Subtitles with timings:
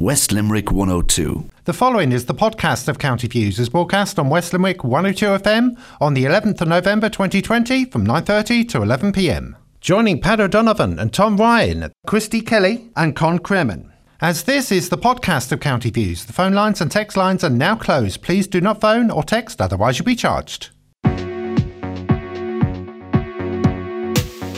[0.00, 1.50] West Limerick 102.
[1.64, 5.78] The following is the podcast of County Views, is broadcast on West Limerick 102 FM
[6.00, 9.56] on the 11th of November 2020 from 9.30 to 11pm.
[9.82, 13.92] Joining Pat O'Donovan and Tom Ryan, Christy Kelly and Con Cremen.
[14.22, 17.50] As this is the podcast of County Views, the phone lines and text lines are
[17.50, 18.22] now closed.
[18.22, 20.70] Please do not phone or text, otherwise you'll be charged.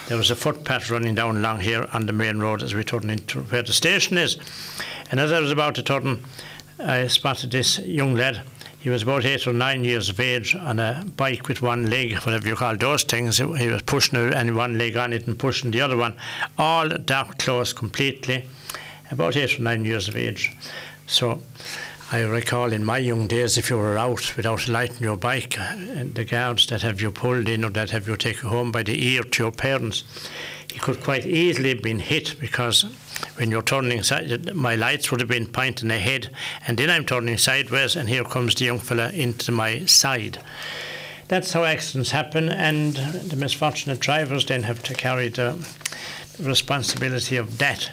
[0.08, 3.10] there was a footpath running down along here on the main road as we turned
[3.10, 4.38] into where the station is.
[5.10, 6.24] And as I was about to turn,
[6.80, 8.42] I spotted this young lad
[8.82, 12.16] he was about eight or nine years of age on a bike with one leg,
[12.24, 13.38] whatever you call those things.
[13.38, 16.16] He was pushing and one leg on it and pushing the other one,
[16.58, 18.48] all dark clothes completely,
[19.12, 20.52] about eight or nine years of age.
[21.06, 21.42] So
[22.14, 25.16] I recall in my young days, if you were out without a light on your
[25.16, 28.50] bike, uh, and the guards that have you pulled in or that have you taken
[28.50, 30.04] home by the ear to your parents,
[30.72, 32.84] he could quite easily have been hit because
[33.36, 36.30] when you're turning side, uh, my lights would have been pointing ahead,
[36.68, 40.38] and then I'm turning sideways, and here comes the young fella into my side.
[41.30, 45.56] That's how accidents happen, and the misfortunate drivers then have to carry the
[46.42, 47.92] responsibility of that.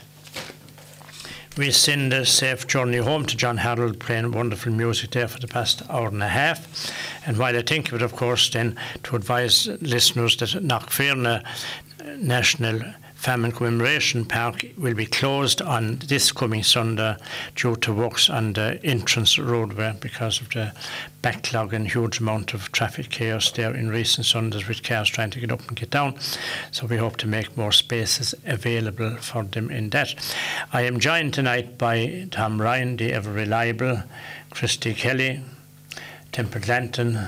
[1.58, 5.48] We send a safe journey home to John Harold playing wonderful music there for the
[5.48, 6.92] past hour and a half.
[7.26, 12.04] And while I think of it, of course, then to advise listeners that Knockfierna uh,
[12.16, 12.80] National
[13.18, 17.16] Famine Commemoration Park will be closed on this coming Sunday
[17.56, 20.72] due to works on the entrance roadway because of the
[21.20, 25.40] backlog and huge amount of traffic chaos there in recent Sundays with cars trying to
[25.40, 26.14] get up and get down.
[26.70, 30.14] So we hope to make more spaces available for them in that.
[30.72, 34.04] I am joined tonight by Tom Ryan, the ever reliable,
[34.50, 35.42] Christy Kelly,
[36.30, 37.26] Templeglantine,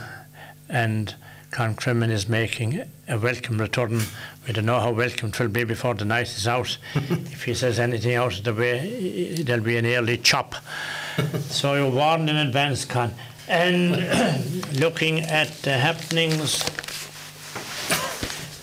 [0.69, 1.17] and
[1.51, 4.03] Con Cremen is making a welcome return.
[4.47, 6.79] We don't know how welcome it will be before the night is out.
[6.95, 10.55] if he says anything out of the way, there'll be an early chop.
[11.41, 13.13] so you're warned in advance, Con.
[13.49, 13.97] And
[14.81, 16.63] looking at the happenings,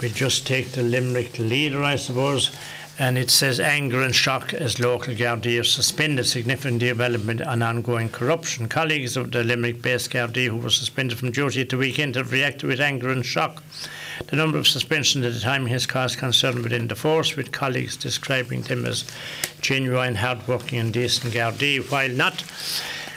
[0.02, 2.56] we just take the Limerick leader, I suppose
[3.00, 8.10] and it says anger and shock as local Gardaí have suspended significant development and ongoing
[8.10, 8.68] corruption.
[8.68, 12.64] Colleagues of the Limerick-based Gardaí who were suspended from duty at the weekend have reacted
[12.64, 13.62] with anger and shock.
[14.28, 17.96] The number of suspensions at the time has caused concern within the force, with colleagues
[17.96, 19.06] describing them as
[19.62, 22.44] genuine, hard-working and decent Gardaí, while not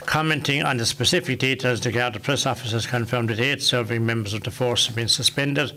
[0.05, 4.33] Commenting on the specific details, the Garda press office has confirmed that eight serving members
[4.33, 5.71] of the force have been suspended.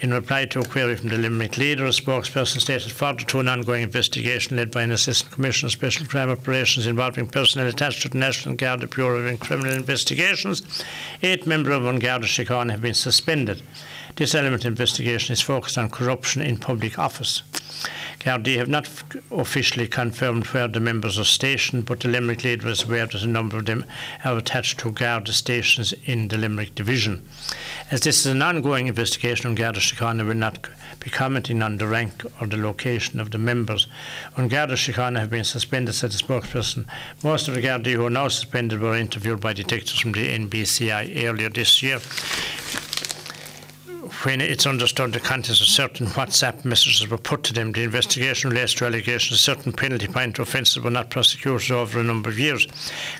[0.00, 3.48] In reply to a query from the Limerick leader, a spokesperson stated further to an
[3.48, 8.08] ongoing investigation led by an Assistant Commissioner of Special Crime Operations involving personnel attached to
[8.08, 10.62] the National Garda Bureau of Criminal Investigations,
[11.22, 13.62] eight members of An Garda Síochána have been suspended.
[14.16, 17.42] This element of investigation is focused on corruption in public office.
[18.26, 18.88] Gardaí have not
[19.30, 23.26] officially confirmed where the members are stationed, but the Limerick leader is aware that a
[23.28, 23.84] number of them
[24.24, 27.24] are attached to Garda stations in the Limerick division.
[27.92, 31.86] As this is an ongoing investigation on Garda Síochána, will not be commenting on the
[31.86, 33.86] rank or the location of the members.
[34.34, 36.86] When Garda Síochána have been suspended, said the spokesperson,
[37.22, 41.24] most of the Gardaí who are now suspended were interviewed by detectives from the NBCI
[41.24, 42.00] earlier this year
[44.24, 48.50] when it's understood the contents of certain WhatsApp messages were put to them, the investigation
[48.50, 52.38] relates to allegations of certain penalty point offences were not prosecuted over a number of
[52.38, 52.66] years.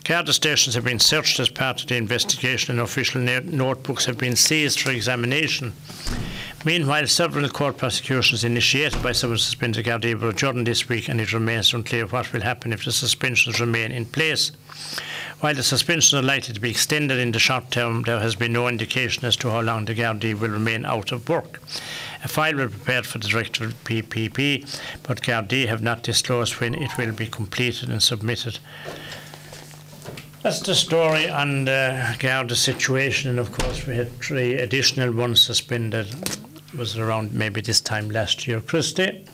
[0.05, 4.37] Garda stations have been searched as part of the investigation and official notebooks have been
[4.37, 5.73] seized for examination.
[6.65, 11.33] Meanwhile, several court prosecutions initiated by some suspended Gardaí were adjourned this week and it
[11.33, 14.51] remains unclear what will happen if the suspensions remain in place.
[15.41, 18.55] While the suspensions are likely to be extended in the short term, there has been
[18.55, 21.61] no indication as to how long the Gardaí will remain out of work.
[22.25, 26.55] A file will be prepared for the Director of PPP, but Gardaí have not disclosed
[26.55, 28.59] when it will be completed and submitted.
[30.43, 35.43] That's the story on the Garda situation, and of course, we had three additional ones
[35.43, 36.07] suspended.
[36.73, 38.63] It was around maybe this time last year.
[38.63, 39.27] Christy?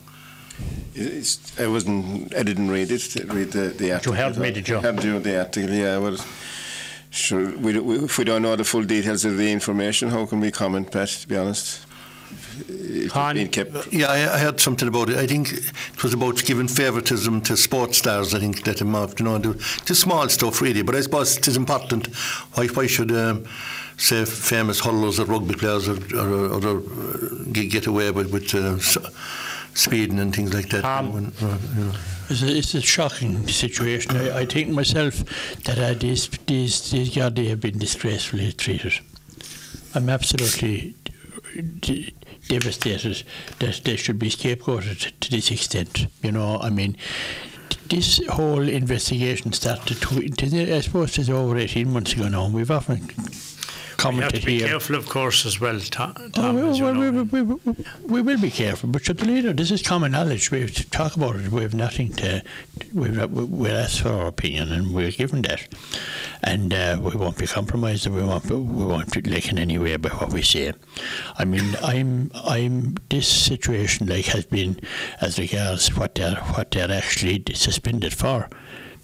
[0.95, 2.35] It's, I wasn't.
[2.35, 3.15] I didn't read it.
[3.15, 4.15] Read the, the article.
[4.15, 4.81] You heard me, did you?
[4.81, 5.71] Heard you the article?
[5.71, 5.99] Yeah.
[5.99, 6.19] Well,
[7.11, 7.57] sure.
[7.57, 10.51] We, we, if we don't know the full details of the information, how can we
[10.51, 11.09] comment, Pat?
[11.09, 11.87] To be honest.
[12.69, 13.35] It Han?
[13.35, 13.93] been kept.
[13.93, 15.17] Yeah, I, I heard something about it.
[15.17, 18.35] I think it was about giving favouritism to sports stars.
[18.35, 19.53] I think that involved, you know, the,
[19.87, 20.83] the small stuff really.
[20.83, 22.07] But I suppose it is important.
[22.55, 23.45] Why, why should um,
[23.97, 28.55] say famous hurlers or rugby players or, or other uh, get, get away with, with
[28.55, 28.79] uh,
[29.75, 30.85] s- speeding and things like that?
[30.85, 31.33] Um, When,
[31.77, 31.93] you know.
[32.29, 34.17] It's a, it's a shocking situation.
[34.17, 35.23] I, I think myself
[35.65, 38.93] that uh, these these these Gardaí have been disgracefully treated.
[39.95, 40.95] I'm absolutely
[41.81, 42.15] d-
[42.49, 43.23] devastated
[43.59, 46.07] that they should be scapegoated to this extent.
[46.23, 46.97] You know, I mean,
[47.91, 50.01] this whole investigation started.
[50.01, 52.49] To, I suppose it's over 18 months ago now.
[52.49, 53.09] We've often
[53.93, 54.69] We have commented to be here.
[54.69, 56.15] careful, of course, as well, Tom.
[56.19, 57.75] Oh, Tom, well, well, we, we, we,
[58.07, 60.51] we will be careful, but the leader, this is common knowledge.
[60.51, 61.49] We have to talk about it.
[61.51, 62.43] We have nothing to.
[62.93, 65.69] We've not, we- we're for our opinion, and we're given that,
[66.43, 68.07] and uh, we won't be compromised.
[68.07, 68.49] And we won't.
[68.49, 70.73] be- We won't be like in any way by what we say.
[71.37, 72.31] I mean, I'm.
[72.35, 72.97] I'm.
[73.11, 74.81] This situation like has been
[75.21, 78.49] as regards what they're what they're actually suspended for.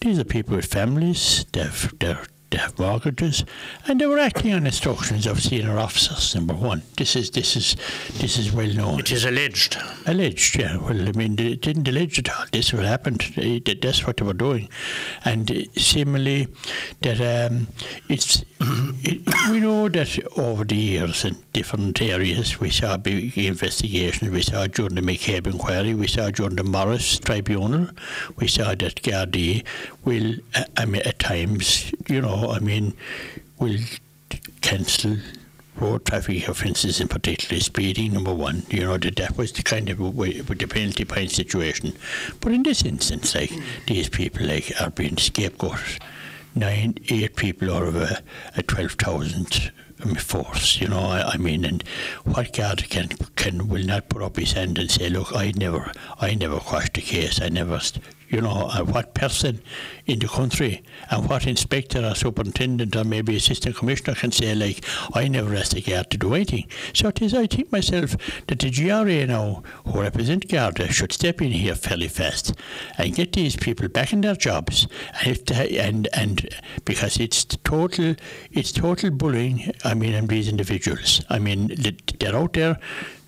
[0.00, 1.44] These are people with families.
[1.52, 3.44] They've they're they have mortgages,
[3.86, 6.34] and they were acting on instructions of senior officers.
[6.34, 7.76] Number one, this is this is
[8.18, 9.00] this is well known.
[9.00, 9.76] It is alleged.
[10.06, 10.78] Alleged, yeah.
[10.78, 12.46] Well, I mean, they didn't allege at all.
[12.50, 13.20] This what happened.
[13.36, 14.68] They- That's what they were doing,
[15.24, 16.48] and similarly,
[17.02, 17.68] that um,
[18.08, 18.57] it's it,
[19.50, 24.30] we know that over the years in different areas we saw big investigations.
[24.30, 25.94] We saw during the McCabe inquiry.
[25.94, 27.88] We saw during the Morris Tribunal.
[28.36, 29.64] We saw that Gardaí
[30.04, 32.94] will, uh, I mean, at times, you know, I mean,
[33.58, 33.78] will
[34.60, 35.18] cancel
[35.76, 38.64] road traffic offences, in particular speeding, number one.
[38.70, 41.92] You know, that that was the kind of way with the penalty point situation.
[42.40, 43.52] But in this instance, like,
[43.86, 46.00] these people, like, are being scapegoated.
[46.58, 48.20] Nine, eight people out of a,
[48.56, 49.70] a 12,000
[50.04, 51.84] um, force, you know, I, I mean, and
[52.24, 55.92] what guard can, can, will not put up his hand and say, look, I never,
[56.20, 57.80] I never quashed a case, I never,
[58.28, 59.60] you know, uh, what person
[60.06, 64.84] in the country and what inspector or superintendent or maybe assistant commissioner can say, like,
[65.14, 66.66] I never asked the guard to do anything.
[66.94, 68.16] So it is, I think myself,
[68.46, 72.54] that the GRA now, who represent Garda, should step in here fairly fast
[72.98, 74.86] and get these people back in their jobs.
[75.20, 76.48] And, if they, and, and
[76.84, 78.14] because it's total,
[78.52, 81.22] it's total bullying, I mean, on these individuals.
[81.30, 81.74] I mean,
[82.18, 82.78] they're out there,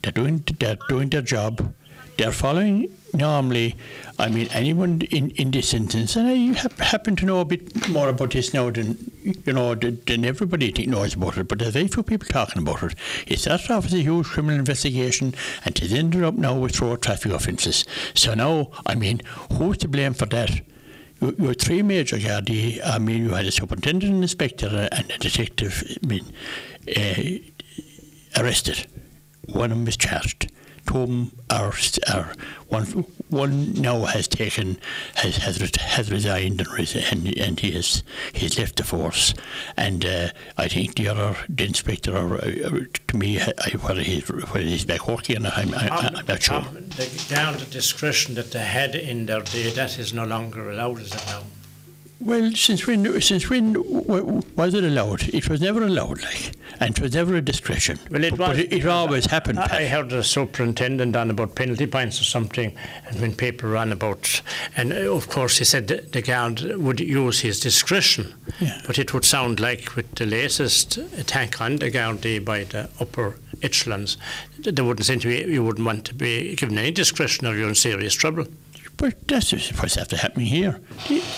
[0.03, 1.75] they're doing, they're doing their job,
[2.21, 3.77] they're following normally,
[4.19, 7.89] I mean, anyone in, in this instance, and I hap- happen to know a bit
[7.89, 11.73] more about this now than, you know, than, than everybody knows about it, but there's
[11.73, 12.95] very few people talking about it.
[13.27, 15.35] It started off as a huge criminal investigation
[15.65, 17.87] and it ended up now with road traffic offences.
[18.13, 19.23] So now, I mean,
[19.55, 20.51] who's to blame for that?
[21.23, 22.81] You, you had three major Gardaí.
[22.85, 25.83] I mean, you had a superintendent, an inspector, and a detective.
[26.03, 26.25] I mean,
[26.97, 28.87] uh, arrested.
[29.47, 30.53] One of them is charged.
[30.87, 31.73] Them are,
[32.13, 32.33] are
[32.69, 32.85] one.
[33.29, 34.79] One now has taken
[35.15, 39.35] has has, has resigned and, and and he has he's left the force.
[39.77, 44.27] And uh, I think the other the inspector, or, uh, to me, I, whether he's
[44.29, 46.57] whether he's back working, or not, I'm, I, Um, I'm not sure.
[46.57, 50.71] um, the, down to discretion that they had in their day, that is no longer
[50.71, 51.43] allowed, is it now?
[52.21, 55.23] Well, since when since when was it allowed?
[55.33, 57.99] It was never allowed, like, and it was never a discretion.
[58.11, 58.49] Well, it but, was.
[58.49, 59.59] But it, it always happened.
[59.59, 63.91] I, I heard the superintendent on about penalty points or something, and when people ran
[63.91, 64.43] about,
[64.77, 68.83] and uh, of course he said the, guard would use his discretion, Yeah.
[68.87, 73.37] but it would sound like with the latest attack on the Gardaí by the upper
[73.63, 74.19] echelons,
[74.63, 77.57] th- they wouldn't seem to be, you wouldn't want to be given any discretion or
[77.57, 78.47] you're in serious trouble.
[79.01, 80.79] But that's just what's after happening here.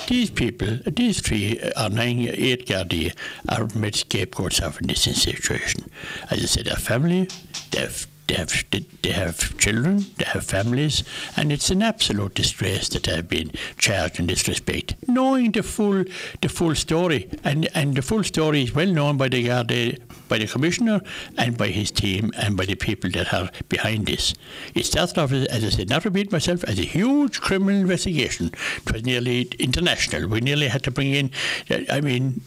[0.08, 3.16] These people, these three or nine, eight Gardaí
[3.48, 5.88] are made scapegoats of this situation.
[6.28, 7.28] As I said, their family,
[7.70, 8.64] they've they have
[9.02, 11.04] they, have children, they have families,
[11.36, 15.62] and it's an absolute disgrace that they have been charged in this respect, knowing the
[15.62, 16.04] full
[16.40, 19.98] the full story, and and the full story is well known by the uh, Garda,
[20.28, 21.02] by the commissioner,
[21.36, 24.34] and by his team, and by the people that are behind this.
[24.74, 28.50] It started off, as as I said, not repeat myself, as a huge criminal investigation.
[28.86, 30.28] It was nearly international.
[30.28, 31.30] We nearly had to bring in,
[31.70, 32.40] uh, I mean,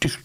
[0.00, 0.16] the,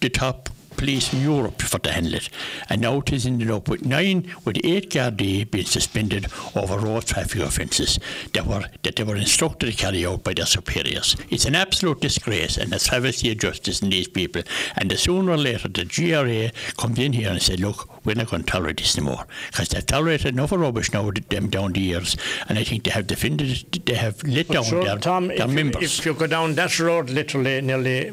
[0.00, 0.48] the top
[0.78, 2.30] police in Europe for to handle it.
[2.70, 7.04] And now it is ended up with nine, with eight Gardaí being suspended over road
[7.06, 7.98] traffic offences
[8.32, 11.16] that were that they were instructed to carry out by their superiors.
[11.30, 14.42] It's an absolute disgrace and a travesty of justice in these people.
[14.76, 18.30] And the sooner or later the GRA comes in here and says, look, we're not
[18.30, 21.80] going to tolerate this anymore because they've tolerated enough rubbish now with them down the
[21.80, 22.16] years,
[22.48, 25.42] and I think they have defended, they have let But down sure, their, Tom, their
[25.42, 25.98] if you, members.
[25.98, 28.12] if you go down that road, literally nearly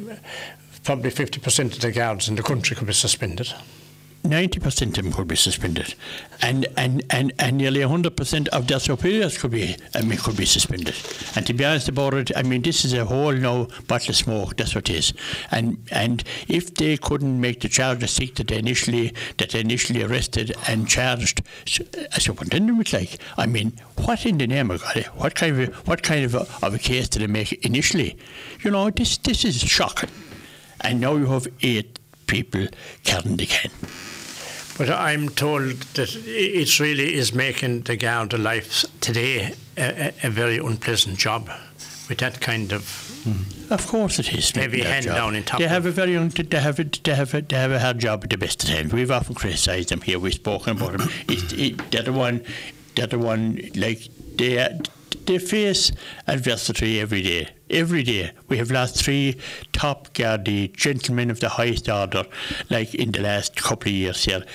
[0.85, 3.53] probably 50% of the guards in the country could be suspended.
[4.25, 5.93] 90% of them could be suspended,
[6.41, 10.45] and and, and, and nearly 100% of their superiors could be I mean could be
[10.45, 10.95] suspended.
[11.35, 14.15] And to be honest about it, I mean this is a whole no bottle of
[14.15, 14.57] smoke.
[14.57, 15.13] That's what it is.
[15.51, 19.59] And and if they couldn't make the charge of sick that they initially that they
[19.59, 21.43] initially arrested and charged
[22.15, 25.05] a superintendent with like, I mean, what in the name of God?
[25.15, 28.17] What kind of what kind of a, of a case did they make initially?
[28.63, 30.09] You know, this this is shocking.
[30.81, 32.67] And now you have eight people
[33.03, 33.71] carrying the can.
[34.77, 40.29] But I'm told that it really is making the Garda life today a, a, a
[40.29, 41.49] very unpleasant job
[42.09, 42.81] with that kind of.
[42.81, 43.73] Mm-hmm.
[43.73, 44.51] Of course it is.
[44.51, 45.15] Heavy hand job.
[45.15, 47.55] down in top They have a very un- they have a, they have a, they
[47.55, 48.93] have a hard job at the best of times.
[48.93, 50.19] We've often criticised them here.
[50.19, 51.09] We've spoken about them.
[51.29, 52.43] It, it, they're the one.
[52.95, 53.61] They're the one.
[53.75, 54.77] Like they
[55.25, 55.91] they face
[56.27, 57.49] adversity every day.
[57.75, 59.35] Every day we have lost three
[59.73, 62.23] top Gardaí, gentlemen of the highest order,
[62.69, 64.45] like in the last couple of years here.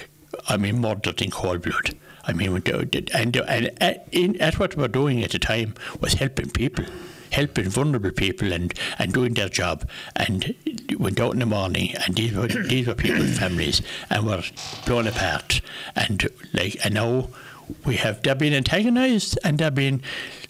[0.48, 1.98] I mean, murdered in cold blood.
[2.24, 6.48] I mean, and and at, in, at what we're doing at the time was helping
[6.48, 6.86] people
[7.30, 9.88] helping vulnerable people and, and doing their job.
[10.16, 10.54] And
[10.98, 14.42] went out in the morning, and these were these were people's families, and were
[14.86, 15.60] blown apart.
[15.94, 17.28] And like, and now
[17.84, 20.02] we have they're being antagonised and they're being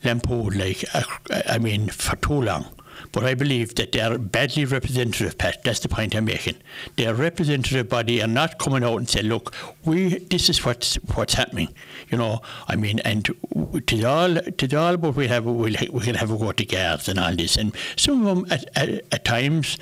[0.04, 0.56] lampooned.
[0.56, 1.02] Like, uh,
[1.48, 2.66] I mean, for too long.
[3.12, 5.64] But I believe that they are badly representative, Pat.
[5.64, 6.56] That's the point I'm making.
[6.96, 11.34] Their representative body are not coming out and say, "Look, we this is what's what's
[11.34, 11.74] happening."
[12.10, 16.14] You know, I mean, and to all to all, but we have we'll, we can
[16.14, 19.24] have a go at guards and all this, and some of them at, at, at
[19.24, 19.78] times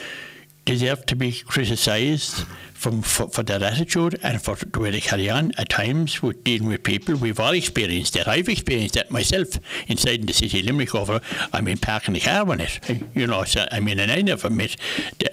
[0.68, 2.44] deserve to be criticised
[2.74, 6.44] from for, for their attitude and for the way they carry on at times with
[6.44, 7.16] dealing with people.
[7.16, 8.28] We've all experienced that.
[8.28, 9.48] I've experienced that myself
[9.88, 11.20] inside the city of Limerick over,
[11.54, 12.78] I mean, parking the car on it.
[13.14, 14.76] You know, so, I mean, and I never met,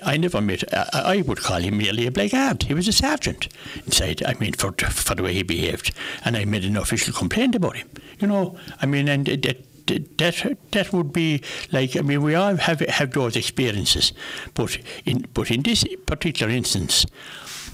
[0.01, 2.63] I never met, I, I would call him merely a blackguard.
[2.63, 3.50] He was a sergeant
[3.86, 5.94] inside, I mean, for, for the way he behaved.
[6.24, 7.89] And I made an official complaint about him.
[8.20, 12.56] You know, I mean, and that that that would be like I mean we all
[12.56, 14.13] have have those experiences,
[14.54, 17.06] but in but in this particular instance,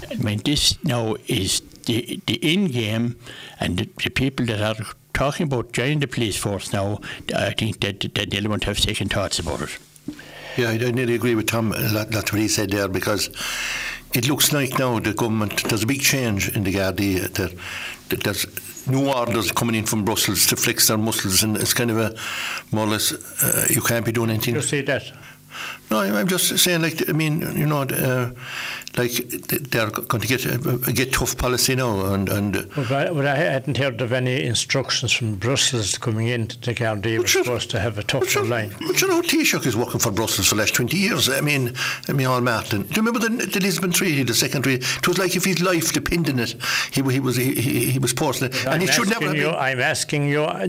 [0.09, 3.15] I mean this now is the the in game
[3.59, 6.99] and the, the people that are talking about joining the police force now.
[7.35, 9.77] I think that that they won't have second thoughts about it.
[10.57, 11.71] Yeah, I, nearly agree with Tom.
[11.71, 13.29] uh, That, that's what he said there because
[14.13, 17.21] it looks like now the government there's a big change in the Gardaí.
[17.33, 17.55] That,
[18.09, 18.45] that there's
[18.87, 22.15] new orders coming in from Brussels to flex their muscles, and it's kind of a
[22.71, 24.55] more or less uh, you can't be doing anything.
[24.55, 25.03] You see that?
[25.89, 28.31] No, I'm I'm just saying, like, I mean, you know, uh,
[28.97, 29.11] like
[29.71, 32.55] they're going to get a get tough policy now, and and.
[32.57, 36.59] uh, But I, but I hadn't heard of any instructions from Brussels coming in to
[36.59, 37.43] the Gardaí were sure.
[37.43, 38.75] supposed to have a tougher you, line.
[38.87, 41.29] but you know, Taoiseach is working for Brussels for the last 20 years.
[41.29, 41.73] I mean,
[42.09, 42.81] I mean, all Martin.
[42.83, 44.83] Do you remember the, the Lisbon Treaty, the second treaty?
[44.83, 46.55] It was like if his life depended on it,
[46.91, 48.51] he, he was he, he, he was posting.
[48.51, 49.49] And I'm he should never you.
[49.49, 50.67] I'm asking you, uh,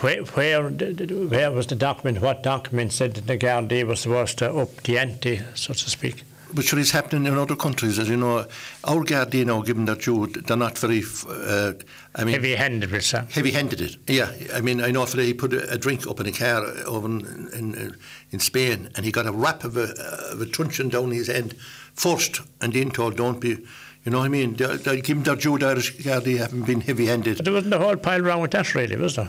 [0.00, 2.20] where, where, where was the document?
[2.20, 6.22] What document said that the Gardaí was supposed to up the ante, so to speak?
[6.52, 7.98] But sure, it's happening in other countries.
[7.98, 8.46] As you know,
[8.84, 11.74] our Gardaí now, given that you, they're not very, uh,
[12.14, 13.96] I mean, Heavy-handed, we'll heavy-handed it.
[14.06, 16.64] Yeah, I mean, I know today he put a, a drink up in a car
[16.86, 17.96] over in, in,
[18.30, 19.92] in Spain, and he got a wrap of a,
[20.32, 21.54] of a truncheon down his end
[21.94, 23.66] first, and then told, "Don't be."
[24.04, 24.54] You know what I mean?
[24.54, 25.58] They, they give him their due.
[25.58, 27.38] The Irish Gardaí haven't been heavy-handed.
[27.38, 29.28] But there wasn't a whole pile wrong with that, really, was there?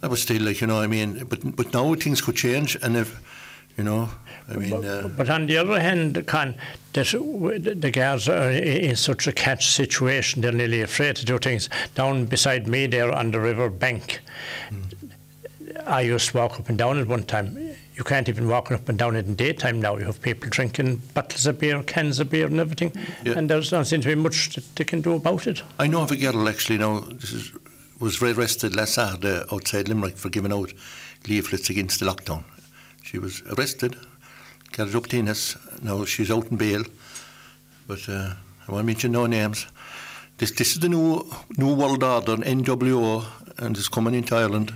[0.00, 1.24] That was still like you know what I mean.
[1.24, 3.20] But but now things could change, and if
[3.76, 4.08] you know,
[4.50, 4.72] I mean.
[4.84, 6.54] Uh, But on the other hand, Con,
[6.94, 11.38] that the the guards are in such a catch situation, they're nearly afraid to do
[11.38, 11.68] things.
[11.94, 14.20] Down beside me there on the river bank,
[15.86, 17.56] I used to walk up and down at one time.
[17.96, 19.96] you can't even walk up and down it in daytime now.
[19.96, 22.92] You have people drinking bottles of beer, cans of beer, and everything,
[23.24, 23.36] Yeah.
[23.36, 25.62] and there's not seem to be much that they can do about it.
[25.80, 27.52] I know of a girl actually now this is,
[27.98, 30.72] was arrested last Saturday outside Limerick for giving out
[31.26, 32.44] leaflets against the lockdown.
[33.02, 33.96] She was arrested,
[34.72, 35.56] carried up to Ennis.
[35.82, 36.84] Now she's out in bail,
[37.86, 38.34] but uh,
[38.66, 39.66] I won't mention no names.
[40.38, 41.24] This this is the new
[41.56, 43.24] new world order, NWO,
[43.58, 44.72] and it's coming into Ireland.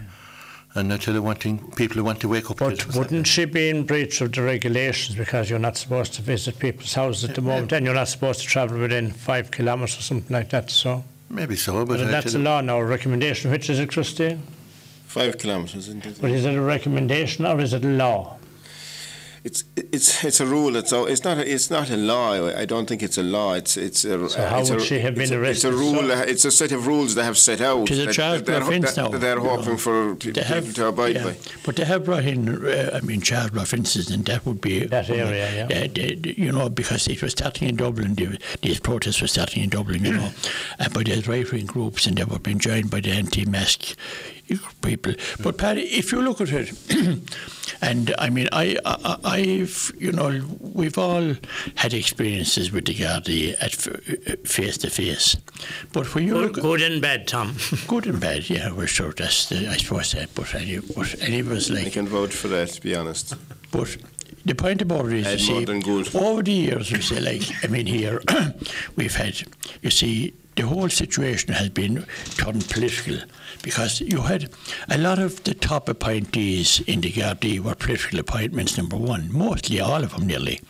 [0.74, 2.94] And I tell you one thing, people who want to wake up But it.
[2.96, 6.94] wouldn't she be in breach of the regulations because you're not supposed to visit people's
[6.94, 10.34] houses at the moment and you're not supposed to travel within five kilometres or something
[10.34, 10.70] like that?
[10.70, 13.50] So Maybe so, but but I that's tell a law now, a recommendation.
[13.50, 14.42] Which is it, Christine?
[15.06, 16.18] Five kilometres, isn't it?
[16.22, 18.38] But is it a recommendation or is it a law?
[19.44, 20.76] It's it's it's a rule.
[20.76, 22.32] It's a, it's not a, it's not a law.
[22.62, 23.54] I don't think it's a law.
[23.54, 24.28] It's it's a.
[24.30, 25.94] So how it's would a, she have been it's a, It's a rule.
[26.08, 27.82] So- it's a set of rules they have set out.
[27.82, 29.56] It is a that- child that they're, offence that- now, that they're you know.
[29.56, 31.36] hoping for p- They people have, to abide yeah, by.
[31.64, 35.10] but they have brought in, uh, I mean, child offences, and that would be That
[35.10, 35.64] area, yeah.
[35.64, 38.14] Uh, they- they- you know, because it was starting in Dublin.
[38.14, 40.30] the- These protests were starting in Dublin, you know,
[40.78, 43.96] and by these right-wing groups, and they were being joined by the anti-mask
[44.82, 45.14] people.
[45.42, 46.72] But Paddy, if you look at it,
[47.82, 51.34] and I mean, I, I, I've, you know, we've all
[51.76, 55.36] had experiences with the Gardaí at face to face,
[55.92, 57.56] but when you Good, look at good and bad, Tom.
[57.86, 61.40] good and bad, yeah, we're sure that's the, I suppose that, but any, but any
[61.40, 62.68] of us I can vote for that.
[62.70, 63.34] To be honest,
[63.70, 63.96] but
[64.44, 67.68] the point about it is, Had you see, over the years, we say, like, I
[67.68, 68.20] mean, here,
[68.96, 69.40] we've had,
[69.82, 72.04] you see, the whole situation has been
[72.36, 73.18] turned political
[73.62, 74.50] because you had
[74.90, 79.80] a lot of the top appointees in the Gardaí were political appointments, number one, mostly
[79.80, 80.60] all of them nearly.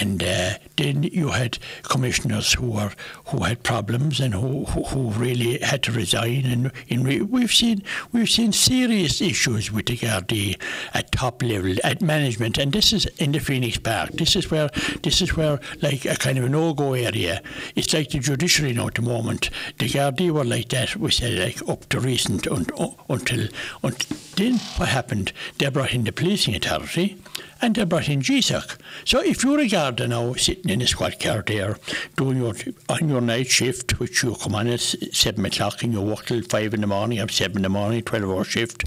[0.00, 2.92] And uh, then you had commissioners who were
[3.26, 6.44] who had problems and who, who, who really had to resign.
[6.46, 10.60] And in re- we've seen we've seen serious issues with the Gardaí
[10.92, 12.58] at top level at management.
[12.58, 14.10] And this is in the Phoenix Park.
[14.12, 14.68] This is where
[15.02, 17.42] this is where like a kind of a no-go area.
[17.74, 19.50] It's like the judiciary now at the moment.
[19.78, 20.96] The Gardaí were like that.
[20.96, 23.48] We said like up to recent un, un, until
[23.82, 25.32] until then what happened?
[25.58, 27.16] They brought in the policing authority
[27.60, 28.78] and they brought in GSOC.
[29.04, 31.76] So if you're a Garda now sitting in a squad car there
[32.16, 32.54] doing your
[32.88, 36.42] on your night shift, which you come on at seven o'clock and you work till
[36.42, 38.84] five in the morning, or seven in the morning, twelve hour shift,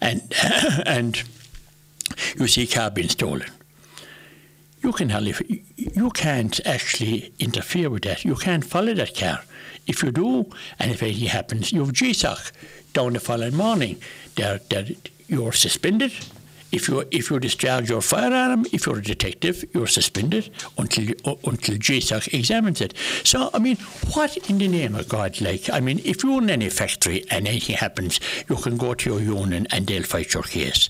[0.00, 0.22] and
[0.86, 1.22] and
[2.36, 3.48] you see car being stolen.
[4.82, 8.24] You can hardly, you can't actually interfere with that.
[8.24, 9.40] You can't follow that car.
[9.86, 12.50] If you do, and if anything happens, you have GSOC
[12.92, 14.00] down the following morning.
[14.34, 14.86] They're, they're,
[15.28, 16.12] you're suspended.
[16.72, 21.76] If you if you discharge your firearm, if you're a detective, you're suspended until until
[21.76, 22.94] GSOC examines it.
[23.24, 23.76] So I mean,
[24.14, 25.40] what in the name of God?
[25.40, 29.10] Like I mean, if you're in any factory and anything happens, you can go to
[29.10, 30.88] your union and they'll fight your case.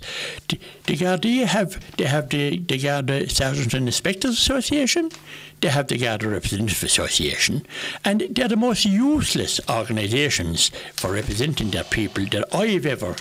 [0.48, 5.10] The, the Gardaí have they have the the Garda Sergeants and Inspectors Association.
[5.62, 7.64] They have the Garda Representative Association,
[8.04, 13.14] and they're the most useless organisations for representing their people that I've ever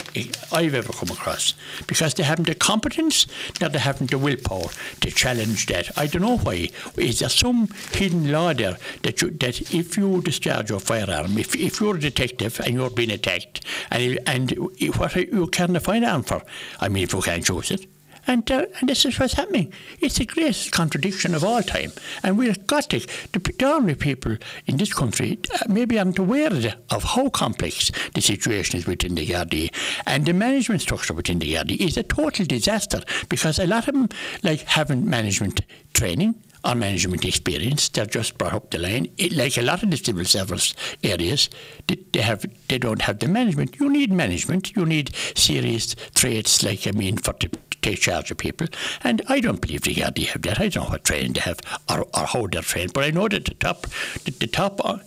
[0.51, 1.54] I've ever come across,
[1.86, 3.27] because they haven't the competence,
[3.60, 4.69] nor they haven't the willpower
[5.01, 5.95] to challenge that.
[5.95, 6.69] I don't know why.
[6.97, 11.56] Is there some hidden law there that you, that if you discharge your firearm, if,
[11.56, 14.49] if you're a detective and you're being attacked, and and
[14.97, 16.41] what you carrying a firearm for?
[16.80, 17.86] I mean, if you can't choose it.
[18.27, 19.73] And, uh, and this is what's happening.
[19.99, 21.91] It's the greatest contradiction of all time.
[22.23, 22.99] And we've got to,
[23.31, 26.51] the, the ordinary people in this country uh, maybe aren't aware
[26.89, 29.73] of, how complex the situation is within the Gardaí.
[30.05, 33.93] And the management structure within the Gardaí is a total disaster because a lot of
[33.95, 34.10] them
[34.43, 35.62] like haven't management
[35.93, 37.89] training or management experience.
[37.89, 39.08] They're just brought up the line.
[39.17, 41.50] It, like a lot of the civil service areas,
[41.88, 43.80] they, they have they don't have the management.
[43.80, 44.76] You need management.
[44.76, 47.50] You need serious traits like I mean for to
[47.82, 48.67] take charge of people.
[49.04, 50.60] And I don't believe the Gardaí have that.
[50.60, 52.93] I don't know what training they have or, or how they're trained.
[52.93, 53.88] But I know that the top
[54.26, 54.80] the, the top.
[54.84, 55.00] Uh,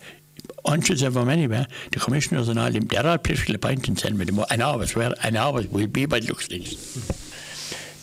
[0.67, 4.29] Hundreds of them anyway, the commissioners and all them, they're all political appointments and, with
[4.29, 7.14] them, and always were, and always will be by the looks of things.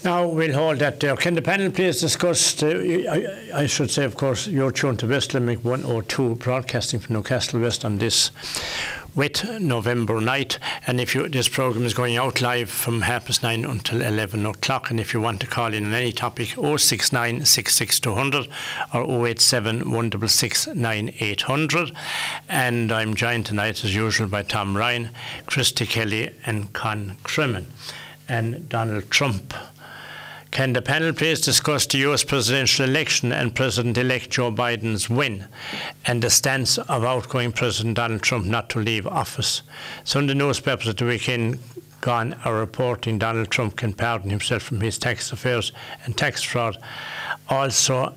[0.03, 1.15] Now we'll hold that there.
[1.15, 3.07] Can the panel please discuss, the,
[3.53, 7.59] I, I should say, of course, you're tuned to West Limerick 102, broadcasting from Newcastle
[7.59, 8.31] West on this
[9.13, 10.57] wet November night.
[10.87, 14.43] And if you, this programme is going out live from half past nine until 11
[14.43, 14.89] o'clock.
[14.89, 18.47] And if you want to call in on any topic, 069 66200
[18.95, 21.91] or 087 166 9800.
[22.49, 25.11] And I'm joined tonight, as usual, by Tom Ryan,
[25.45, 27.67] Christy Kelly, and Con Crimmon,
[28.27, 29.53] and Donald Trump.
[30.51, 35.47] Can the panel please discuss the US presidential election and President elect Joe Biden's win
[36.05, 39.61] and the stance of outgoing President Donald Trump not to leave office?
[40.03, 41.59] The newspapers at the weekend,
[42.01, 45.71] gone are reporting Donald Trump can pardon himself from his tax affairs
[46.03, 46.77] and tax fraud.
[47.47, 48.13] Also,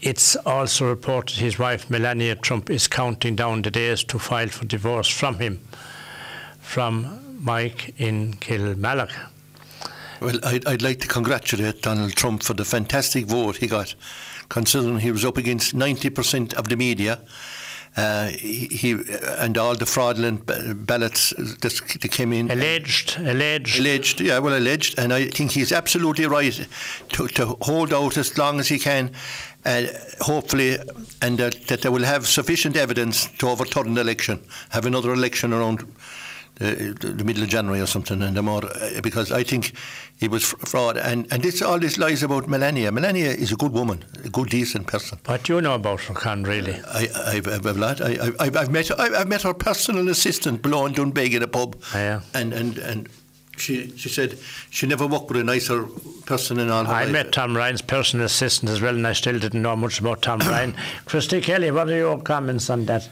[0.00, 4.64] it's also reported his wife Melania Trump is counting down the days to file for
[4.64, 5.60] divorce from him,
[6.58, 9.12] from Mike in Kilmallock.
[10.20, 13.94] Well, I'd, I'd like to congratulate Donald Trump for the fantastic vote he got,
[14.48, 17.20] considering he was up against 90% of the media.
[17.96, 18.96] Uh, he, he
[19.38, 20.44] and all the fraudulent
[20.86, 22.50] ballots that that came in.
[22.50, 23.78] Alleged, alleged.
[23.78, 26.66] Alleged, yeah, well, alleged, and I think he's absolutely right
[27.10, 29.12] to, to hold out as long as he can,
[29.64, 29.84] uh,
[30.20, 30.76] hopefully,
[31.22, 35.54] and uh, that they will have sufficient evidence to overturn the election, have another election
[35.54, 35.86] around
[36.56, 39.72] the, the middle of January or something, and the more uh, because I think
[40.20, 42.90] it was fr- fraud, and and this all this lies about Melania.
[42.92, 45.18] Melania is a good woman, a good decent person.
[45.26, 46.74] What do you know about her, Con, really?
[46.88, 48.00] I, I've, I've, I've,
[48.40, 51.76] I've, I've met I've, I've met her personal assistant below in Doonbeg in a pub,
[51.94, 52.20] Yeah.
[52.34, 53.08] and and and
[53.58, 54.38] she she said
[54.70, 55.84] she never worked with a nicer
[56.24, 57.12] person in all her I life.
[57.12, 60.38] met Tom Ryan's personal assistant as well, and I still didn't know much about Tom
[60.40, 60.74] Ryan.
[61.04, 63.08] Christy Kelly, what are your comments on that?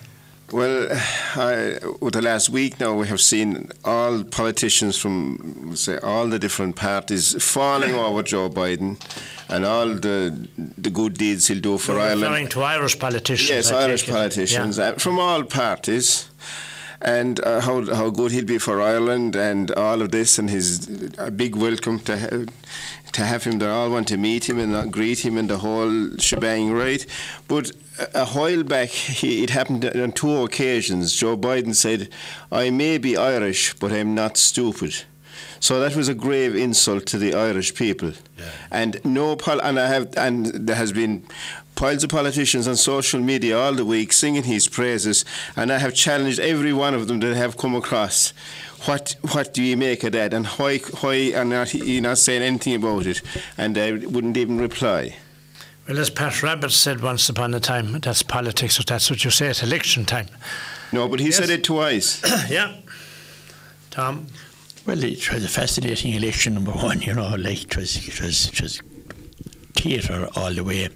[0.52, 0.88] Well,
[1.37, 6.38] I, with the last week now, we have seen all politicians from say all the
[6.38, 9.00] different parties falling over Joe Biden,
[9.48, 12.22] and all the the good deeds he'll do for You're Ireland.
[12.22, 13.50] referring to Irish politicians.
[13.50, 14.90] Yes, I Irish politicians Yeah.
[14.90, 16.28] uh, from all parties,
[17.00, 20.88] and uh, how how good he'll be for Ireland, and all of this, and his
[21.18, 22.44] a big welcome to ha-
[23.12, 23.59] to have him.
[23.59, 27.04] They all want to meet him and uh, greet him, and the whole shebang, right?
[27.48, 27.70] But
[28.14, 31.14] a, while back, he, it happened on two occasions.
[31.14, 32.09] Joe Biden said,
[32.50, 35.04] "I may be Irish, but I'm not stupid."
[35.61, 38.12] So that was a grave insult to the Irish people,
[38.70, 41.24] and no pol- and I have and there has been
[41.74, 45.24] piles of politicians on social media all the week singing his praises,
[45.56, 48.32] and I have challenged every one of them that I have come across.
[48.87, 52.42] What what do you make of that, and why why are not you not saying
[52.42, 53.22] anything about it?
[53.56, 55.16] And I wouldn't even reply.
[55.88, 59.30] Well, as Pat Rabbitte said once upon a time, that's politics, or that's what you
[59.30, 60.28] say at election time.
[60.92, 62.22] No, but he said it twice.
[62.50, 62.76] yeah.
[63.90, 64.26] Tom?
[64.87, 68.48] Well, it was a fascinating election, number one, you know, like it was, it was,
[68.48, 68.82] it was
[69.74, 70.88] theatre all the way.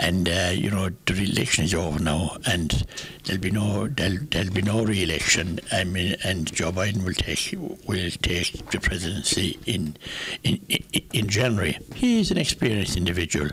[0.00, 2.86] And, uh, you know, the election is over now and
[3.24, 5.60] there'll be no, there'll, there'll be no re-election.
[5.70, 7.54] I mean, and Joe Biden will take,
[7.86, 9.96] will take the presidency in,
[10.42, 10.82] in, in,
[11.12, 11.78] in January.
[11.94, 13.50] He is an experienced individual.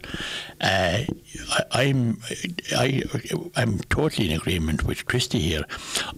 [0.62, 1.02] Uh,
[1.52, 2.22] I, I'm,
[2.76, 3.04] I,
[3.56, 5.66] I'm totally in agreement with Christy here.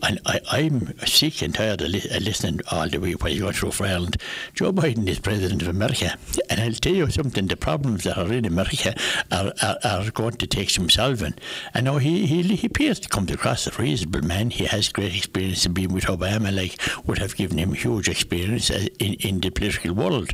[0.04, 3.52] And I, I'm sick and tired of li- listening all the way while you go
[3.52, 4.18] through for Ireland.
[4.54, 6.18] Joe Biden is president of America.
[6.52, 8.96] And I'll tell you something, the problems that are in America
[9.32, 11.34] are, are, are going to take some solving.
[11.74, 14.50] I know he, he, he appears to come across as a reasonable man.
[14.50, 16.78] He has great experience in being with Obama, like
[17.08, 20.32] would have given him huge experience uh, in, in the political world.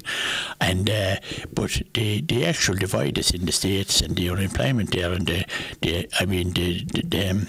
[0.59, 1.17] And uh,
[1.53, 5.45] but the, the actual divide is in the states and the unemployment there and the,
[5.81, 7.47] the I mean the, the, the um,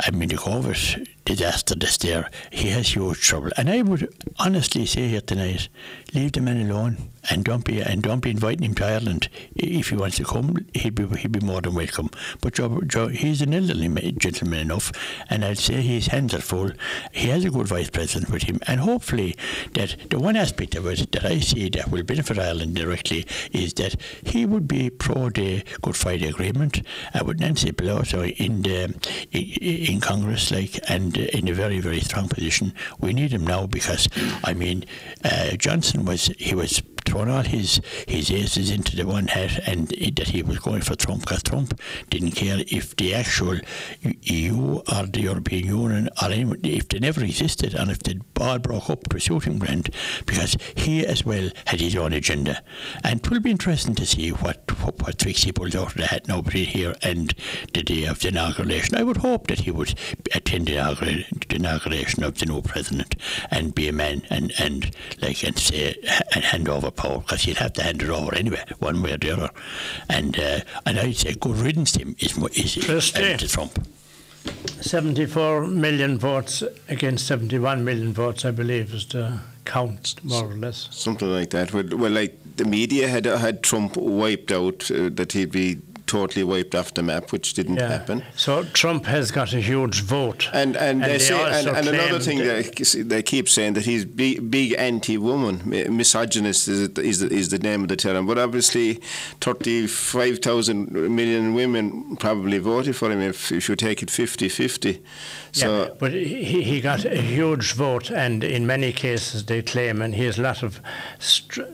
[0.00, 2.30] I mean the COVID disaster that's there.
[2.50, 4.08] He has huge trouble, and I would
[4.38, 5.68] honestly say here tonight,
[6.14, 9.28] leave the man alone and don't be and don't be inviting him to Ireland.
[9.56, 12.10] If he wants to come, he'd be he'd be more than welcome.
[12.40, 14.92] But Joe, Joe he's an elderly gentleman enough,
[15.28, 16.70] and I'd say his hands are full.
[17.12, 19.36] He has a good vice president with him, and hopefully
[19.74, 23.74] that the one aspect of it that I see that will benefit Ireland directly is
[23.74, 26.82] that he would be pro the Good Friday Agreement
[27.14, 28.94] uh, with Nancy Pelosi in the
[29.32, 32.72] in, in Congress, like and in a very very strong position.
[33.00, 34.08] We need him now because
[34.44, 34.84] I mean
[35.24, 39.92] uh, Johnson was he was thrown all his his aces into the one hat and
[39.92, 43.58] it, that he was going for Trump because Trump didn't care if the actual
[44.02, 48.58] EU or the European Union or anyone, if they never existed and if the ball
[48.58, 49.90] broke up to a shooting ground
[50.26, 52.62] because he as well had his own agenda
[53.04, 55.94] and it will be interesting to see what what, what tricks he pulls out of
[55.94, 57.34] the hat now between here and
[57.72, 58.96] the day of the inauguration.
[58.96, 59.94] I would hope that he would
[60.34, 60.78] attend the
[61.48, 63.14] the inauguration of the new president
[63.50, 65.94] and be a man and, and like and say
[66.34, 69.18] and hand over power because he'd have to hand it over anyway, one way or
[69.18, 69.50] the other.
[70.08, 73.22] And uh, and I'd say good riddance to him is mo- is, Christy.
[73.22, 73.86] is to Trump.
[74.80, 80.88] 74 million votes against 71 million votes, I believe, is the count, more or less.
[80.90, 81.72] Something like that.
[81.72, 86.44] Well, well like the media had had Trump wiped out, uh, that he'd be totally
[86.44, 87.88] wiped off the map, which didn't Yeah.
[87.88, 88.22] happen.
[88.36, 90.48] So Trump has got a huge vote.
[90.52, 92.62] And and, they they say, and, and another thing they,
[93.02, 95.62] they keep saying that he's big, big anti-woman,
[95.96, 98.26] misogynist is, it- is, the, is the name of the term.
[98.26, 99.00] But obviously,
[99.40, 105.00] thirty-five thousand million women probably voted for him if, if you take it 50-50.
[105.52, 110.02] So yeah, but he, he got a huge vote, and in many cases they claim,
[110.02, 110.80] and he has a lot of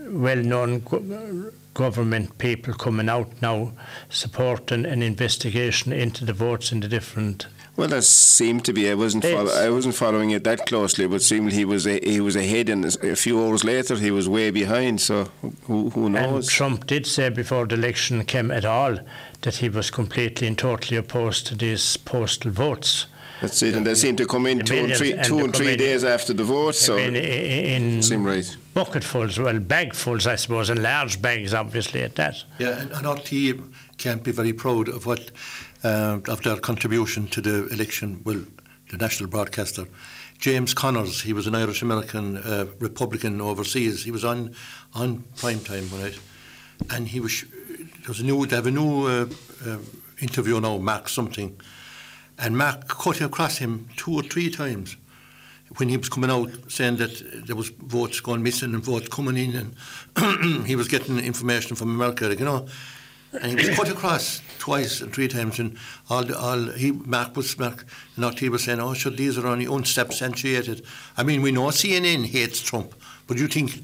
[0.09, 3.73] well-known go- government people coming out now
[4.09, 7.47] supporting an investigation into the votes in the different.
[7.77, 8.89] Well, that seemed to be.
[8.89, 9.25] I wasn't.
[9.25, 11.89] Follow, I wasn't following it that closely, but seemed he was.
[11.89, 15.01] A, he was ahead, and a few hours later, he was way behind.
[15.01, 15.25] So
[15.65, 16.49] who, who And?
[16.49, 18.99] Trump did say before the election came at all
[19.43, 23.07] that he was completely and totally opposed to these postal votes.
[23.41, 23.75] That's it.
[23.75, 25.85] And they seem to come in two and three, and two the and three committee-
[25.85, 26.75] days after the vote.
[26.75, 28.57] So in, in seem right.
[28.75, 32.43] bucketfuls, well, bagfuls, I suppose, and large bags, obviously, at that.
[32.59, 33.61] Yeah, and, and RTÉ
[33.99, 35.31] can't be very proud of what
[35.83, 38.21] uh, of their contribution to the election.
[38.25, 38.45] Well,
[38.91, 39.87] the national broadcaster,
[40.39, 44.05] James Connors, he was an Irish American uh, Republican overseas.
[44.05, 44.55] He was on
[44.95, 46.19] on prime time right,
[46.91, 47.33] and he was.
[47.33, 47.45] sh-
[48.05, 48.47] There was a new.
[48.47, 49.27] They have a new uh,
[49.67, 49.79] uh,
[50.21, 51.59] interview now, Mark something,
[52.39, 54.97] and Mark cut across him two or three times
[55.77, 59.37] when he was coming out saying that there was votes going missing and votes coming
[59.37, 59.75] in,
[60.17, 62.67] and he was getting information from America, you know,
[63.41, 65.77] and he was cut across twice and three times, and
[66.09, 69.47] all, the, all he Mark was Mark, not he was saying, oh, sure, these are
[69.47, 70.85] only unsubstantiated.
[71.17, 72.95] I mean, we know CNN hates Trump,
[73.27, 73.83] but you think.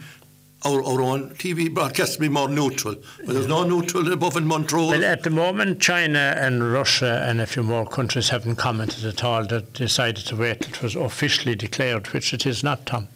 [0.62, 2.94] Our, our own TV broadcast to be more neutral,
[3.25, 4.90] but there's no neutral above in Montrose.
[4.90, 9.25] Well, at the moment, China and Russia and a few more countries haven't commented at
[9.25, 9.46] all.
[9.46, 13.09] They decided to wait till it was officially declared, which it is not, Tom.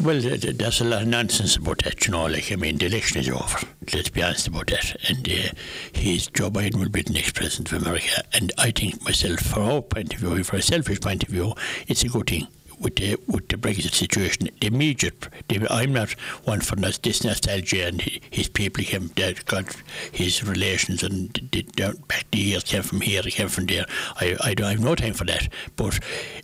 [0.00, 2.26] Well, th- th- there's a lot of nonsense about that, you know.
[2.26, 3.58] Like, I mean, the election is over.
[3.92, 4.96] Let's be honest about that.
[5.08, 5.50] And uh,
[5.92, 8.22] he's Joe Biden will be the next president of America.
[8.32, 11.52] And I think myself, from our point of view, from a selfish point of view,
[11.88, 12.46] it's a good thing.
[12.80, 16.12] With uh, the with the Brexit situation, the immediate, the, I'm not
[16.44, 19.76] one for nos- this nostalgia and his people came, that got
[20.12, 23.86] his relations and the, the, back the years came from here, came from there.
[24.16, 25.48] I, I don't I have no time for that.
[25.76, 25.98] But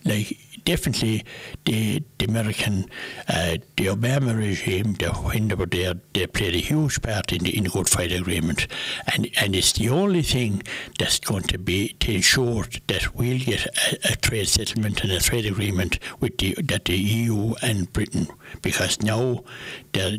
[0.05, 1.24] like definitely
[1.64, 2.87] the, the American,
[3.29, 7.44] uh, the Obama regime, the, when they were there, they played a huge part in
[7.44, 8.66] the, in the Good Friday Agreement.
[9.12, 10.62] And, and it's the only thing
[10.98, 15.20] that's going to be to ensure that we'll get a, a trade settlement and a
[15.20, 18.29] trade agreement with the, that the EU and Britain,
[18.62, 19.44] because now
[19.92, 20.18] they're,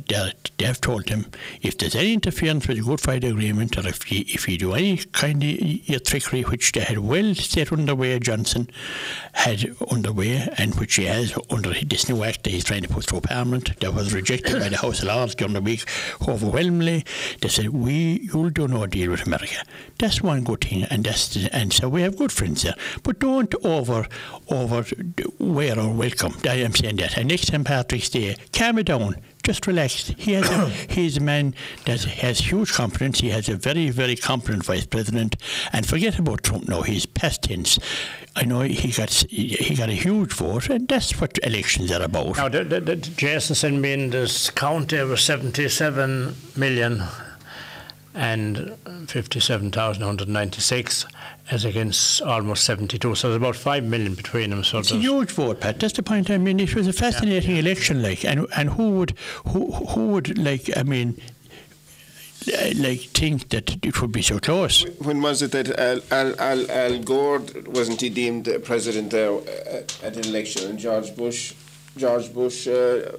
[0.58, 1.25] they've told them
[1.62, 4.73] if there's any interference with the Good Friday Agreement or if you, if you do
[4.73, 8.69] any kind of uh, trickery, which they had well set underway, Johnson
[9.34, 13.06] had underway, and which he has under this new act that he's trying to put
[13.06, 15.86] through Parliament, that was rejected by the House of Lords during the week
[16.28, 17.06] overwhelmingly.
[17.41, 19.63] They said, we, you'll do no deal with America.
[20.00, 22.76] That's one good thing, and that's the, and so we have good friends there.
[23.04, 24.08] But don't over
[24.50, 24.86] over
[25.39, 26.34] wear our welcome.
[26.45, 27.17] I am saying that.
[27.17, 27.65] And next St.
[27.65, 29.15] Patrick's Day, calm it down.
[29.45, 30.08] Just relax.
[30.17, 31.53] He has a, he's a man
[31.86, 33.19] that has huge competence.
[33.19, 35.36] He has a very, very competent vice president.
[35.71, 36.81] And forget about Trump now.
[36.81, 37.77] He's past tense.
[38.36, 42.38] I know he got he got a huge vote, and that's what elections are about.
[42.38, 47.03] Now, the, the, the, Jason sent me in this count there was 77 million
[48.15, 48.75] and
[49.08, 51.05] 57,196
[51.51, 53.15] as against almost 72.
[53.15, 54.63] So there's about 5 million between them.
[54.63, 55.79] So It's a there's- huge vote, Pat.
[55.79, 56.29] That's the point.
[56.29, 59.13] I mean, it was a fascinating election, like, and and who would
[59.47, 60.75] who who would like?
[60.75, 61.21] I mean,
[62.47, 64.86] uh, like think that it would be so close.
[64.99, 69.31] When was it that Al, Al, Al, Al Gore wasn't he deemed uh, president there
[69.34, 71.53] uh, at an election, and George Bush,
[71.97, 73.12] George Bush uh,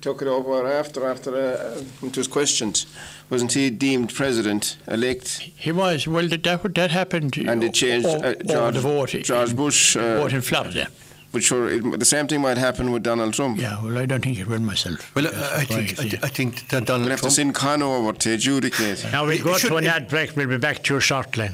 [0.00, 2.86] took it over after after uh, it was questioned.
[3.28, 5.38] Wasn't he deemed president elect?
[5.56, 6.28] He was well.
[6.28, 7.36] That that, that happened.
[7.38, 8.06] And it changed.
[8.06, 9.10] o- Uh, George, the vote.
[9.24, 9.96] George Bush.
[9.96, 10.86] Uh, vote in Florida.
[11.32, 13.58] but sure, it, the same thing might happen with Donald Trump.
[13.58, 13.82] Yeah.
[13.82, 15.12] Well, I don't think it will myself.
[15.14, 17.34] Well, That's I, I think I, I think that Donald We'll have to Trump.
[17.34, 19.04] send Connor over to adjudicate.
[19.10, 20.36] Now we'll go to an ad break.
[20.36, 21.48] We'll be back to you shortly.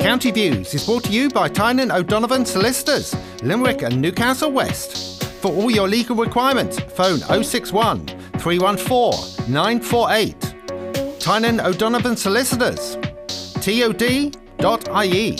[0.00, 5.13] County Views is brought to you by Tynan O'Donovan Solicitors, Limerick and Newcastle West.
[5.44, 8.06] For all your legal requirements, phone 061
[8.38, 11.20] 314 948.
[11.20, 12.96] Tynan O'Donovan Solicitors,
[13.60, 15.36] tod.ie.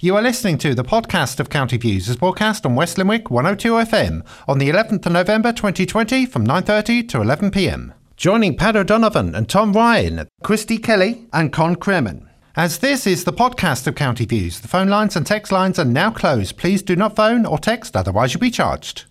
[0.00, 3.74] You are listening to the podcast of County Views as broadcast on West Limerick 102
[3.74, 7.92] FM on the 11th of November 2020 from 9.30 to 11pm.
[8.16, 12.29] Joining Pat O'Donovan and Tom Ryan, Christy Kelly and Con Kremen.
[12.56, 15.84] As this is the podcast of County Views, the phone lines and text lines are
[15.84, 16.56] now closed.
[16.56, 19.04] Please do not phone or text, otherwise you'll be charged.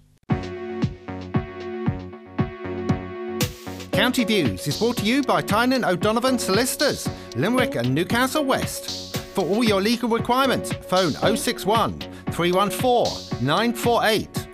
[3.94, 9.16] County Views is brought to you by Tynan O'Donovan Solicitors, Limerick and Newcastle West.
[9.34, 11.98] For all your legal requirements, phone 061
[12.32, 14.48] 314 948.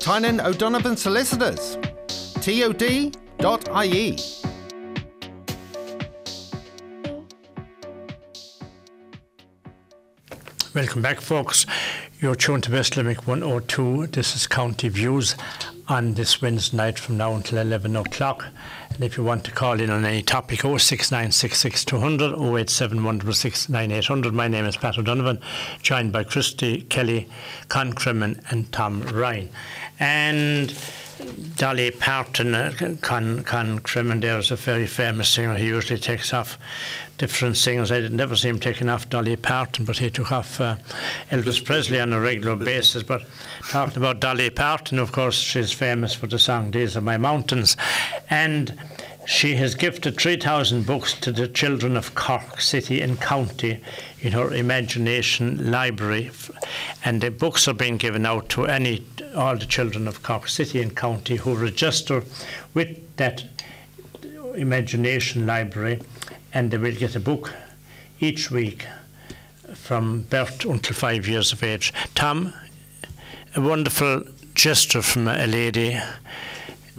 [0.00, 1.78] Tynan O'Donovan Solicitors,
[2.40, 4.16] tod.ie.
[10.76, 11.64] Welcome back, folks.
[12.20, 14.08] You're tuned to West Limerick 102.
[14.08, 15.34] This is County Views
[15.88, 18.44] on this Wednesday night from now until 11 o'clock.
[18.94, 24.76] And if you want to call in on any topic, 06966 0871 My name is
[24.76, 25.40] Pat O'Donovan,
[25.82, 27.28] joined by Christy Kelly,
[27.68, 29.50] Con Crimmon, and Tom Ryan.
[29.98, 30.74] And
[31.56, 35.54] Dolly Parton, uh, Con, Con Crimmon there is a very famous singer.
[35.54, 36.58] He usually takes off
[37.16, 37.90] different singers.
[37.90, 40.76] I never see him taking off Dolly Parton, but he took off uh,
[41.30, 43.02] Elvis Presley on a regular basis.
[43.02, 43.22] But
[43.70, 47.76] talking about Dolly Parton, of course, she's famous for the song These Are My Mountains.
[48.28, 48.78] And
[49.26, 53.80] she has gifted 3,000 books to the children of Cork City and County
[54.20, 56.30] in her Imagination Library.
[57.04, 60.80] And the books are being given out to any all the children of Cork City
[60.80, 62.22] and County who register
[62.72, 63.44] with that
[64.54, 66.00] Imagination Library
[66.54, 67.52] and they will get a book
[68.20, 68.86] each week
[69.74, 71.92] from birth until five years of age.
[72.14, 72.54] Tom,
[73.54, 74.22] a wonderful
[74.54, 76.00] gesture from a lady.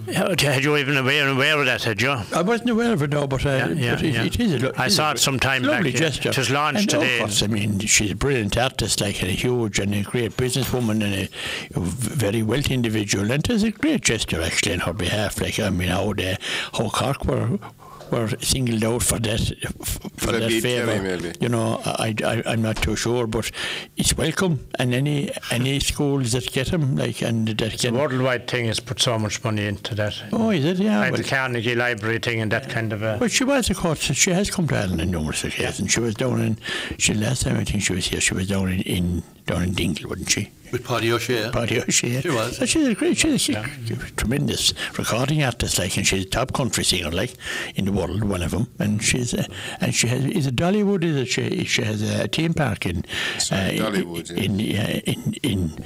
[0.05, 2.11] Had you even aware, aware of that, had you?
[2.11, 4.23] I wasn't aware of it, no, but, uh, Yeah, yeah, but it, yeah.
[4.23, 5.99] it is a lo- I saw it some time back, lovely yeah.
[5.99, 6.29] gesture.
[6.29, 7.19] It was launched and today.
[7.19, 11.03] Course, I mean, she's a brilliant artist, like and a huge and a great businesswoman
[11.03, 11.29] and a,
[11.75, 13.31] a very wealthy individual.
[13.31, 15.41] And it was a great gesture, actually, on her behalf.
[15.41, 16.37] Like, I mean, how, the,
[16.73, 17.57] how Cork were
[18.11, 19.39] were singled out for that
[20.17, 21.33] for the that favour.
[21.39, 23.51] You know, I, I I'm not too sure, but
[23.97, 24.67] it's welcome.
[24.79, 27.95] And any any schools that get them, like and that The can.
[27.95, 30.21] worldwide thing has put so much money into that.
[30.31, 30.77] Oh, is it?
[30.77, 30.99] Yeah.
[30.99, 33.17] like well- the Carnegie Library thing and that kind of a.
[33.19, 33.99] Well, she was, of course.
[34.01, 35.91] She has come to Ireland on numerous occasions.
[35.91, 36.57] She was down in.
[36.97, 38.21] She last time I think she was here.
[38.21, 40.51] She was down in, in down in Dingle, wasn't she?
[40.71, 41.49] With Paddy O'Shea.
[41.51, 42.21] Paddy O'Shea.
[42.21, 42.59] She was.
[42.59, 43.17] But she's a great.
[43.17, 43.63] She's a
[44.17, 47.33] tremendous recording artist, like, and she's a top country singer, like,
[47.75, 48.67] in the world, one of them.
[48.79, 49.45] And she's a,
[49.79, 51.03] and she has is it Dollywood?
[51.03, 51.63] Is it she?
[51.65, 52.99] She has a theme park in
[53.51, 54.43] uh, Dollywood, yeah.
[54.43, 55.85] in, in, in in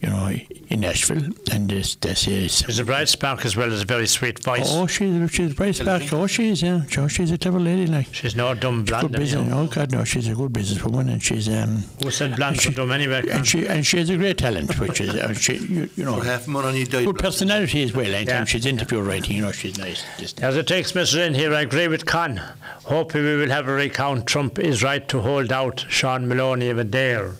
[0.00, 0.30] you know
[0.68, 2.60] in Nashville, and this this is.
[2.60, 4.66] There's a bright spark as well as a very sweet voice.
[4.66, 6.02] Oh, she's she's a bright spark.
[6.12, 6.62] Oh, she is.
[6.62, 8.12] Yeah, oh, she's a clever lady, like.
[8.14, 9.10] She's no dumb Good blonde.
[9.12, 9.48] you business.
[9.48, 9.60] know.
[9.60, 11.84] Oh God, no, she's a good businesswoman, and she's um.
[12.02, 13.22] Who said blonde she- for dumb anyway?
[13.30, 16.18] And she and she has a great talent, which is uh, she you, you know
[16.18, 17.06] For half money died.
[17.06, 18.06] good personality as well.
[18.14, 18.44] Anytime Yeah.
[18.44, 20.04] she's interview writing, you know she's nice.
[20.18, 22.40] Just, As a text message in here, I agree with Con.
[22.84, 24.26] Hoping we will have a recount.
[24.26, 27.34] Trump is right to hold out Sean Maloney of Adare.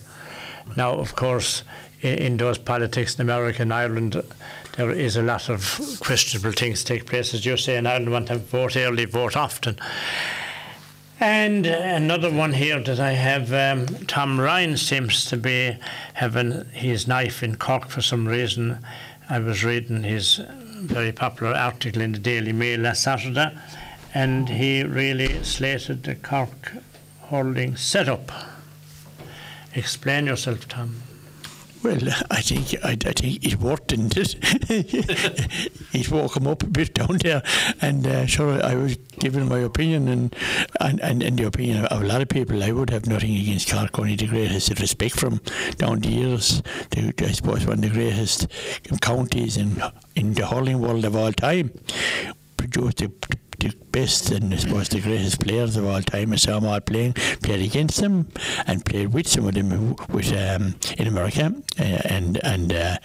[0.75, 1.63] Now, of course,
[2.01, 4.21] in, those politics in America and Ireland,
[4.77, 7.33] there is a lot of questionable things take place.
[7.33, 9.77] As you say, in Ireland, want to vote early, vote often.
[11.21, 15.77] And another one here that I have, um, Tom Ryan seems to be
[16.13, 18.79] having his knife in Cork for some reason.
[19.29, 20.39] I was reading his
[20.81, 23.51] very popular article in the Daily Mail last Saturday,
[24.13, 26.71] and he really slated the Cork
[27.29, 28.31] hurling setup.
[29.75, 31.01] Explain yourself, Tom.
[31.83, 31.99] Well,
[32.31, 34.35] I think I, I think it worked, didn't it?
[35.93, 37.43] it woke him up a bit down there,
[37.81, 40.35] and uh, sure, I was giving my opinion, and
[40.79, 42.63] and, and and the opinion of a lot of people.
[42.63, 45.41] I would have nothing against Cork, only the greatest respect from
[45.77, 46.61] down the years.
[46.91, 48.47] The, I suppose one of the greatest
[49.01, 49.81] counties in
[50.15, 51.71] in the hurling world of all time.
[52.59, 53.11] Produced the,
[53.59, 56.33] the best and I suppose the greatest players of all time.
[56.33, 58.27] I saw them all playing, played against them,
[58.67, 61.53] and played with some of them with um, in America.
[61.79, 62.97] Uh, and and uh,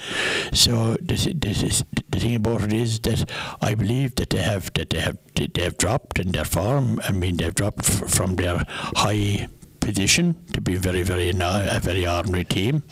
[0.52, 4.72] so this, this is, the thing about it is that I believe that they have
[4.74, 7.00] that they have they have dropped in their form.
[7.08, 9.48] I mean, they've dropped from their high
[9.80, 12.82] position to be very, very a very ordinary team,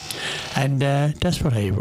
[0.57, 1.73] and uh, that's what I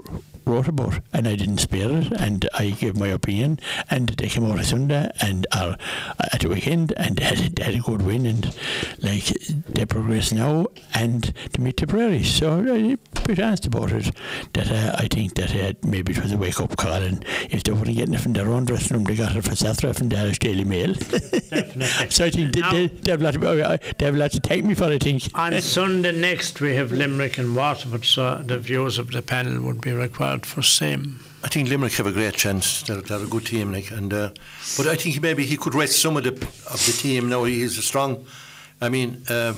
[0.45, 4.45] wrote about, and I didn't spare it, and I gave my opinion, and they came
[4.45, 5.77] out on Sunday and are
[6.33, 8.55] at the weekend, and had, they had a good win, and
[9.01, 9.25] like
[9.69, 12.23] they progress now, and to meet the.
[12.23, 14.15] So I bit honest about it.
[14.53, 17.63] That uh, I think that uh, maybe it was a wake up call, and if
[17.63, 20.09] they weren't getting it from their own dressing room, they got it from Sathra from
[20.09, 20.93] the Irish Daily Mail.
[22.09, 24.31] so I think they, they, they have a lot to, uh, they have a lot
[24.31, 24.85] to thank me for.
[24.85, 25.23] I think.
[25.35, 29.81] On Sunday next, we have Limerick and Waterford, so the views of the panel would
[29.81, 31.19] be required for same.
[31.43, 32.83] I think Limerick have a great chance.
[32.83, 34.29] They're, they're a good team, like, and uh,
[34.77, 37.29] but I think maybe he could rest some of the of the team.
[37.29, 38.25] Now he is a strong
[38.81, 39.53] I mean, uh,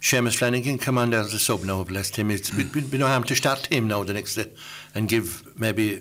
[0.00, 2.30] Seamus Flanagan come on as a sub now, bless him.
[2.30, 4.50] It's we, we, we know him to start him now the next day
[4.94, 6.00] and give maybe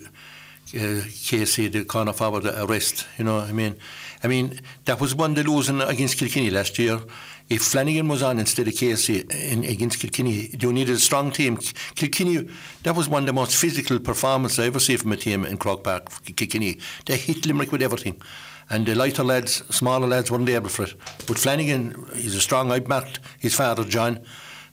[0.75, 3.07] uh, Casey the corner forward a rest.
[3.17, 3.77] You know, I mean,
[4.23, 6.99] I mean that was one the losing against Kilkenny last year.
[7.51, 11.57] If Flanagan was on instead of Casey in, against Kilkenny, you needed a strong team.
[11.95, 12.47] Kilkenny,
[12.83, 15.57] that was one of the most physical performances I ever see from a team in
[15.57, 16.09] Croke Park.
[16.37, 18.21] Kilkenny, they hit Limerick with everything.
[18.69, 20.95] And the lighter lads, smaller lads weren't able for it.
[21.27, 22.87] But Flanagan, he's a strong, I've
[23.39, 24.21] his father, John,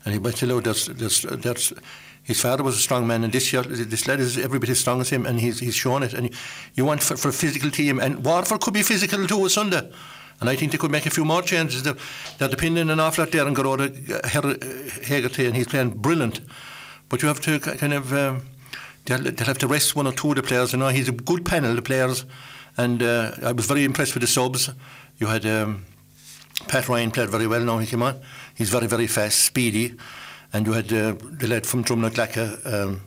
[0.04, 1.72] and he went to know that's, that's,
[2.22, 4.78] his father was a strong man, and this year, this lad is every bit as
[4.78, 6.14] strong as him, and he's, he's shown it.
[6.14, 6.30] And
[6.74, 9.90] you want for, for a physical team, and Waterford could be physical too Sunday.
[10.40, 11.82] And I think they could make a few more changes.
[11.82, 11.96] They're,
[12.38, 14.24] they're depending an awful lot there on Gearóid
[15.04, 16.40] Hegarty, and he's playing brilliant.
[17.08, 18.42] But you have to kind of, um,
[19.04, 20.72] they'll, they'll have to rest one or two of the players.
[20.72, 22.24] You know, he's a good panel, of players.
[22.76, 24.70] And uh, I was very impressed with the subs.
[25.18, 25.84] You had um,
[26.68, 28.20] Pat Ryan played very well now he came on.
[28.54, 29.96] He's very, very fast, speedy
[30.52, 33.02] and you had uh, the lad from Drumnagh um,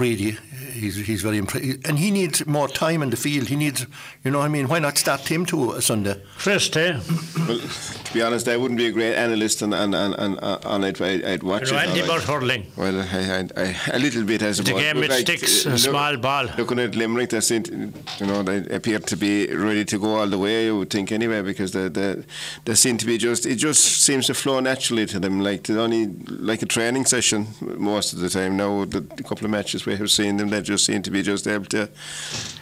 [0.00, 0.38] Reedy,
[0.72, 1.80] he's, he's very impressive.
[1.84, 3.48] And he needs more time in the field.
[3.48, 3.86] He needs,
[4.24, 6.22] you know I mean, why not start him to a Sunday?
[6.38, 6.98] First, eh?
[7.46, 10.84] well, to be honest, I wouldn't be a great analyst on, on, on, on, on
[10.84, 11.00] it.
[11.00, 11.88] I'd, I'd watch you know it.
[11.88, 12.66] anything about hurling?
[12.76, 14.74] Well, I, I, I, a little bit, I suppose.
[14.74, 16.46] The game with sticks, a small ball.
[16.56, 20.26] Looking at Limerick, they, seem, you know, they appear to be ready to go all
[20.26, 22.22] the way, I would think, anyway, because they, they,
[22.64, 26.06] they seem to be just, it just seems to flow naturally to them, like, only,
[26.28, 28.56] like a training session most of the time.
[28.56, 31.20] Now, the, the couple of matches we have seen them, they just seem to be
[31.20, 31.88] just able to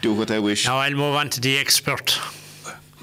[0.00, 0.66] do what they wish.
[0.66, 2.18] Now I'll move on to the expert.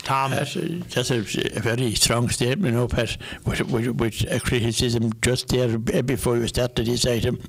[0.05, 0.31] Tom.
[0.31, 1.19] That's a, that's a,
[1.57, 6.37] a very strong statement, you know, Pat, with, with, with a criticism just there before
[6.37, 7.41] you started this item.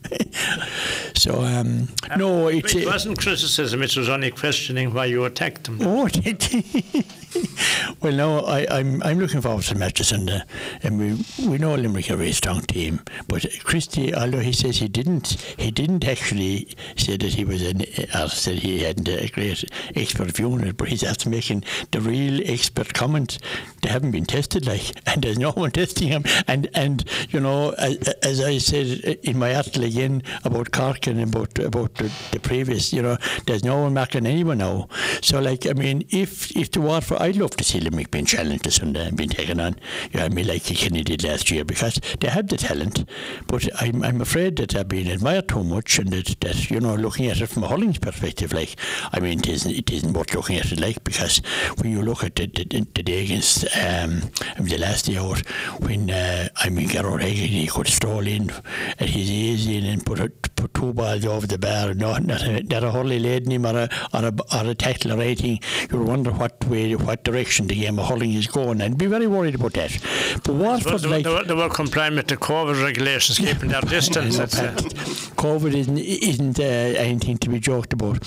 [1.15, 5.79] so, um, no, it, it wasn't criticism, it was only questioning why you attacked them.
[5.83, 6.09] Oh,
[8.01, 10.41] well, no, I, am I'm, I'm looking forward to the matches, and, uh,
[10.83, 13.01] and we, we know Limerick are a very strong team.
[13.29, 17.83] But Christie, although he says he didn't, he didn't actually say that he was an,
[18.15, 22.01] or said he hadn't a great expert view on it, but he's after making the
[22.01, 23.39] real expert comment.
[23.87, 26.25] They haven't been tested, like, and there's no one testing them.
[26.49, 31.21] And and you know, as, as I said in my article again about Cork and
[31.21, 33.17] about about the, the, previous, you know,
[33.47, 34.89] there's no one marking anyone now.
[35.23, 38.25] So like, I mean, if if the war for, I'd love to see Limerick being
[38.25, 39.77] challenged this Sunday and being taken on.
[40.11, 43.09] You know, I mean, like Kenny did last year, because they have the talent,
[43.47, 46.97] but I'm I'm afraid that they're being admired too much, and that, that you know,
[46.97, 48.75] looking at it from a Hollings perspective, like,
[49.13, 51.39] I mean, it isn't it isn't worth looking at it like because
[51.81, 54.23] when you look at the the, the day against um,
[54.59, 55.47] the last day out
[55.81, 58.51] when uh, I mean Gerard Hagan he could stroll in
[58.99, 61.95] at his ease in and put a, put two balls over the bar.
[61.95, 65.13] Not, not, a, not a hurley laden him or a, or a, or a tackle
[65.13, 65.61] or anything.
[65.91, 69.27] You wonder what way what direction the game of hurling is going and be very
[69.27, 69.99] worried about that.
[70.45, 73.81] But Waterford they, like they, were, they were complying with the COVID regulations keeping their
[73.97, 74.39] distance.
[75.37, 78.19] COVID isn't, isn't uh, anything to be joked about.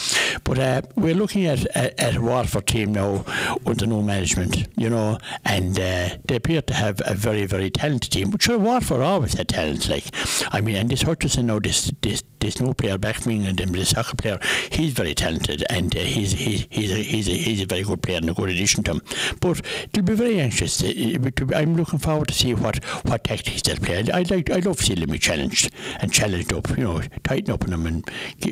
[0.44, 3.26] But uh, we're looking at, at, at a Waterford team now
[3.66, 8.12] under no management, you know, and uh, they appear to have a very, very talented
[8.12, 8.30] team.
[8.32, 9.90] But sure, Waterford always had talent.
[9.90, 10.06] Like,
[10.52, 13.74] I mean, and this Hutchinson now, this this this new player back from England, and
[13.74, 14.40] the soccer player,
[14.72, 18.02] he's very talented, and uh, he's he's he's a, he's a, he's a very good
[18.02, 19.02] player and a good addition to him.
[19.40, 19.62] But
[19.94, 20.82] they'll be very anxious.
[20.84, 24.04] I'm looking forward to see what what tactics they'll play.
[24.12, 27.54] I'd like I'd love to see them be challenged and challenged up, you know, tighten
[27.54, 28.10] up on them and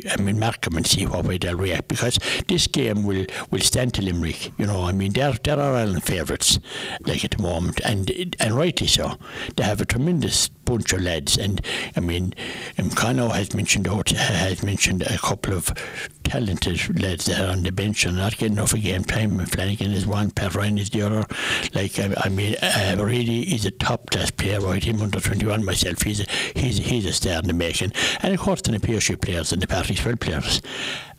[0.09, 3.61] I mean mark them and see what way they'll react because this game will will
[3.61, 4.51] stand to Limerick.
[4.57, 6.59] You know, I mean they're they're our Ireland favourites,
[7.05, 9.17] like at the moment, and and rightly so.
[9.55, 11.61] They have a tremendous bunch of lads, and
[11.95, 12.33] I mean,
[12.77, 15.71] um, has mentioned out has mentioned a couple of
[16.23, 19.37] talented lads that are on the bench and not getting enough of game time.
[19.45, 21.25] Flanagan is one, Pat Ryan is the other.
[21.73, 24.59] Like I, I mean, uh, really, he's a top class player.
[24.59, 26.01] Right, him under twenty one myself.
[26.01, 26.25] He's a,
[26.55, 29.67] he's he's a star in the making, and of course the PSU players and the
[29.67, 30.61] Patrickswell players.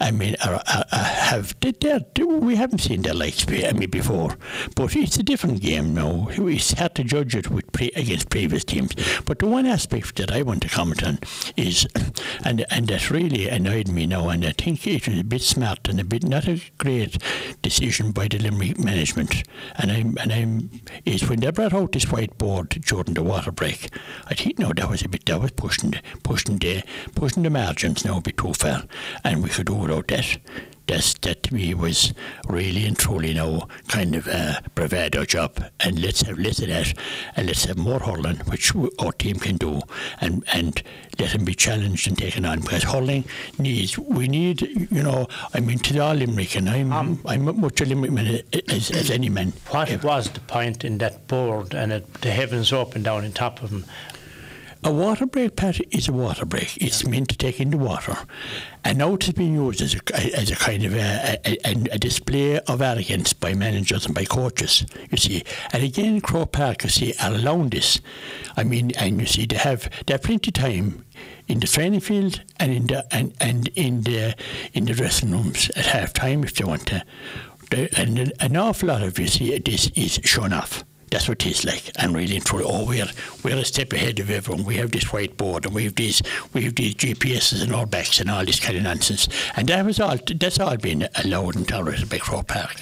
[0.01, 4.37] I mean, are, are, are have they, we haven't seen their likes I mean, before,
[4.77, 6.29] but it's a different game now.
[6.31, 8.95] It's hard to judge it with pre, against previous teams.
[9.25, 11.19] But the one aspect that I want to comment on
[11.57, 11.87] is,
[12.45, 15.89] and and that really annoyed me now, and I think it was a bit smart
[15.89, 17.19] and a bit not a great
[17.63, 19.43] decision by the Limerick management.
[19.77, 20.71] And I'm and I'm
[21.05, 23.91] is when they brought out this whiteboard during the water break.
[24.27, 26.85] I think no, that was a bit that was pushing the, pushing the
[27.17, 28.85] pushing the margins now a bit too far,
[29.25, 30.39] and we could do without that
[30.89, 32.13] that's, that to me was
[32.49, 35.63] really and truly now kind of a bravado job.
[35.81, 36.95] And let's have less of that,
[37.37, 39.83] and let's have more hurling, which our team can do,
[40.21, 40.83] and and
[41.19, 42.61] let them be challenged and taken on.
[42.61, 43.25] Because hurling
[43.59, 47.81] needs, we need, you know, I mean, to all Limerick, and I'm Um, I'm much
[47.81, 49.53] a Limerick man as, as any man.
[49.71, 53.63] What was the point in that board and it, the heavens open down on top
[53.63, 53.85] of them?
[54.85, 56.77] A water break, Pat, is a water break.
[56.81, 58.17] It's meant to take in the water.
[58.85, 61.99] And now it has been used as a, as a kind of a, a, a
[61.99, 65.45] display of arrogance by managers and by coaches, you see.
[65.73, 68.01] And again, Croke Park, you see, are allowing this.
[68.57, 71.05] I mean, and you see, they have, they have plenty of time
[71.49, 74.37] in the training field and in the, and, and in the,
[74.75, 77.05] in the dressing rooms at half time if they want to.
[77.73, 80.85] And an awful lot of, you see, this is shown off.
[81.11, 83.07] That's what it is like, and really and truly, oh, we're
[83.43, 84.65] we're a step ahead of everyone.
[84.65, 88.21] We have this whiteboard, and we have these we have these GPSs and all backs
[88.21, 89.29] and all this kind of nonsense.
[89.57, 90.17] And that was all.
[90.27, 92.77] That's all been allowed and tolerated by Croke Park.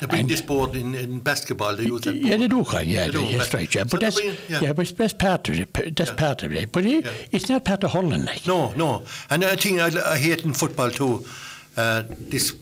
[0.00, 1.76] They bring And- this board in, in basketball.
[1.76, 2.26] They use that board.
[2.26, 2.86] Yeah, they do, kind.
[2.88, 3.74] Yeah, They do, that's but- right.
[3.74, 4.60] Yeah, so but that's bring- yeah.
[4.60, 4.72] yeah.
[4.72, 5.96] but that's part of it.
[5.96, 6.72] That's part of it.
[6.72, 7.12] But it, Yeah.
[7.30, 8.24] it's not part of hurling.
[8.24, 8.44] like.
[8.46, 9.04] No, no.
[9.30, 11.24] And I think I, I hate in football too,
[11.76, 12.54] uh, this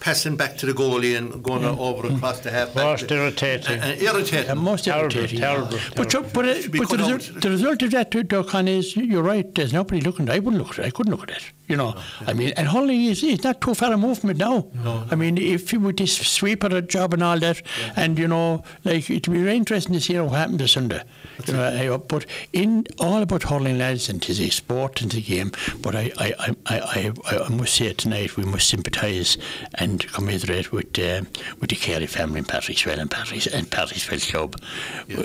[0.00, 2.74] passing back to the goalie and going over across the half.
[2.74, 3.74] Most irritating.
[3.74, 4.50] And, and irritating.
[4.50, 5.40] And most Terrible, irritating.
[5.40, 6.30] terrible, But, terrible.
[6.32, 9.22] but, uh, Should be but the, result, the result of that, though, Con, is you're
[9.22, 9.52] right.
[9.54, 10.30] There's nobody looking.
[10.30, 10.86] I wouldn't look at it.
[10.88, 11.52] I couldn't look at it.
[11.68, 11.94] You know,
[12.26, 14.68] I mean, and hurling is, is not too far a movement now.
[15.10, 17.60] I mean, if you with at a job and all that,
[17.94, 21.02] and you know, like it'd be very interesting to see what happened this Sunday.
[21.46, 22.24] You know, I- but
[22.54, 25.52] in all about hurling, lads, and it's a sport and it's a game.
[25.82, 29.36] But I, I, I, I, I, I must say tonight we must sympathise
[29.74, 31.22] and commiserate with uh,
[31.60, 34.56] with the Carey family in Patrickswell and Patrick and Patrickswell Club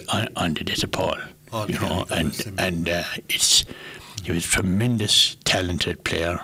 [0.10, 1.18] on, on the death of Paul.
[1.52, 3.66] All you know, and and uh, it's
[4.24, 6.40] he was a tremendous, talented player,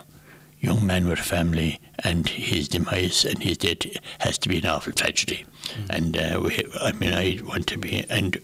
[0.60, 3.86] young man with a family, and his demise and his death
[4.20, 5.46] has to be an awful tragedy.
[5.90, 8.38] And uh, we, I mean, I want to be and.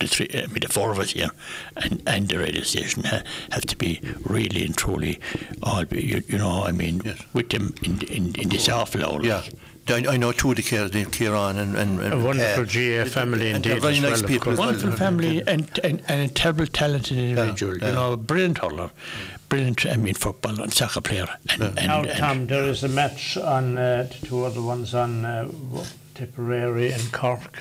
[0.00, 1.30] The three, I mean, the four of us here,
[1.76, 3.22] and, and the radio station ha,
[3.52, 5.20] have to be really and truly,
[5.62, 7.18] all be, you, you know, I mean, Yes.
[7.34, 9.22] with them in, in, in this awful hour.
[9.22, 9.42] Yeah.
[9.88, 13.02] I, I know two of the care, the Kieran and, and, and A wonderful Care.
[13.02, 14.54] GA family And indeed very as nice well, people course.
[14.54, 14.66] as well.
[14.68, 17.76] Wonderful family and, and, and a terrible talented individual.
[17.78, 17.88] yeah.
[17.88, 18.90] You know, brilliant hurler,
[19.48, 19.84] brilliant.
[19.86, 21.26] I mean, football and soccer player.
[21.50, 24.94] And, and, Now, and- Tom, there is a match on uh, the two other ones
[24.94, 25.48] on uh,
[26.14, 27.58] Tipperary and Cork.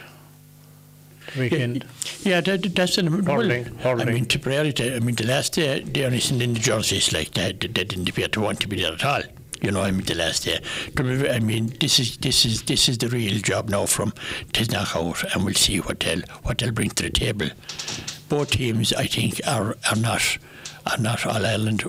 [1.33, 1.85] The weekend.
[2.21, 4.73] Yeah, that, that's an Hurling, well, I mean, Tipperary.
[4.79, 7.59] I mean, the last day they only sent in the jerseys like that.
[7.59, 9.21] They, they didn't appear to want to be there at all.
[9.61, 10.59] You know, I mean, the last day.
[10.97, 14.11] I mean, this is this is this is the real job now from
[14.53, 17.49] Tisnock out, and we'll see what they'll what they'll bring to the table.
[18.29, 20.37] Both teams, I think, are are not
[20.85, 21.83] are not All Ireland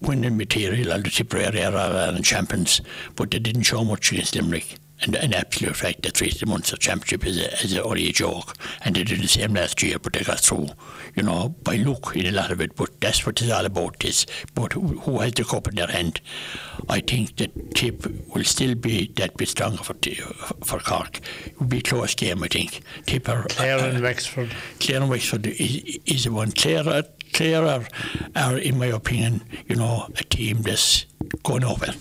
[0.00, 0.92] winning material.
[0.92, 2.80] Or the Tipperary are All Ireland champions,
[3.16, 4.76] but they didn't show much against Limerick.
[5.00, 8.12] And an absolute fact, they treated the Munster Championship as, a, as a, only a
[8.12, 8.54] joke.
[8.82, 10.68] And they did the same last year, but they got through,
[11.14, 12.74] you know, by luck in a lot of it.
[12.74, 14.00] But that's what it's all about.
[14.00, 16.20] This, but who, who has the cup in their hand?
[16.88, 19.94] I think that Tip will still be that bit stronger for
[20.64, 21.20] for Cork.
[21.46, 22.80] It will be a close game, I think.
[23.06, 24.54] Tip are, Clare and uh, Wexford.
[24.80, 26.52] Clare and Wexford is, is the one.
[26.52, 27.86] Clare, are, Clare are,
[28.34, 31.06] are, in my opinion, you know, a team that's
[31.42, 31.92] going over.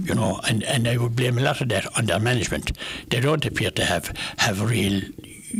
[0.00, 2.72] You know, and, and I would blame a lot of that on their management.
[3.08, 5.02] They don't appear to have have real,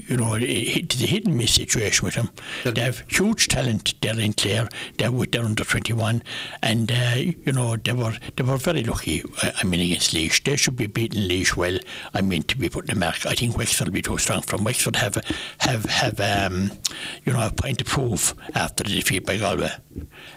[0.08, 2.30] you know, it's a hit and miss situation with them.
[2.64, 4.68] They have huge talent there in Clare.
[4.98, 6.22] They're with their under twenty one,
[6.62, 9.22] and uh, you know they were they were very lucky.
[9.42, 11.78] uh, I mean against Laois, they should be beating Laois well.
[12.12, 13.24] I mean to be putting a mark.
[13.26, 15.16] I think Wexford will be too strong from Wexford have
[15.58, 16.72] have have um,
[17.24, 19.70] you know a point to prove after the defeat by Galway,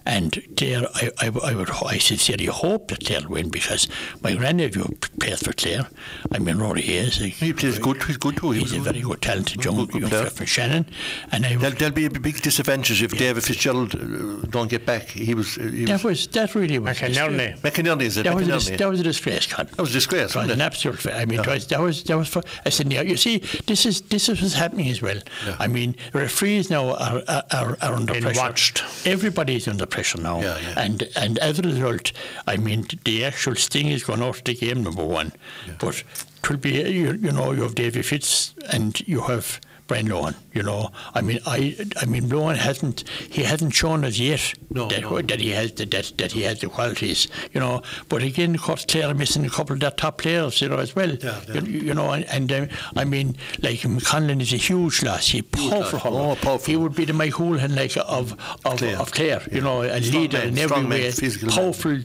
[0.05, 3.87] and there I, I, I would I sincerely hope that Clare will win because
[4.21, 4.85] my grandnephew
[5.19, 5.87] plays for Clare.
[6.31, 7.17] I mean Rory is.
[7.17, 8.03] He plays good.
[8.03, 8.51] He's good too.
[8.51, 10.29] He He's a very good, talented young, Good- good young player.
[10.29, 10.85] fella Shannon,
[11.31, 15.07] and I There'll, there'll be a big disadvantage if David Fitzgerald uh, don't get back.
[15.09, 15.55] He was.
[15.55, 16.97] He that was was that really was.
[16.97, 17.57] McInerney.
[17.59, 18.23] McInerney is it?
[18.23, 19.65] That was, a, that was a disgrace, Con.
[19.67, 20.63] That was a disgrace, It was wasn't an it?
[20.65, 20.99] absolute.
[20.99, 22.41] fa- I mean, it was, that was that was for.
[22.65, 25.19] I said, yeah, you see, this is this is what's happening as well.
[25.59, 28.39] I mean, referees now are are, are, are under Being pressure.
[28.39, 28.83] watched.
[29.05, 30.73] Everybody's under pressure now, Yeah, yeah.
[30.83, 32.11] and and as a result,
[32.47, 34.83] I mean, the actual sting is going out of the game.
[34.83, 35.31] Number one,
[35.79, 36.03] but
[36.49, 39.59] will be you, you know you have David Fitz and you have.
[39.87, 44.19] Brian Lohan, you know, I mean, I, I mean, Lohan hasn't, he hasn't shown us
[44.19, 45.21] yet No, that, no.
[45.21, 47.81] that he has the, that, that he has the qualities, you know.
[48.09, 50.75] But again, of course, Clare are missing a couple of their top players, you know,
[50.79, 51.11] as well.
[51.11, 51.61] Yeah, yeah.
[51.61, 52.67] You, you know, and, and um,
[52.97, 55.29] I mean, like McConlin is a huge loss.
[55.29, 56.01] He powerful.
[56.03, 56.69] Oh, powerful.
[56.69, 58.33] He would be the Mike Houlihan like of
[58.65, 58.99] of Clare.
[58.99, 61.55] of Clare, you know, a Strong leader man, in every man, way, physical man.
[61.55, 61.99] powerful.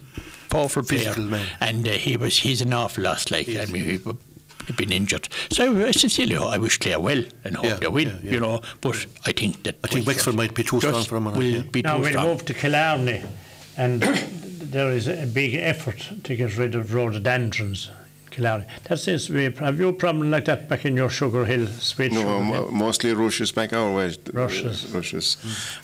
[0.50, 1.14] powerful player,
[1.58, 3.28] and uh, he was he's an awful loss.
[3.32, 3.98] Like I mean, he,
[4.76, 5.28] been injured.
[5.50, 8.08] So uh, sincerely, I wish Clare well and hope Yeah, they win.
[8.08, 8.30] yeah, yeah.
[8.32, 11.24] You know, but I think that I think Wexford might be too strong for him,
[11.24, 11.62] Will yeah.
[11.62, 12.26] be Now too we'll strong.
[12.28, 13.22] move to Killarney,
[13.76, 14.02] and
[14.72, 17.90] there is a big effort to get rid of rhododendrons.
[18.32, 18.64] In Killarney.
[18.84, 19.46] That seems to be.
[19.46, 22.40] a- Have you a problem like that back in your Sugar Hill, sweet No, Sugar
[22.40, 24.14] mo- mostly rushes back our way.
[24.32, 24.86] Rushes.
[24.90, 25.36] Rushes.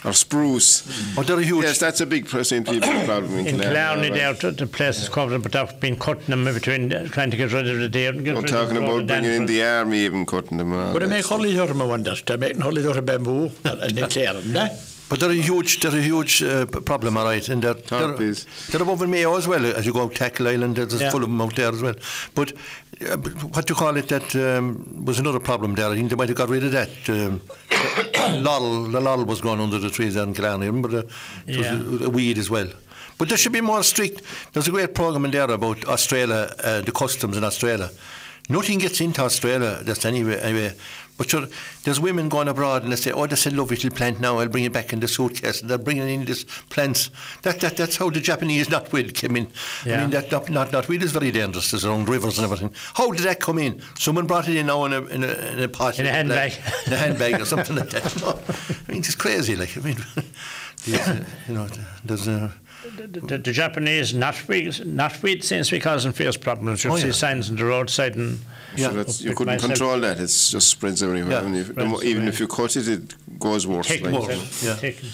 [0.05, 0.83] Or spruce.
[1.17, 1.65] Oh, they're huge.
[1.65, 4.39] Yes, that's a big percent people problem in, In Killarney, Killarney.
[4.41, 7.53] there, the place is covered, but they've been cutting them in between, trying to get
[7.53, 9.99] rid of the deer and get We're rid talking of about bringing in the army,
[10.01, 10.73] even cutting them.
[10.73, 11.39] and all But they that make stuff.
[11.41, 12.15] hurley out of wonder.
[12.27, 14.57] They're making hurley out of bamboo and they clear them.
[14.57, 14.69] Eh?
[15.09, 17.49] But they're a huge, they're a huge uh, problem, all right.
[17.49, 18.45] And they're, they're, Tarpies.
[18.69, 19.65] they're above in Mayo as well.
[19.65, 21.11] As you go out Tackle Island, there's Yeah.
[21.11, 21.95] full of them out there as well.
[22.35, 22.53] But
[23.09, 24.09] uh, but what do you call it?
[24.09, 25.89] That um, was another problem there.
[25.89, 26.91] I think they might have got rid of that.
[27.09, 27.41] Um,
[28.45, 31.03] laurel, the laurel was growing under the trees there in Killarney, but uh,
[31.47, 32.69] it was a, a weed as well.
[33.17, 34.23] But there should be more strict.
[34.53, 37.91] There's a great program in there about Australia, uh, the customs in Australia.
[38.49, 39.81] Nothing gets into Australia.
[39.83, 40.39] That's anyway.
[40.41, 40.75] anyway.
[41.19, 41.47] But sure,
[41.83, 44.21] there's women going abroad and they say, "Oh, that's a lovely little plant.
[44.21, 47.11] Now I'll bring it back in the suitcase." And they're bringing in these plants.
[47.43, 49.49] That, that that's how the Japanese knotweed came in.
[49.85, 51.71] I mean, that not, not knotweed is very dangerous.
[51.73, 52.73] There's around rivers and everything.
[52.95, 53.83] How did that come in?
[53.99, 56.53] Someone brought it in now in a in a, in a pot, In a handbag.
[56.87, 58.21] in a handbag or something like that.
[58.23, 58.29] No.
[58.89, 59.57] I mean, it's crazy.
[59.57, 59.97] Like I mean,
[60.87, 61.67] you know,
[62.05, 62.53] there's a.
[62.99, 66.83] The, the, the Japanese knotweed, knotweed seems to be causing fierce problems.
[66.85, 67.13] You'll Oh, see yeah.
[67.13, 68.39] signs on the roadside and
[68.77, 69.71] So that's, you couldn't myself.
[69.73, 70.17] control that.
[70.19, 71.31] It just spreads everywhere.
[71.33, 72.29] Yeah, And if, spreads mo- even away.
[72.29, 73.87] if you cut it, it goes worse.
[73.87, 74.15] taking like.
[74.15, 74.33] More.
[74.63, 74.75] yeah.
[74.77, 75.09] taking.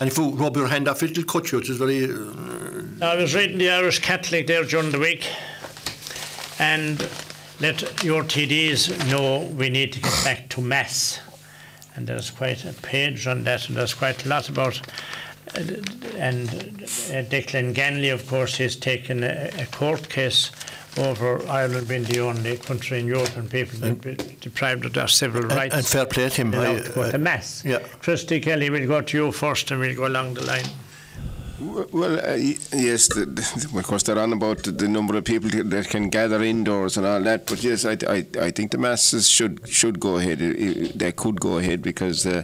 [0.00, 1.58] And if you rub your hand off it, it'll cut you.
[1.58, 2.04] It's very.
[2.04, 5.26] Uh, I was reading the Irish Catholic there during the week,
[6.58, 6.98] and
[7.60, 11.20] let your TDs know we need to get back to Mass.
[11.94, 14.80] And there's quite a page on that, and there's quite a lot about.
[15.54, 15.60] Uh,
[16.18, 20.50] And uh, Declan Ganley, of course, has taken a, a court case
[20.96, 25.42] over Ireland being the only country in Europe and people being deprived of their civil
[25.42, 25.74] and, rights.
[25.74, 26.54] and fair play to him.
[26.54, 26.76] I-
[27.06, 27.62] I- to Mass.
[27.66, 27.80] yeah.
[28.00, 30.64] Christy Kelly, we'll go to you first and we'll go along the line.
[31.58, 35.48] Well, uh, yes, the, the, of course, they're on about the, the number of people
[35.48, 37.46] that can gather indoors and all that.
[37.46, 40.38] But yes, I, I, I think the masses should should go ahead.
[40.38, 42.42] They could go ahead because uh,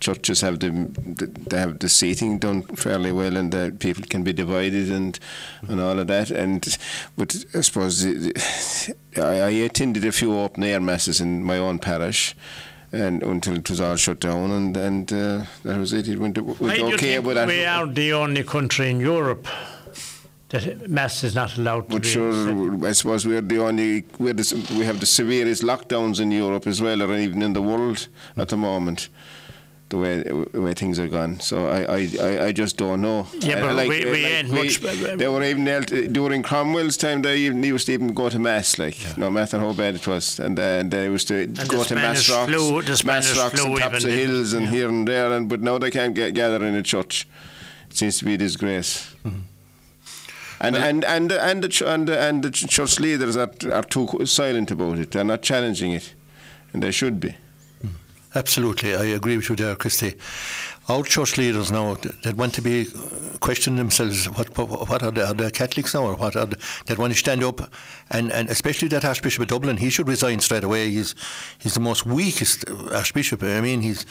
[0.00, 4.24] churches have the, the they have the seating done fairly well, and the people can
[4.24, 5.20] be divided and
[5.68, 6.32] and all of that.
[6.32, 6.76] And
[7.16, 11.58] but I suppose the, the, I, I attended a few open air masses in my
[11.58, 12.34] own parish.
[12.90, 16.08] And until it was all shut down, and and uh, that was it.
[16.08, 17.18] It went, went Why do you okay.
[17.18, 19.46] but we are the only country in Europe
[20.48, 24.74] that mass is not allowed to But sure, I suppose we're the only we're the,
[24.78, 28.48] we have the severest lockdowns in Europe as well, or even in the world at
[28.48, 29.08] the moment.
[29.90, 33.26] The way the way things are gone, so I I, I, just don't know.
[33.40, 34.80] Yeah, but like, we- we like ain't much-
[35.16, 37.22] They were even able to, during Cromwell's time.
[37.22, 40.38] They even used to even go to mass, like no matter how bad it was,
[40.40, 43.78] and uh, they used to the go to mass rocks, the mass Spanish rocks and
[43.78, 46.74] tops of hills and here and there, and but now they can't get, gather in
[46.74, 47.26] a church.
[47.90, 49.14] It seems to be a disgrace.
[50.60, 54.70] And and and and the and the, and the church leaders are are too silent
[54.70, 55.12] about it.
[55.12, 56.14] They're not challenging it,
[56.74, 57.36] and they should be.
[58.34, 60.14] Absolutely, I agree with you there, Christy.
[60.88, 64.26] Our church leaders now that want to be uh, questioning themselves.
[64.26, 66.56] What what, what are, the, are they Catholics now, or what are they,
[66.86, 67.70] that want to stand up,
[68.10, 70.90] and, and especially that Archbishop of Dublin, he should resign straight away.
[70.90, 71.14] He's
[71.58, 73.42] he's the most weakest Archbishop.
[73.42, 74.06] I mean, he's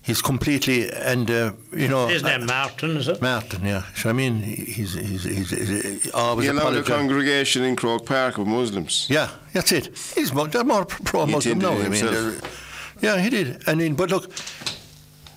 [0.00, 2.06] he's completely and uh, you know.
[2.08, 3.20] His name Martin, is it?
[3.20, 3.82] Martin, yeah.
[3.94, 8.38] So I mean, he's he's he's, he's always He allowed a congregation in Croke Park
[8.38, 9.06] of Muslims.
[9.10, 9.86] Yeah, that's it.
[10.14, 11.72] He's more, they're more pro-Muslim did it now.
[11.72, 12.12] I mean, himself.
[12.12, 12.50] they're-
[13.04, 13.62] yeah, he did.
[13.66, 14.24] I mean, but look,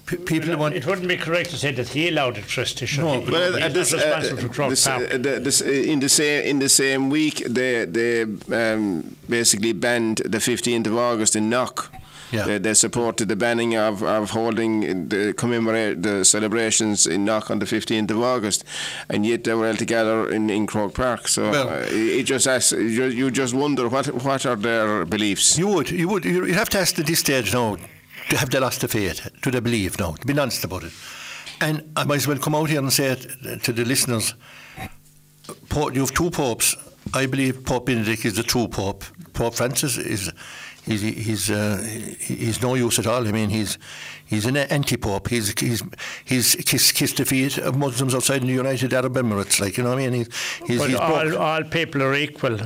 [0.07, 0.76] p- people want.
[0.76, 2.86] It wouldn't be correct to say that he allowed it, Christy.
[2.86, 3.26] should No, he?
[3.26, 5.13] but Well, He's uh, not this, uh, responsible for Croke this, Park.
[5.13, 10.18] uh, this, uh, in the same in the same week, they they um, basically banned
[10.26, 11.91] the 15th of August in Knock.
[12.32, 12.45] Yeah.
[12.45, 17.59] They, they supported the banning of, of holding the commemorate the celebrations in Knock on
[17.59, 18.63] the 15th of August,
[19.09, 21.28] and yet they were all together in, in Croke Park.
[21.28, 25.57] So Well- uh, it just asks, you, you just wonder what what are their beliefs.
[25.57, 27.78] You would, you would, you have to ask at this stage now,
[28.30, 29.30] to have they lost the faith?
[29.41, 30.11] Do they believe now?
[30.13, 30.91] To be honest about it.
[31.61, 34.34] And I might as well come out here and say it to the listeners.
[35.71, 36.75] You have two popes.
[37.13, 39.05] I believe Pope Benedict is the true pope.
[39.34, 40.30] Pope Francis is,
[40.88, 41.77] he's he's uh,
[42.19, 43.27] he's no use at all.
[43.27, 43.77] I mean, he's
[44.25, 45.27] he's an anti-pope.
[45.29, 45.83] He's he's
[46.25, 49.59] he's kissed, kissed the feet of Muslims outside the United Arab Emirates.
[49.59, 50.13] Like you know what I mean?
[50.13, 50.29] He's
[50.67, 52.57] he's, Well, he's all, all people are equal.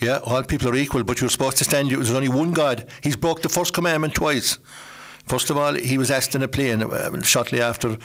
[0.00, 1.90] yeah, all people are equal, but you're supposed to stand.
[1.90, 2.86] There's only one God.
[3.02, 4.58] He's broke the first commandment twice.
[5.26, 7.96] First of all, he was asked in a plane uh, shortly after,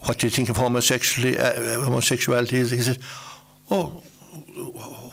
[0.00, 2.56] "What do you think of homosexuality?" Uh, homosexuality?
[2.58, 2.98] He said,
[3.70, 4.02] "Oh,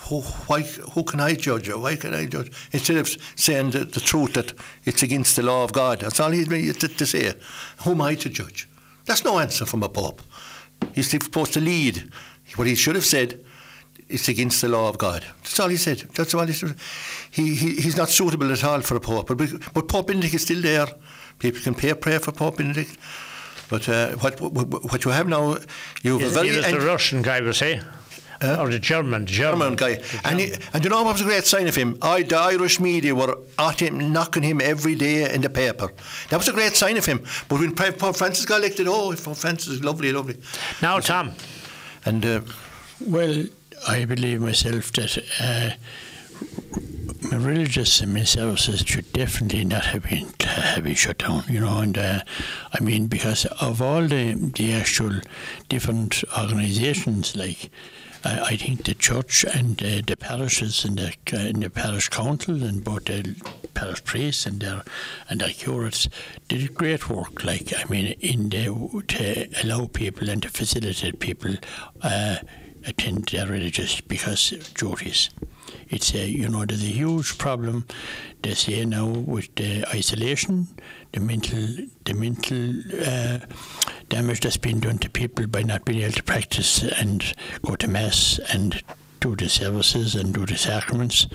[0.10, 2.52] who, why, who can I judge why can I judge?
[2.72, 6.02] Instead of saying the, the truth that it's against the law of God.
[6.02, 7.34] That's all he's to, to say.
[7.84, 8.68] Who am I to judge?
[9.06, 10.22] That's no answer from a pope.
[10.94, 12.12] He's supposed to lead.
[12.56, 13.44] What he should have said,
[14.10, 15.26] it's against the law of God.
[15.42, 16.00] That's all he said.
[16.16, 16.76] That's all he said.
[17.32, 19.28] He, he, he's not suitable at all for a pope.
[19.28, 19.38] But,
[19.74, 20.88] but Pope Benedict is still there.
[21.40, 22.98] People can pay a prayer for Pope Benedict.
[23.70, 25.58] But uh, what, what, what you have now,
[26.04, 27.80] you have Is, a very was the Russian guy, was he?
[28.44, 30.02] Or the German, German German, guy.
[30.24, 31.98] And, he, and you know what was a great sign of him?
[32.02, 35.92] I, the Irish media were at him, knocking him every day in the paper.
[36.30, 37.24] That was a great sign of him.
[37.48, 40.38] But when Pope Francis got elected, oh, Pope Francis is lovely, lovely.
[40.82, 41.34] Now, Tom.
[42.06, 42.42] And uh,
[43.06, 43.46] Well,
[43.88, 45.72] I believe myself that uh,
[47.30, 51.44] my religious and my services should definitely not have been have been shut down.
[51.50, 52.20] You know, and uh,
[52.74, 55.22] I mean because of all the the actual
[55.70, 57.70] different organisations like.
[58.24, 62.64] I I think the church and uh, the parishes and the, uh, the parish council
[62.64, 63.36] and both the
[63.74, 64.84] parish priests and their
[65.30, 66.10] and their curates
[66.48, 67.44] did great work.
[67.44, 68.66] Like I mean, in the
[69.08, 71.56] to allow people and to facilitate people
[72.02, 72.38] uh,
[72.86, 75.30] attend their religious because duties.
[75.90, 77.86] It's a you know there's a huge problem.
[78.42, 80.68] They say now with the isolation,
[81.12, 81.68] the mental
[82.06, 83.40] the mental uh,
[84.10, 87.34] damage that's been done to people by not being able to practice and
[87.66, 88.82] go to mass and
[89.24, 91.28] do the services and do the sacraments.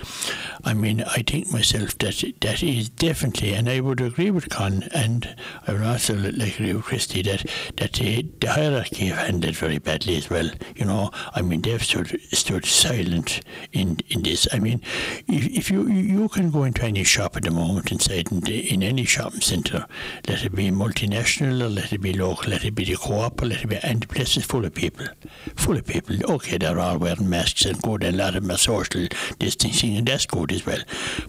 [0.63, 4.83] I mean, I think myself that that is definitely, and I would agree with Con,
[4.93, 5.35] and
[5.67, 9.79] I would also like agree with Christy that that the, the hierarchy have handled very
[9.79, 10.51] badly as well.
[10.75, 13.41] You know, I mean, they've stood stood silent
[13.73, 14.47] in in this.
[14.53, 14.81] I mean,
[15.27, 18.71] if, if you you can go into any shop at the moment inside in, the,
[18.71, 19.87] in any shopping centre,
[20.27, 23.63] let it be multinational or let it be local, let it be the co-op let
[23.63, 25.07] it be, and the place is full of people,
[25.55, 26.15] full of people.
[26.33, 29.07] Okay, they're all wearing masks and good, and a lot of them are social
[29.39, 30.79] distancing, and that's good as well.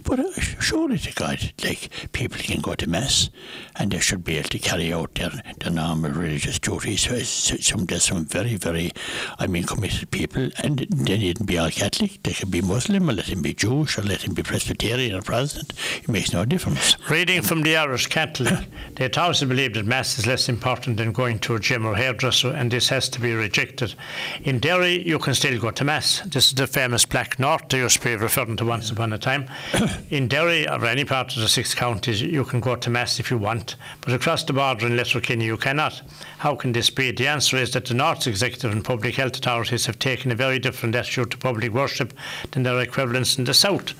[0.03, 3.29] But uh, surely to God, like people can go to mass,
[3.75, 7.01] and they should be able to carry out their, their normal religious duties.
[7.01, 7.19] So
[7.57, 8.91] some there's some very, very,
[9.39, 12.21] I mean, committed people, and they needn't be all Catholic.
[12.23, 15.21] They can be Muslim, or let them be Jewish, or let them be Presbyterian or
[15.21, 15.73] Protestant.
[15.97, 16.97] It makes no difference.
[17.09, 18.59] Reading from the Irish Catholic,
[18.95, 22.49] they thoroughly believe that Mass is less important than going to a gym or hairdresser,
[22.51, 23.95] and this has to be rejected.
[24.43, 26.21] In Derry, you can still go to Mass.
[26.25, 29.17] This is the famous Black North they used to be referring to once upon a
[29.17, 29.47] time.
[30.09, 33.29] In Derry, or any part of the six counties, you can go to Mass if
[33.29, 36.01] you want, but across the border in Letterkenny, you cannot.
[36.39, 37.11] How can this be?
[37.11, 40.57] The answer is that the North's executive and public health authorities have taken a very
[40.57, 42.13] different attitude to public worship
[42.51, 43.93] than their equivalents in the South,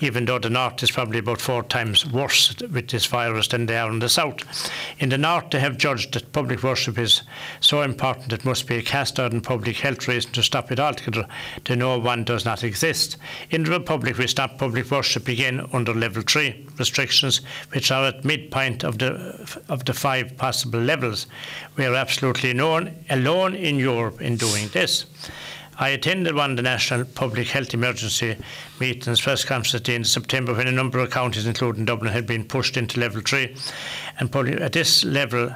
[0.00, 3.76] even though the North is probably about four times worse with this virus than they
[3.76, 4.70] are in the South.
[4.98, 7.22] In the North, they have judged that public worship is
[7.60, 10.80] so important it must be a cast out in public health reason to stop it
[10.80, 11.26] altogether.
[11.64, 13.16] They know one does not exist.
[13.50, 17.40] In the Republic, we stopped public worship again under level three restrictions,
[17.72, 21.26] which are at midpoint of the of the five possible levels.
[21.76, 25.06] We are absolutely known, alone in Europe in doing this.
[25.76, 28.36] I attended one of the National Public Health Emergency
[28.78, 32.76] meetings, at the end September, when a number of counties, including Dublin, had been pushed
[32.76, 33.56] into level three.
[34.20, 35.52] And at this level,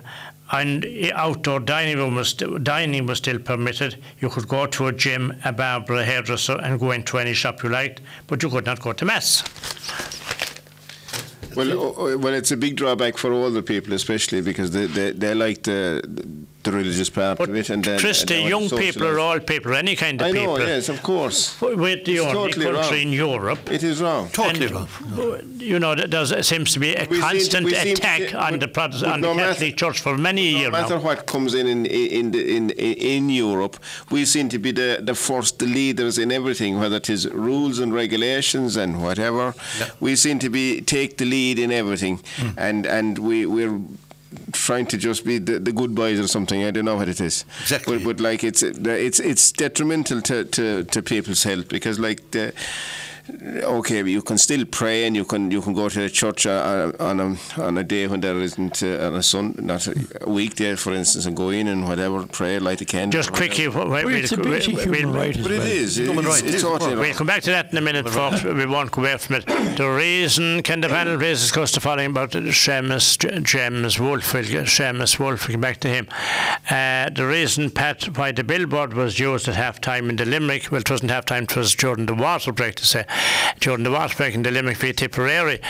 [0.51, 3.97] and outdoor dining room was st- dining was still permitted.
[4.21, 7.63] You could go to a gym, a barber, a hairdresser, and go into any shop
[7.63, 9.43] you liked, but you could not go to mass.
[11.55, 15.35] Well, well, it's a big drawback for all the people, especially because they, they, they
[15.35, 16.03] like the
[16.65, 19.39] the religious part But of it, and then Christy, and they young people are all
[19.41, 20.59] people, any kind of I people.
[20.59, 21.59] know, yes, of course.
[21.61, 23.07] With the It's only totally country wrong.
[23.07, 23.71] in Europe.
[23.71, 24.29] It is wrong.
[24.33, 24.89] totally and, wrong.
[25.59, 28.69] You know, there seems to be a We constant seem attack say- on but- the
[28.69, 31.01] Protestant, but on no the matter- Catholic Church for many No years matter now.
[31.09, 33.77] what comes in in in, the, in in Europe,
[34.11, 37.95] we seem to be the, the first leaders in everything, whether it is rules and
[37.95, 39.55] regulations and whatever.
[40.01, 42.59] We seem to be take the lead in everything, Hmm.
[42.59, 43.79] and and we we're
[44.53, 46.65] trying to just be the, the good boys or something.
[46.65, 47.45] I don't know what it is.
[47.63, 47.99] Exactly.
[47.99, 52.53] But, but like it's it's it's detrimental to, to, to people's health because like the
[53.63, 56.93] okay, you can still pray and you can you can go to the church on
[56.99, 59.95] a, on a, on a day when there isn't uh, on a sun not a,
[60.23, 63.19] a weekday, for instance, and go in and whatever pray, light a candle.
[63.19, 65.63] Just quickly, wh- wh- Well, it's a we'll- basic we'll- human we'll- right But well.
[65.63, 65.99] is.
[65.99, 68.43] It's, right, it it's totally We'll come back to that in a minute, folks.
[68.45, 69.47] We won't go away from it.
[69.77, 74.33] The reason, can the panel please discuss the following about Seamus, J- James Wolfe?
[74.35, 76.09] We'll get Seamus Wolfe, we'll come back to him.
[76.71, 80.71] Uh, the reason, Pat, why the billboard was used at half time in the Limerick,
[80.71, 83.05] well, it wasn't half time, it was during the water break, to say,
[83.61, 85.61] during the break in the Limerick v Tipperary,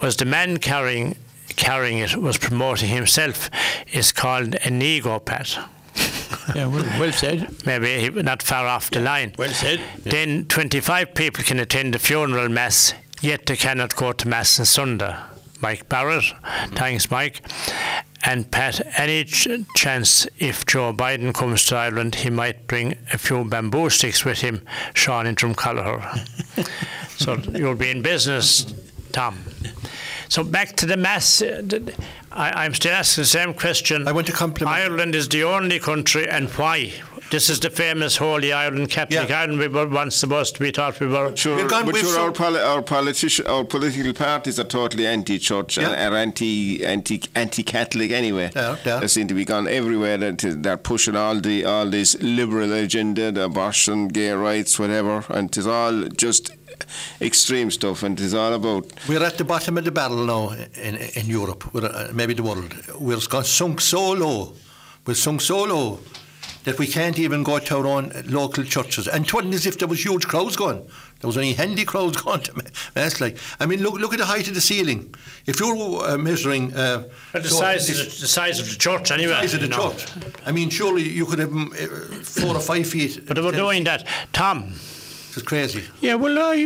[0.00, 1.16] was the man carrying
[1.56, 3.48] carrying it was promoting himself
[3.92, 5.58] is called an ego pat.
[6.54, 7.48] Yeah, well, well said.
[7.64, 9.34] maybe he- not far off the line.
[9.38, 9.80] Well said.
[10.02, 14.66] Then 25 people can attend the funeral mass, yet they cannot go to mass on
[14.66, 15.14] Sunday.
[15.64, 16.24] Mike Barrett,
[16.72, 17.40] thanks, Mike.
[18.22, 23.16] And Pat, any ch- chance if Joe Biden comes to Ireland, he might bring a
[23.16, 24.60] few bamboo sticks with him,
[24.92, 26.04] Sean in Drumcollogher.
[27.16, 28.74] so you'll be in business,
[29.12, 29.38] Tom.
[30.34, 31.42] So back to the mass.
[31.42, 31.62] uh,
[32.32, 34.08] I, I'm still asking the same question.
[34.08, 36.90] I want to compliment- Ireland is the only country, and why?
[37.30, 39.38] This is the famous Holy Ireland, Catholic Yeah.
[39.42, 39.60] Ireland.
[39.60, 41.36] We were once supposed to be thought we were.
[41.36, 45.78] Sure, We've gone- but sure, our, poli- our politician, our political parties are totally anti-church
[45.78, 46.08] and Yeah.
[46.08, 48.50] are anti, anti, anti-Catholic anyway.
[48.56, 48.98] Yeah, yeah.
[48.98, 50.18] They seem to be gone everywhere.
[50.18, 55.66] They're pushing all the all this liberal agenda, the abortion, gay rights, whatever, and it's
[55.66, 56.50] all just
[57.20, 58.02] extreme stuff.
[58.02, 61.72] And it's all about We're at the bottom of the barrel now in, in Europe,
[61.74, 62.74] we're, uh, maybe the world.
[62.98, 64.54] We're gone sunk so low,
[65.06, 66.00] we're sunk so low
[66.64, 69.06] that we can't even go to our own local churches.
[69.06, 70.78] And it wasn't as if there was huge crowds going.
[71.20, 72.62] There was only handy crowds going to
[72.94, 73.20] mass.
[73.20, 75.14] Like, I mean, look, look at the height of the ceiling.
[75.46, 78.76] If you're uh, measuring uh, the so size, this- of the, the size of the
[78.76, 79.34] church, anyway.
[79.34, 79.90] size of the know.
[79.92, 80.06] church.
[80.46, 81.66] I mean, surely you could have uh,
[82.22, 83.26] four or five feet.
[83.26, 84.06] But they were doing that.
[84.32, 84.74] Tom,
[85.36, 85.82] It's crazy.
[86.00, 86.64] Yeah, well, I,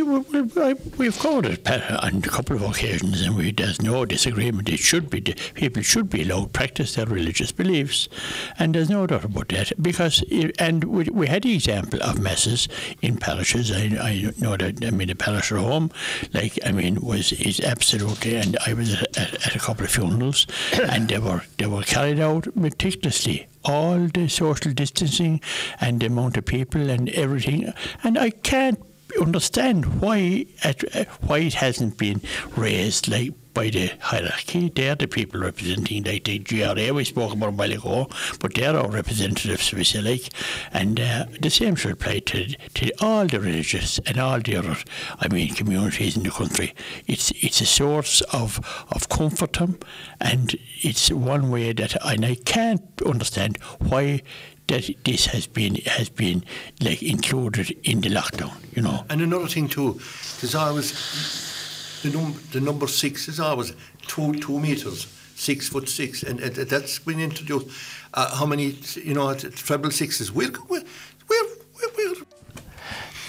[0.61, 4.69] I, we've covered it Pat, on a couple of occasions, and we, there's no disagreement.
[4.69, 8.07] It should be people should be allowed to practice their religious beliefs,
[8.59, 9.71] and there's no doubt about that.
[9.81, 12.67] Because it, and we, we had the example of masses
[13.01, 13.71] in parishes.
[13.71, 15.89] I, I know that I mean the parish home,
[16.33, 18.35] like I mean, was is absolutely.
[18.35, 22.19] And I was at, at a couple of funerals, and they were they were carried
[22.19, 25.41] out meticulously all the social distancing
[25.79, 27.71] and the amount of people and everything.
[28.03, 28.79] And I can't
[29.19, 32.21] understand why it, why it hasn't been
[32.55, 34.71] raised like by the hierarchy.
[34.73, 38.75] They're the people representing like the GRA we spoke about a while ago, but they're
[38.75, 40.29] our representatives, we say like,
[40.71, 44.77] and uh, the same should apply to to all the religious and all the other,
[45.19, 46.73] I mean, communities in the country.
[47.07, 48.59] It's it's a source of
[48.91, 49.57] of comfort
[50.21, 54.21] and it's one way that and I can't understand why
[54.67, 56.43] that this has been has been
[56.81, 58.53] like included in the lockdown.
[58.75, 59.05] You know.
[59.09, 61.48] And another thing too, because I always
[62.03, 63.73] the, num- the number six is always
[64.07, 67.67] two two meters, six foot six, and, and that's been introduced.
[68.13, 70.31] Uh, how many, you know, treble sixes?
[70.31, 70.83] We're, we're,
[71.29, 71.47] we're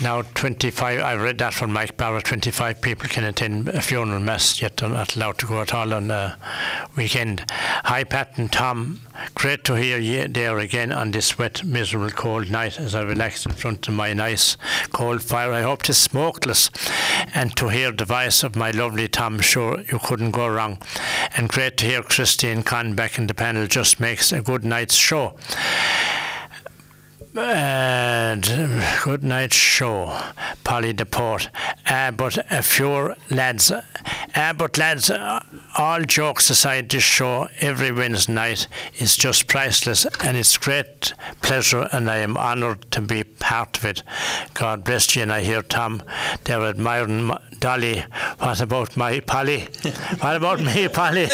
[0.01, 4.61] now 25, I read that from Mike Barrett, 25 people can attend a funeral mass,
[4.63, 6.39] yet they're not allowed to go at all on a
[6.97, 7.45] weekend.
[7.51, 9.01] Hi, Pat and Tom.
[9.35, 13.45] Great to hear you there again on this wet, miserable, cold night as I relax
[13.45, 14.57] in front of my nice
[14.93, 15.53] cold fire.
[15.53, 16.71] I hope it's smokeless.
[17.35, 20.79] And to hear the voice of my lovely Tom, sure you couldn't go wrong.
[21.37, 24.95] And great to hear Christine Conn back in the panel just makes a good night's
[24.95, 25.37] show.
[27.33, 28.45] And
[29.05, 30.21] good night show,
[30.65, 31.49] Polly Deport.
[31.87, 35.41] Uh, but a few lads, uh, but lads, uh,
[35.79, 38.67] all jokes aside, this show every Wednesday night
[38.99, 43.85] is just priceless, and it's great pleasure, and I am honoured to be part of
[43.85, 44.03] it.
[44.55, 46.03] God bless you, and I hear Tom,
[46.45, 48.05] they're admiring m- Dolly.
[48.39, 49.61] What about my Polly?
[50.21, 51.25] what about me, Polly?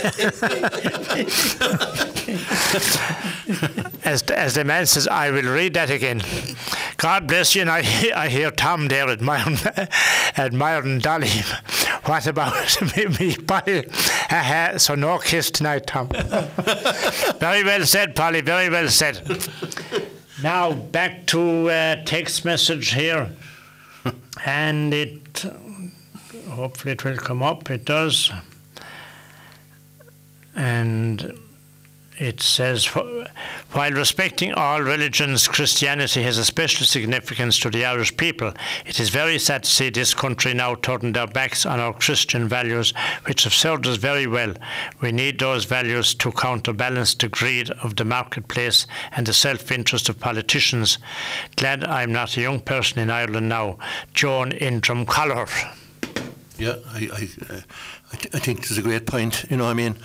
[4.05, 6.23] as, as the man says, I will read that again.
[6.97, 7.79] God bless you, and I,
[8.17, 9.59] I hear Tom there at admiring,
[10.37, 11.29] admiring Dolly.
[12.05, 13.87] What about me, me Polly?
[13.87, 16.09] Uh-huh, so no kiss tonight, Tom.
[17.39, 19.49] very well said, Polly, very well said.
[20.43, 23.31] Now, back to uh, text message here.
[24.45, 25.45] And it,
[26.51, 28.31] hopefully it will come up, it does.
[30.55, 31.39] And
[32.19, 38.53] it says, while respecting all religions, Christianity has a special significance to the Irish people.
[38.87, 42.49] It is very sad to see this country now turning their backs on our Christian
[42.49, 42.95] values,
[43.27, 44.55] which have served us very well.
[45.01, 50.09] We need those values to counterbalance the greed of the marketplace and the self interest
[50.09, 50.99] of politicians.
[51.57, 53.79] Glad I'm not a young person in Ireland now.
[54.15, 55.75] Joan in Drumcollogher.
[56.59, 57.61] Yeah, I, I, uh,
[58.13, 59.45] I, th- I think it's a great point.
[59.51, 59.97] You know, I mean,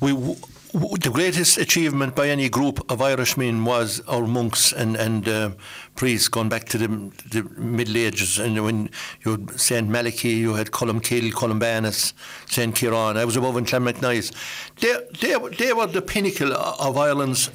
[0.00, 0.36] we w-
[0.72, 5.50] the greatest achievement by any group of Irishmen was our monks and and uh,
[5.96, 6.88] priests going back to the,
[7.30, 8.38] the Middle Ages.
[8.38, 8.90] And when
[9.24, 12.12] you had Saint Malachy, you had Columcille, Columbanus,
[12.46, 13.16] Saint Kieran.
[13.16, 14.32] I was above in Clonmacnoise.
[14.80, 17.50] They, they, they were the pinnacle of Ireland's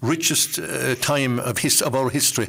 [0.00, 2.48] richest uh, time of his of our history.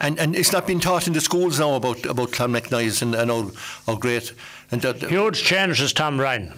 [0.00, 3.30] And, and it's not been taught in the schools now about about Clonmacnoise and, and
[3.30, 3.50] our,
[3.86, 4.32] our great
[4.70, 6.52] and that, Huge changes, Tom Ryan.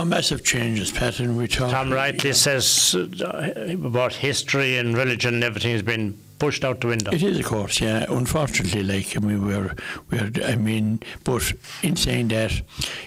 [0.00, 1.72] A massive changes, Pat, and we talk.
[1.72, 6.86] Tom rightly says uh, about history and religion and everything has been pushed out the
[6.86, 7.12] window.
[7.12, 8.06] It is, of course, yeah.
[8.08, 9.74] Unfortunately, like I mean, we're,
[10.10, 12.62] we're, I mean, but in saying that,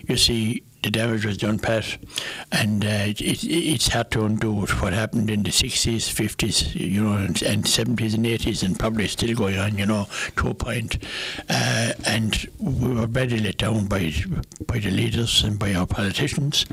[0.07, 1.97] you see, the damage was done, Pat,
[2.51, 7.13] and uh, it, it's hard to undo what happened in the 60s, 50s, you know,
[7.13, 10.07] and, and 70s and 80s, and probably still going on, you know,
[10.37, 10.97] to a point.
[11.49, 14.13] Uh, and we were badly let down by
[14.67, 16.65] by the leaders and by our politicians,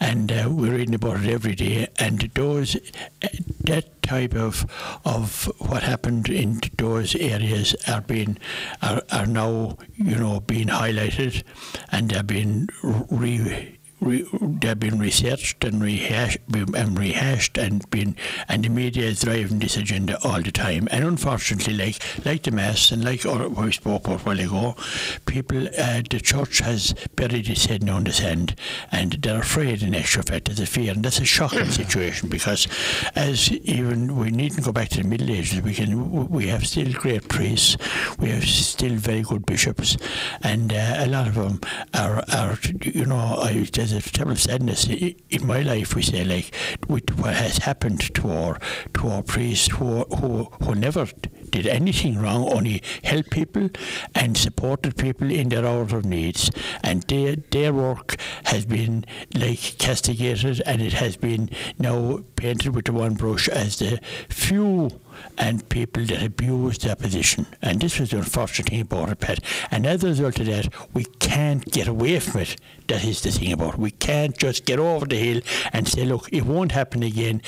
[0.00, 1.86] and uh, we're reading about it every day.
[1.98, 2.76] And those
[3.22, 3.28] uh,
[3.64, 4.66] that type of
[5.04, 8.38] of what happened in those areas are being
[8.82, 11.42] are, are now you know being highlighted,
[11.90, 18.16] and they're being re re, they've been researched and rehashed and rehashed and been
[18.48, 20.88] and the media is driving this agenda all the time.
[20.90, 24.76] And unfortunately like like the mass and like all, we spoke about a while ago
[25.24, 28.54] people uh, the church has buried its head down the sand
[28.92, 30.92] and they're afraid in extra fact there's a fear.
[30.92, 32.68] And that's a shocking situation because
[33.14, 36.92] as even we needn't go back to the middle ages we can we have still
[36.92, 37.76] great priests
[38.18, 39.96] we have still very good bishops
[40.42, 41.60] and uh, a lot of them
[41.94, 45.94] are, are you know I, there's a terrible sadness in my life.
[45.94, 46.54] We say like
[46.88, 48.58] with what has happened to our
[48.94, 51.06] to our priests who who who never
[51.50, 53.70] did anything wrong, only helped people
[54.14, 56.50] and supported people in their hour of needs.
[56.82, 62.86] And their their work has been like castigated, and it has been now painted with
[62.86, 64.90] the one brush as the few
[65.38, 67.46] and people that abuse their position.
[67.62, 69.40] And this was the unfortunate thing about it, Pat.
[69.70, 72.56] And as a result of that, we can't get away from it.
[72.88, 73.80] That is the thing about it.
[73.80, 75.40] We can't just get over the hill
[75.72, 77.42] and say, look, it won't happen again.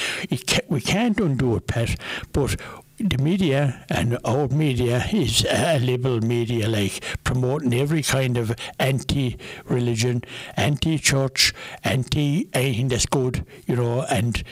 [0.46, 1.96] Can, we can't undo it, Pat.
[2.32, 2.56] But
[2.98, 10.22] the media and our media is a liberal media like promoting every kind of anti-religion
[10.56, 11.54] anti-church
[11.84, 14.42] anti anything that's good you know and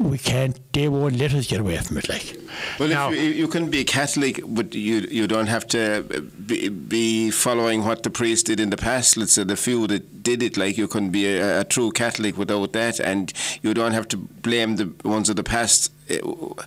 [0.00, 2.08] we can't, they won't let us get away from it.
[2.08, 2.36] Like,
[2.78, 6.02] well, now, you, you, can be Catholic, but you you don't have to
[6.46, 9.18] be, be, following what the priest did in the past.
[9.18, 12.38] Let's say the few that did it, like you can be a, a true Catholic
[12.38, 16.62] without that, and you don't have to blame the ones of the past Uh,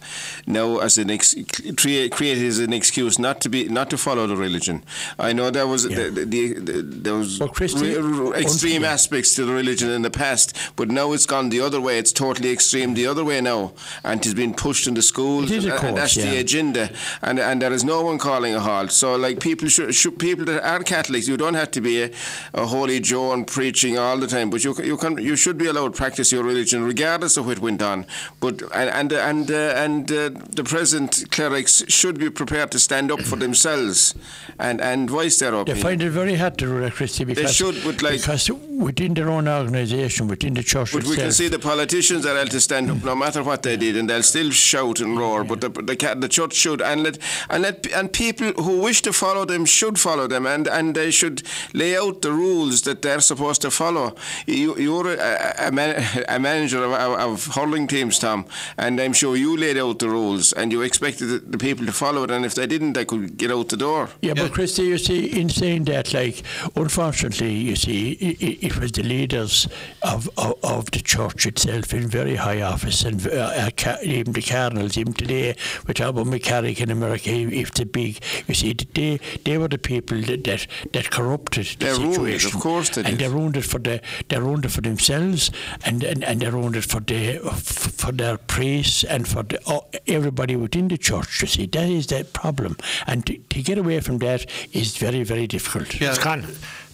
[0.47, 1.35] now as an ex-
[1.75, 4.83] created as an excuse not to be not to follow the religion.
[5.19, 6.09] I know there was yeah.
[6.09, 10.55] the, the, the, there was well, re- extreme aspects to the religion in the past,
[10.75, 11.97] but now it's gone the other way.
[11.97, 13.73] It's totally extreme the other way now,
[14.03, 15.51] and it's been pushed into schools.
[15.51, 16.31] It is, and, course, and that's yeah.
[16.31, 16.89] the agenda,
[17.21, 18.91] and and there is no one calling a halt.
[18.91, 22.11] So like people should, should people that are Catholics, you don't have to be a,
[22.53, 25.67] a holy Joe and preaching all the time, but you you can you should be
[25.67, 28.05] allowed to practice your religion regardless of what went on.
[28.39, 30.29] But and and, and and uh, and uh,
[30.59, 34.15] the present clerics should be prepared to stand up for themselves
[34.59, 35.77] and, and voice their opinion.
[35.77, 39.13] They find it very hard to do Christy, because, they should, but like, because within
[39.13, 42.49] their own organisation, within the church But itself, we can see the politicians are able
[42.49, 45.43] to stand up no matter what they did, and they'll still shout and roar.
[45.43, 47.17] But the, the, the church should, and let,
[47.49, 51.11] and let and people who wish to follow them should follow them, and, and they
[51.11, 54.15] should lay out the rules that they're supposed to follow.
[54.45, 55.91] You, you're a, a, man,
[56.29, 58.45] a manager of, of, of hurling teams, Tom,
[58.77, 61.93] and I'm sure you laid out the rules and you expected the, the people to
[61.93, 64.09] follow it, and if they didn't, they could get out the door.
[64.21, 64.43] Yeah, yeah.
[64.43, 66.43] but Christy, you see, in saying that, like,
[66.75, 69.67] unfortunately, you see, it, it was the leaders
[70.01, 74.41] of, of, of the church itself in very high office, and uh, uh even the
[74.41, 75.55] cardinals, even today,
[75.87, 80.19] with Albert McCarrick in America, if the big, you see, they they were the people
[80.21, 82.21] that that, that corrupted the they're situation.
[82.21, 83.19] Ruined, of course, they and did.
[83.19, 85.51] they're ruined it for the they're ruined it for themselves,
[85.85, 89.85] and and, and they're ruined it for the for their priests and for the, oh,
[90.07, 91.41] everybody within the church.
[91.41, 92.77] You see, that is the problem,
[93.07, 95.99] and to, to get away from that is very, very difficult.
[95.99, 96.11] Yeah,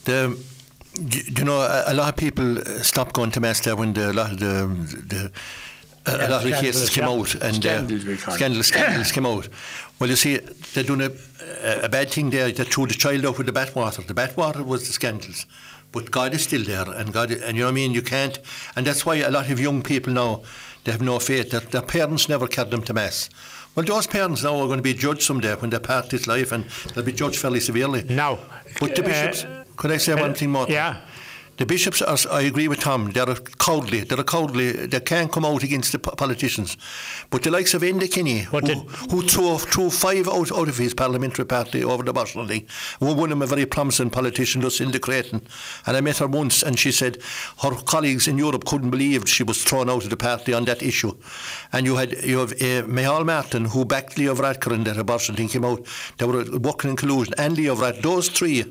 [0.06, 0.38] the,
[1.38, 4.14] you know, a, a, lot of people stopped going to mass there when the, a
[4.14, 4.68] lot of the,
[5.08, 5.32] the
[6.06, 7.88] a, lot of the cases came out and uh,
[8.32, 9.48] scandals, scandals came out.
[10.00, 11.12] Well, you see, they're doing a,
[11.84, 12.52] a bad thing there.
[12.52, 14.06] They threw the child out with the bathwater.
[14.06, 15.46] The bathwater was the scandals,
[15.92, 17.92] but God is still there, and God, and you know what I mean.
[17.92, 18.40] You can't,
[18.76, 20.42] and that's why a lot of young people now
[20.84, 21.52] they have no faith.
[21.52, 23.30] Their, their parents never carried them to mass.
[23.76, 26.52] Well, those parents now are going to be judged someday when they part this life,
[26.52, 28.04] and they'll be judged fairly severely.
[28.04, 28.40] Now,
[28.80, 30.66] but the bishops, uh, could I say uh, one thing more?
[30.68, 31.02] Yeah.
[31.60, 34.00] The bishops, are, I agree with Tom, they're cowardly.
[34.06, 34.72] They're cowardly.
[34.72, 36.78] They can't come out against the politicians.
[37.30, 40.94] But the likes of Enda Kenny, who, who threw, threw five out, out of his
[40.94, 42.66] parliamentary party over the Boston thing,
[43.00, 45.42] one of them a very promising politician, Lucinda Creighton.
[45.86, 47.18] And I met her once and she said
[47.62, 50.82] her colleagues in Europe couldn't believe she was thrown out of the party on that
[50.82, 51.12] issue.
[51.74, 55.50] And you had you have uh, Martin, who backed Leo Varadkar in that abortion thing
[55.50, 55.86] came out.
[56.20, 57.34] They were working in collusion.
[57.38, 58.64] And Leo Varadkar, those three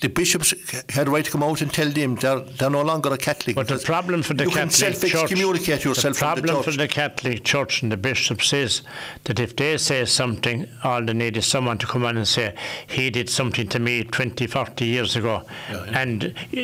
[0.00, 0.54] the bishops
[0.90, 3.56] had a right to come out and tell them they're, they're no longer a Catholic.
[3.56, 6.62] But the problem for the you Catholic can Church, self-excommunicate yourself the problem from the
[6.62, 8.82] for the Catholic Church and the bishops is
[9.24, 12.54] that if they say something, all they need is someone to come on and say,
[12.86, 16.60] "He did something to me 20, 40 years ago, and y- y-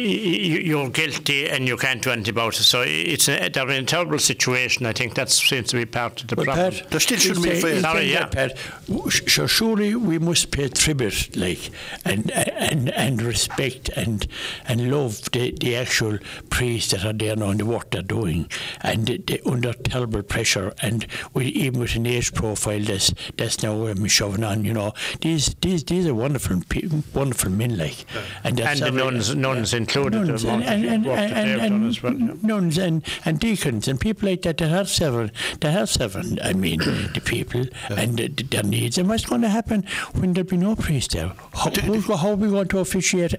[0.70, 3.86] you're guilty and you can't do anything about it." So it's a, they're in a
[3.86, 4.86] terrible situation.
[4.86, 6.72] I think that seems to be part of the But problem.
[6.72, 8.20] Pat, There still shouldn't be fair- Sorry, yeah.
[8.28, 11.70] that, Pat, w- sh- so surely we must pay tribute, like,
[12.04, 14.26] and and and respect and
[14.66, 16.18] and love the, the actual
[16.50, 18.48] priests that are there now and the work they're doing,
[18.82, 23.62] and they, they under terrible pressure, and we, even with an age profile that's that's
[23.62, 28.04] now um, shoving on, you know, these these these are wonderful pe- wonderful men, like,
[28.44, 32.14] and that's And the nuns- nuns included, nuns and, and, and, and, done as well,
[32.14, 32.34] yeah.
[32.42, 36.52] nuns and, and deacons and people like that that have seven that have several I
[36.52, 38.98] mean the people and the, their needs.
[38.98, 41.32] And what's going to happen when there'll be no priest there?
[41.54, 41.70] How,
[42.16, 43.34] how are we going to officiate at,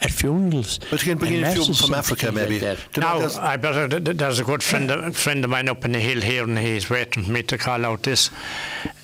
[0.00, 2.58] at funerals But you can bring in a few from Africa, things like maybe.
[2.60, 2.78] that?
[2.92, 3.88] Do you know, Now, I better.
[3.88, 6.44] th- th- There's a good friend, of- friend of mine up in the hill here,
[6.44, 8.30] and he's waiting for me to call out this.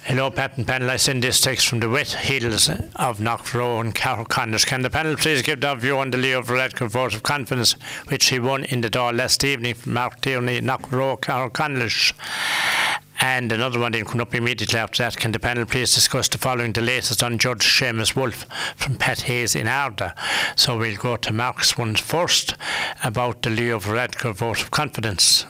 [0.05, 0.89] Hello, Pat and panel.
[0.89, 4.53] I send this text from the wet hills of Knockrow and Carroll Can
[4.83, 7.73] the panel please give their view on the Leo Varadkar vote of confidence,
[8.07, 11.51] which he won in the Dáil last evening from Mark Tierney, Knockrow, Carroll
[13.21, 15.17] and another one didn't come up immediately after that.
[15.17, 18.45] Can the panel please discuss the following, the latest on Judge Seamus Woulfe
[18.77, 20.15] from Pat Hayes in Ardagh?
[20.57, 22.57] So we'll go to Mark's one first
[23.03, 25.47] about the Leo Varadkar vote of confidence.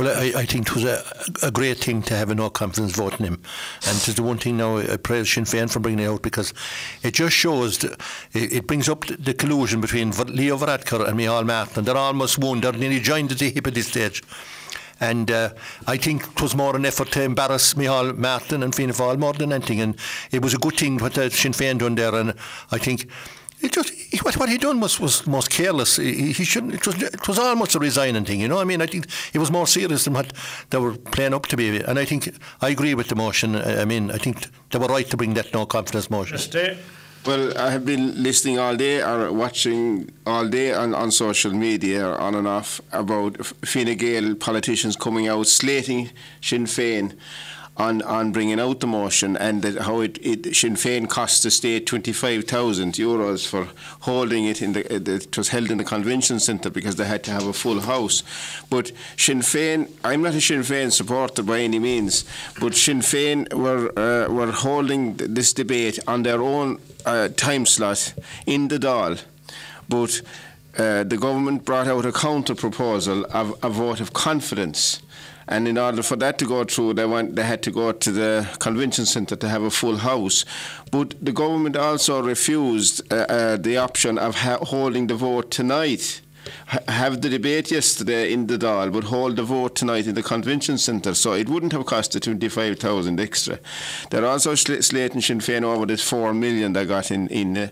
[0.00, 1.02] Well, I, I think it was a,
[1.42, 3.42] a great thing to have a no confidence vote in him.
[3.86, 6.22] And it's the one thing now uh, I praise Sinn Féin for bringing it out
[6.22, 6.54] because
[7.02, 7.92] it just shows, the,
[8.32, 11.84] it, it brings up the, collusion between Leo Varadkar and Micheál Martin.
[11.84, 14.22] They're almost one, they're nearly joined at the hip at this stage.
[15.00, 15.50] And uh,
[15.86, 19.32] I think it was more an effort to embarrass Micheál Martin and Fianna Fáil more
[19.32, 19.80] than anything.
[19.80, 19.96] And
[20.30, 22.14] it was a good thing what the Sinn Féin done there.
[22.14, 22.34] And
[22.70, 23.08] I think
[23.62, 23.92] it just
[24.22, 25.96] what, what he done was, was most careless.
[25.96, 26.74] He, he shouldn't.
[26.74, 28.58] It was it was almost a resigning thing, you know.
[28.58, 30.32] I mean, I think it was more serious than what
[30.70, 31.78] they were playing up to be.
[31.78, 33.56] And I think I agree with the motion.
[33.56, 36.38] I mean, I think they were right to bring that no confidence motion.
[37.26, 42.06] Well, I have been listening all day or watching all day on, on social media,
[42.16, 46.08] on and off, about Fine Gael politicians coming out slating
[46.40, 47.12] Sinn Féin
[47.76, 51.50] on, on bringing out the motion and that how it, it Sinn Féin cost the
[51.50, 53.68] state 25,000 euros for
[54.00, 57.22] holding it in the, uh, it was held in the convention centre because they had
[57.24, 58.22] to have a full house.
[58.70, 62.24] But Sinn Féin, I'm not a Sinn Féin supporter by any means,
[62.60, 68.14] but Sinn Féin were, uh, were holding this debate on their own uh, time slot
[68.46, 69.22] in the Dáil.
[69.88, 70.22] But
[70.78, 75.00] uh, the government brought out a counter proposal of a vote of confidence.
[75.48, 78.12] And in order for that to go through, they, went, they had to go to
[78.12, 80.44] the convention centre to have a full house.
[80.92, 86.20] But the government also refused uh, uh, the option of holding the vote tonight.
[86.66, 90.22] Ha- have the debate yesterday in the Dáil, but hold the vote tonight in the
[90.22, 93.58] convention centre, so it wouldn't have cost the 25,000 extra.
[94.10, 97.68] They're also sl- slating Sinn Féin over this 4 million they got in, in, uh,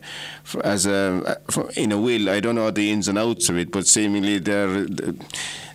[0.64, 2.28] as a, uh, in a will.
[2.28, 4.86] I don't know the ins and outs of it, but seemingly they're.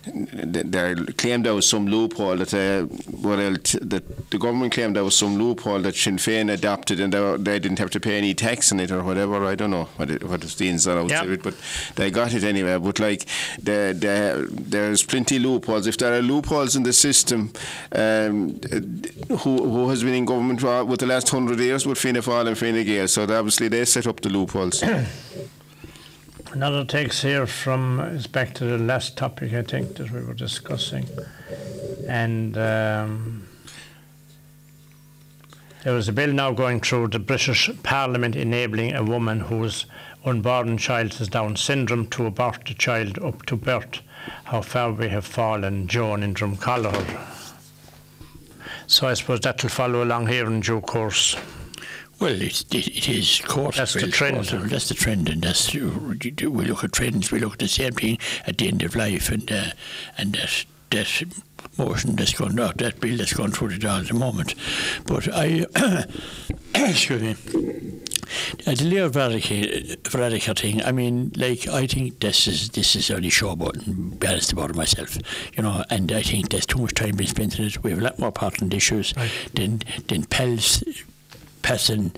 [0.06, 5.16] They claimed there was some loophole that uh, well, that the government claimed there was
[5.16, 8.70] some loophole that Sinn Féin adopted and they, they didn't have to pay any tax
[8.72, 9.44] on it or whatever.
[9.46, 11.22] I don't know what, it, what is the ins and outs Yeah.
[11.24, 11.54] of it, but
[11.96, 12.76] they got it anyway.
[12.78, 13.24] But like
[13.62, 15.86] the, the, there's plenty loopholes.
[15.86, 17.52] If there are loopholes in the system,
[17.92, 18.60] um,
[19.28, 19.36] who,
[19.70, 22.58] who has been in government for, with the last hundred years with Fianna Fáil and
[22.58, 23.08] Fine Gael?
[23.08, 24.82] So obviously they set up the loopholes.
[26.54, 30.34] Another text here from is back to the last topic I think that we were
[30.34, 31.04] discussing,
[32.06, 33.48] and um,
[35.82, 39.86] there was a bill now going through the British Parliament enabling a woman whose
[40.24, 43.98] unborn child has Down syndrome to abort the child up to birth.
[44.44, 47.18] How far we have fallen, Joan in Drumcollogher.
[48.86, 51.36] So I suppose that will follow along here in due course.
[52.20, 53.76] Well, it, it, it is court.
[53.76, 54.48] That's the trend.
[54.48, 57.30] court, That's the trend, and that's we look at trends.
[57.30, 59.70] We look at the same thing at the end of life, and uh,
[60.16, 61.24] and that that
[61.76, 64.54] motion that's going out, that bill that's going through the Dáil at the moment.
[65.06, 65.66] But I,
[66.88, 67.36] excuse me.
[68.66, 70.82] Uh, the Leo Varadkar thing.
[70.82, 74.18] I mean, like I think this is this is only showboat.
[74.18, 75.16] Be honest about it myself,
[75.56, 75.84] you know.
[75.90, 77.82] And I think there's too much time being spent in it.
[77.82, 79.14] We have a lot more important issues
[79.54, 80.82] than than Pell's
[81.64, 82.12] passing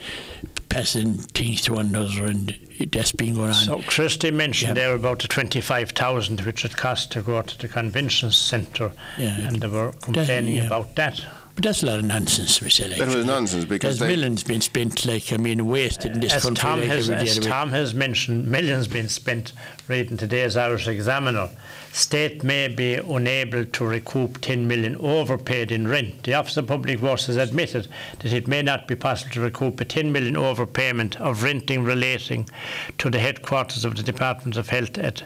[0.68, 2.54] passing things to one another, and
[2.92, 3.54] that's been going on.
[3.54, 4.88] So Christy mentioned Yeah.
[4.88, 9.38] there about the 25,000 which it cost to go to the convention centre Yeah.
[9.46, 10.66] and they were complaining yeah.
[10.66, 11.20] about that.
[11.54, 12.88] But that's a lot of nonsense, we say.
[12.98, 16.34] That was nonsense because there's they- millions been spent, like I mean, wasted in this
[16.34, 16.60] as country.
[16.62, 17.48] Tom like, has, as of the week.
[17.48, 19.52] Tom has mentioned, millions been spent
[19.88, 21.48] reading today's Irish Examiner.
[21.96, 26.24] State may be unable to recoup 10 million overpaid in rent.
[26.24, 27.88] The Office of Public Works has admitted
[28.18, 32.50] that it may not be possible to recoup a 10 million overpayment of renting relating
[32.98, 35.22] to the headquarters of the Department of Health at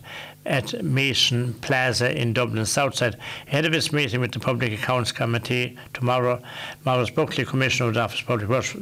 [0.47, 3.17] at Miesian Plaza in Dublin Southside.
[3.49, 6.43] Ahead of its meeting with the Public Accounts Committee tomorrow,
[6.85, 8.75] Maurice Buckley, Commissioner of the Office of Public Works,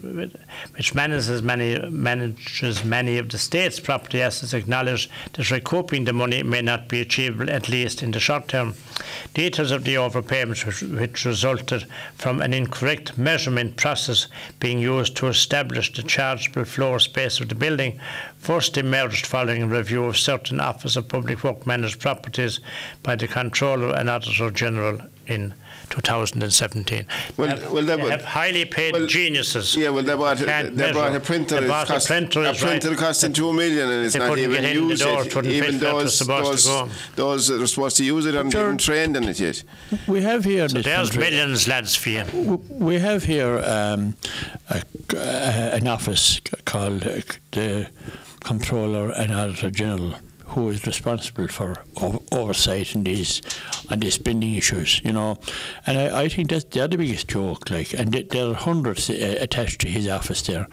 [0.76, 6.44] which manages many, manages many of the state's property assets, acknowledged that recouping the money
[6.44, 8.74] may not be achievable, at least in the short term.
[9.34, 14.28] Details of the overpayments, which, which resulted from an incorrect measurement process
[14.60, 17.98] being used to establish the chargeable floor space of the building,
[18.38, 22.60] first emerged following a review of certain Office of Public Work managed properties
[23.02, 25.52] by the Controller and Auditor General in
[25.90, 27.06] 2017.
[27.36, 29.74] Well- They have- well, that they would- have highly paid well, geniuses.
[29.74, 31.56] Yeah, well, they bought, Can't they bought a printer.
[31.56, 32.98] They it's bought cost, a printer, is printer right.
[32.98, 35.32] costing two million, and it's They not couldn't even get in the used door, yet.
[35.32, 36.68] couldn't fit Even those, those,
[37.16, 38.66] those that are supposed to use it aren't Sure.
[38.66, 39.62] even trained in it yet.
[40.06, 42.62] We have here in this There's country- millions, lads, for you.
[42.68, 44.14] We have here um,
[44.70, 44.82] a,
[45.14, 47.20] uh, an office called uh,
[47.52, 47.88] the
[48.48, 50.14] Controller and Auditor General,
[50.46, 51.84] who is responsible for
[52.32, 53.42] oversight in these
[53.90, 55.02] on these spending issues.
[55.04, 55.38] You know,
[55.86, 57.68] and I, I think that's they're the biggest joke.
[57.68, 60.66] Like, and th- there are hundreds uh, attached to his office there,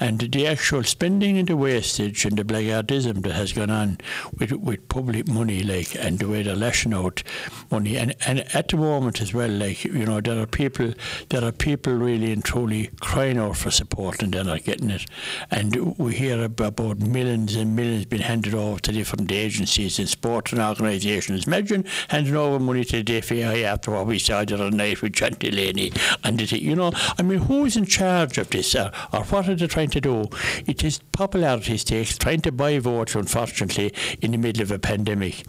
[0.00, 3.98] and the actual spending and the wastage and the blackguardism that has gone on
[4.38, 7.22] with with public money, like, and the way they're lashing out
[7.70, 10.92] money, and and at the moment as well, like, you know, there are people
[11.28, 15.06] there are people really and truly crying out for support and they're not getting it,
[15.50, 20.52] and we hear about millions and millions being handed over to different agencies and sports
[20.52, 21.46] and organisations.
[21.46, 25.12] Imagine handing over money to the FAI after what we saw the other night with
[25.12, 25.92] John Delaney
[26.24, 29.54] and you know, I mean, who is in charge of this, or, or what are
[29.54, 30.24] they trying to do?
[30.66, 35.44] It is popularity stakes, trying to buy votes, unfortunately, in the middle of a pandemic.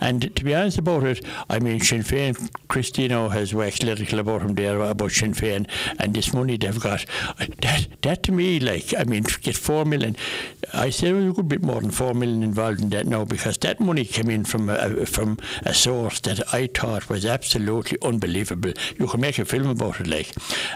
[0.00, 2.34] And to be honest about it, I mean, Sinn Féin,
[2.68, 7.04] Christino has waxed lyrical about him there about Sinn Féin and this money they've got.
[7.60, 10.16] That, that to me, like, I mean, get four million,
[10.72, 13.24] I say there was a good bit more than four million involved in that now
[13.24, 17.98] because that money came in from a, from a source that I thought was absolutely
[18.02, 18.72] unbelievable.
[18.98, 20.32] You can make a film about it, like,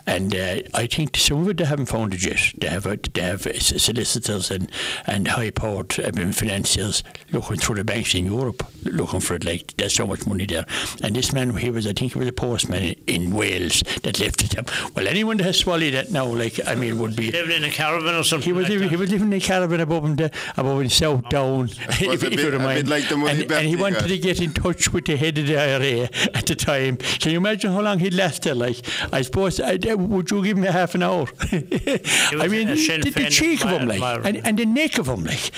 [0.06, 2.52] and uh, I think some of it they haven't found it yet.
[2.58, 4.70] They have they have solicitors and
[5.06, 7.02] and high powered I mean, financiers
[7.32, 8.62] looking through the banks in Europe
[8.92, 9.44] looking for it.
[9.44, 10.66] Like, there's er so much money there.
[11.02, 14.20] And this man, he was I think he was a postman in, in Wales that
[14.20, 14.54] left it.
[14.94, 17.30] Well, anyone that has swallowed that now, like, I mean, would be.
[17.30, 18.44] Living in a caravan or something.
[18.44, 18.94] He was, like living, that.
[18.94, 22.12] he was living in a caravan above him, the, above in South Down, if, a
[22.12, 22.88] if bit- you don't mind.
[22.88, 24.08] like the money and, and he wanted got.
[24.08, 26.96] to get in touch with the head of the IRA at the time.
[26.96, 28.54] Can you imagine how long he'd last there?
[28.54, 28.80] Like,
[29.12, 31.26] I suppose, I, would you give him a half an hour?
[31.52, 35.24] I mean, a the, the cheek of him, like, and, and the neck of him,
[35.24, 35.50] like,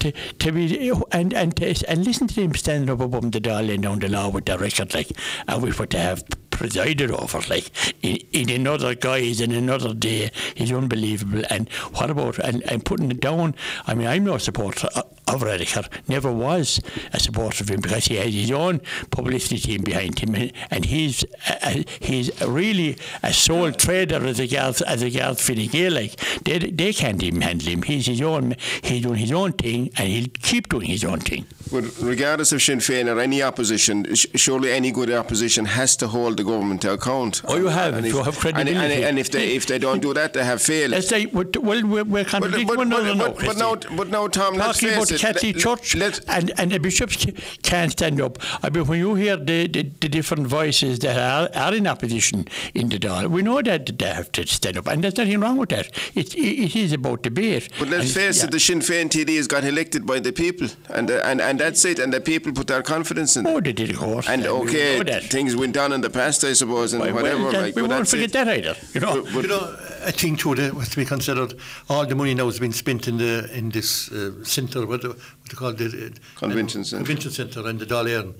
[0.00, 3.40] to, to be, and and to, and listen to him standing up above him, the
[3.40, 5.10] Dáil laying down the law with the record, like,
[5.48, 6.24] and with what they have
[6.62, 7.70] presided over, like,
[8.02, 10.30] in, in another guise and another day.
[10.54, 11.42] He's unbelievable.
[11.50, 13.56] And what about and, and putting it down?
[13.84, 14.88] I mean, I'm no supporter
[15.26, 15.84] of, Radical.
[16.08, 16.80] Never was
[17.12, 18.80] a supporter of him because he has his own
[19.10, 24.42] publicity team behind him, and, and he's uh, he's really a sole trader as a
[24.42, 25.92] regards as regards Fine Gael.
[25.92, 27.82] Like they they can't even handle him.
[27.82, 28.56] He's his own.
[28.82, 31.46] He's doing his own thing, and he'll keep doing his own thing.
[31.72, 36.06] But regardless of Sinn Féin or any opposition, sh- surely any good opposition has to
[36.08, 37.40] hold the government to account.
[37.46, 39.04] Oh, you have, And if you have and, and, credibility.
[39.04, 40.90] and if they if they don't do that, they have failed.
[40.90, 44.54] Let's say, well, we're, contradicting but- one but- another now, but- now- but now, Tom,
[44.54, 47.26] let's Talking about face the it, Catholic Church let- and, and the bishops
[47.62, 48.38] can't stand up.
[48.62, 52.46] I mean, when you hear the, the, the different voices that are, are in opposition
[52.74, 55.56] in the Dáil, we know that they have to stand up, and there's nothing wrong
[55.56, 55.86] with that.
[56.14, 57.68] It, it, it is about debate.
[57.78, 58.44] But let's And, face yeah.
[58.44, 61.98] it, the Sinn Féin TDs got elected by the people, and and and that's it.
[61.98, 63.46] And the people put their confidence in.
[63.46, 64.28] Oh, they did, of course.
[64.28, 67.50] And okay, know things went down in the past, I suppose, and Well, well, whatever.
[67.52, 68.32] that- like, we won't forget it.
[68.32, 68.76] that either.
[68.94, 69.14] You know.
[69.22, 71.54] But- but- you know, I think too that was to be considered.
[71.88, 75.08] All the money now has been spent in the in this uh, centre, what, do-
[75.40, 77.04] what they call it, uh, Convention centre.
[77.04, 78.34] convention centre, and the Dáil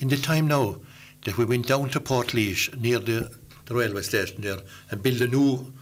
[0.00, 0.76] In the time now
[1.24, 2.34] that we went down to Port
[2.86, 3.30] near the,
[3.66, 4.58] the railway station there
[4.90, 5.72] and built a new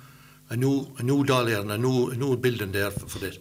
[0.50, 3.38] a new a new Dáil a new a new building there for, for this.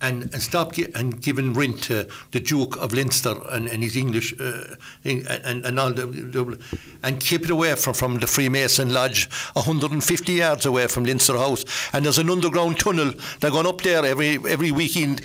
[0.00, 3.96] And, and stop gi- and giving rent to the Duke of Leinster and, and his
[3.96, 6.58] English uh, and, and all the, the
[7.02, 11.64] and keep it away from, from the Freemason Lodge, 150 yards away from Leinster House.
[11.92, 13.12] And there's an underground tunnel.
[13.40, 15.22] They're going up there every every weekend.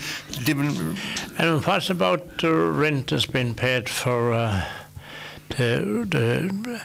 [1.37, 4.65] And what about the rent that's been paid for uh,
[5.49, 6.81] the, the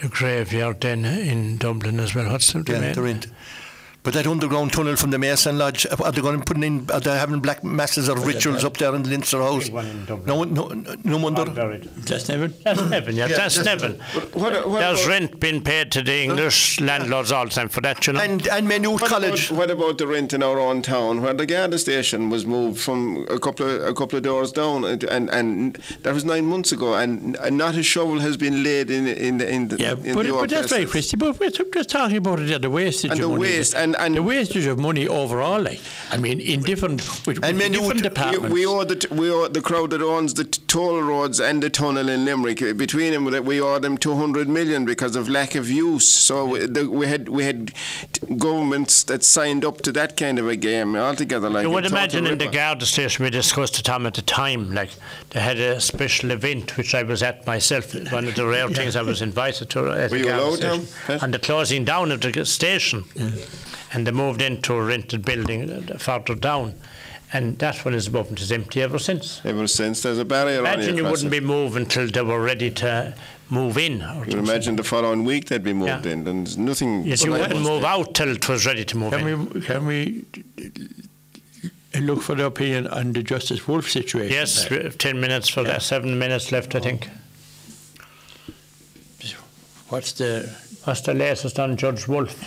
[0.00, 2.30] the graveyard then in Dublin as well.
[2.30, 3.22] What's the Yeah, they're in.
[4.06, 6.88] But that underground tunnel from the Mason Lodge, uh, are they going to put in,
[6.92, 9.64] are they having black masses of rituals up there in the Leinster House?
[9.64, 10.68] Big one in No, no,
[11.02, 11.44] no wonder.
[11.44, 11.82] Buried.
[12.06, 12.46] That's never.
[12.46, 13.98] That's Nevin, yeah, that's Nevin.
[14.32, 17.80] What, what There's about- rent being paid to the English landlords all the time for
[17.80, 18.20] that, you know.
[18.20, 19.50] And, and Maynooth What College.
[19.50, 22.78] About, what about the rent in our own town, where the Garda station was moved
[22.80, 26.44] from a couple of a couple of doors down, and and, and that was nine
[26.46, 29.76] months ago, and, and not a shovel has been laid in in the in the
[29.78, 30.90] Yeah, in but, the but that's right, places.
[30.92, 31.16] Christy.
[31.16, 34.22] But we're just talking about it, yeah, the wastage And the waste, and- and- the
[34.22, 35.60] wastage of money overall.
[35.60, 38.52] Like, I mean, in different with, And with different departments.
[38.54, 41.70] We owe the t- we owe the crowd that owns the toll roads and the
[41.70, 46.08] tunnel in Limerick between them we owe them 200 million because of lack of use.
[46.08, 47.72] So we, the, we had we had
[48.36, 51.48] governments that signed up to that kind of a game altogether.
[51.50, 52.46] Like You would imagine in the.
[52.56, 54.90] Garda station we discussed it at the time, like
[55.30, 57.94] they had a special event which I was at myself.
[58.12, 61.22] One of the rare things I was invited to at Were the you allowed?
[61.22, 63.04] On the closing down of the station,
[63.92, 66.74] and they moved into a rented building uh, further down,
[67.32, 68.34] and that one is open.
[68.34, 69.40] It's empty ever since.
[69.44, 71.40] Ever since there's a barrier on Imagine it you wouldn't it.
[71.40, 73.14] be moving until they were ready to
[73.50, 74.02] move in.
[74.02, 74.38] Or You something.
[74.38, 76.12] imagine the following week they'd be moved Yeah.
[76.12, 76.24] in.
[76.24, 77.04] Then there's nothing.
[77.04, 79.20] Yes, you wouldn't must- move out till it was ready to move in.
[79.20, 80.24] Can we can we
[82.00, 84.32] look for the opinion on the Justice Woulfe situation?
[84.32, 84.78] Yes, there?
[84.78, 87.08] we have 10 minutes for that, seven minutes left, I think.
[89.88, 90.50] What's the
[90.84, 92.44] What's the latest on Judge Woulfe?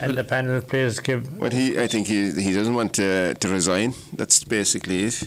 [0.00, 1.36] And the panel, please give.
[1.38, 3.94] Well, he, I think he, he doesn't want to, to resign.
[4.12, 5.22] That's basically it.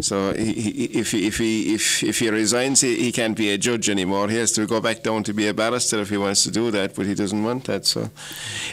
[0.00, 3.50] So he, he, if he, if he if if he resigns, he, he can't be
[3.50, 4.28] a judge anymore.
[4.28, 6.70] He has to go back down to be a barrister if he wants to do
[6.70, 6.94] that.
[6.94, 7.84] But he doesn't want that.
[7.86, 8.10] So,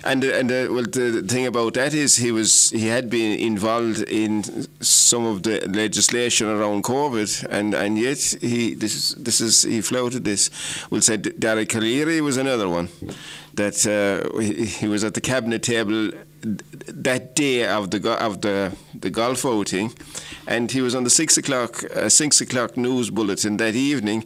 [0.04, 4.04] and and uh, well, the thing about that is he was he had been involved
[4.04, 4.44] in
[4.82, 9.82] some of the legislation around COVID, and, and yet he this is this is he
[9.82, 10.50] flouted this.
[10.90, 12.90] We'll say Dara Calleary was another one
[13.56, 16.12] that uh, he, was at the cabinet table
[16.88, 19.94] that day of the of the the golf outing,
[20.48, 24.24] and he was on the six o'clock uh, six o'clock news bulletin that evening,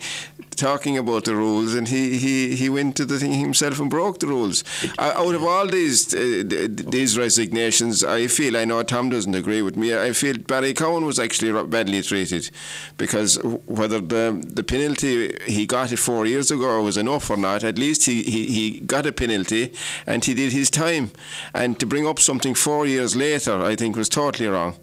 [0.55, 4.19] talking about the rules, and he, he, he went to the thing himself and broke
[4.19, 4.63] the rules.
[4.97, 9.61] Uh, out of all these uh, these resignations, I feel I know Tom doesn't agree
[9.61, 9.95] with me.
[9.95, 12.49] I feel Barry Cowen was actually badly treated,
[12.97, 17.63] because whether the the penalty he got it four years ago was enough or not,
[17.63, 19.73] at least he, he, he got a penalty
[20.07, 21.11] and he did his time,
[21.53, 24.75] and to bring up something four years later, I think was totally wrong,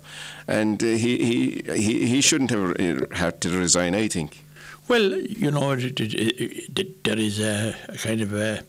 [0.46, 3.94] and uh, he, he he he shouldn't have uh, had to resign.
[3.94, 4.44] I think.
[4.88, 8.62] Well, you know, th- th- th- there is a, kind of a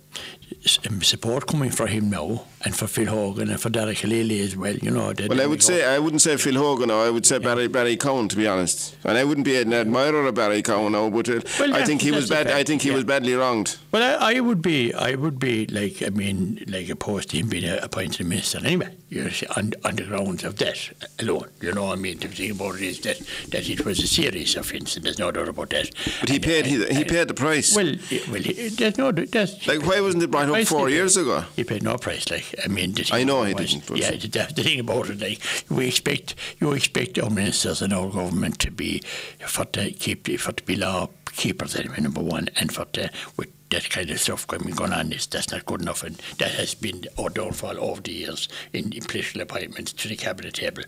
[0.87, 4.55] um, support coming for him now, and for Phil Hogan and for Dara Calleary as
[4.55, 4.75] well.
[4.75, 6.89] You know, Well, I would say I wouldn't say Phil Hogan.
[6.91, 10.25] I would say Barry Barry Cowen to be honest, and I wouldn't be an admirer
[10.27, 11.09] of Barry Cowen now.
[11.09, 12.47] But uh, Well, I think he was bad.
[12.47, 12.95] I think he yeah.
[12.95, 13.77] was badly wronged.
[13.91, 17.49] Well, I, I would be, I would be like, I mean, like opposed to him
[17.49, 18.89] being appointed minister anyway.
[19.09, 21.47] You know, on, on the grounds of that alone.
[21.61, 23.19] You know, I mean, the thing about it is that
[23.49, 25.91] that it was a serious offence, and there's no doubt about that.
[26.21, 26.65] But he And- paid.
[26.65, 27.75] He, and- he and- paid the price.
[27.75, 27.93] Well,
[28.31, 31.43] well, he- there's no, there's Like, why wasn't it brought up four he years ago?
[31.55, 32.29] He paid no price.
[32.31, 35.19] Like I mean, the I know he was- didn't, Yeah, the, the thing about it,
[35.21, 35.39] like
[35.69, 39.01] we expect, you expect our ministers and our government to be
[39.47, 43.09] for to keep the, for to be law keepers anyway, number one, and for to
[43.37, 46.51] with that kind of stuff going going on is that's not good enough, and that
[46.51, 50.83] has been our downfall over the years in, in political appointments to the cabinet table.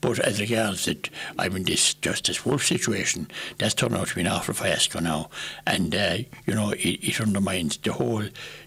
[0.00, 3.28] But as regards it, I mean, this Justice Woulfe situation,
[3.58, 5.30] that's turned out to be an awful fiasco now,
[5.64, 8.24] and uh, you know it, it undermines the whole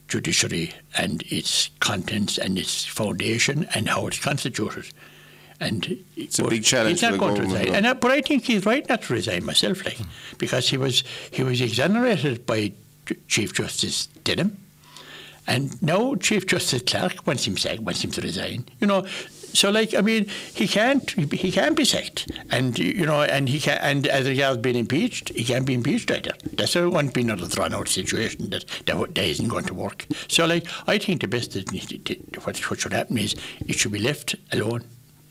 [0.08, 4.86] judiciary and its contents and its foundation and how it's constituted.
[5.60, 7.74] And it's a big challenge He's not for going to resign.
[7.74, 10.00] And, uh, but I think he's right not to resign myself, like,
[10.38, 12.74] because he was he was exonerated by
[13.28, 14.56] Chief Justice Denham,
[15.48, 18.66] and now Chief Justice Clarke wants him sacked, wants him to resign.
[18.80, 19.08] You know,
[19.54, 23.60] so like I mean, he can't he can't be sacked, and you know, and he
[23.60, 26.34] can and as regards being impeached, he can't be impeached either.
[26.54, 30.06] That's a won't be another thrown out situation that that, that isn't going to work.
[30.28, 31.72] So like I think the best that
[32.44, 34.84] what what should happen is it should be left alone.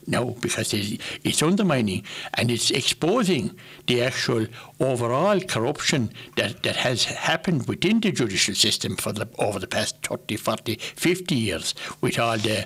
[0.08, 2.04] No, because it's, undermining
[2.34, 3.56] and it's exposing
[3.86, 4.46] the actual
[4.78, 9.96] overall corruption that, that has happened within the judicial system for the, over the past
[10.06, 12.64] 30, 40, 50 years with all the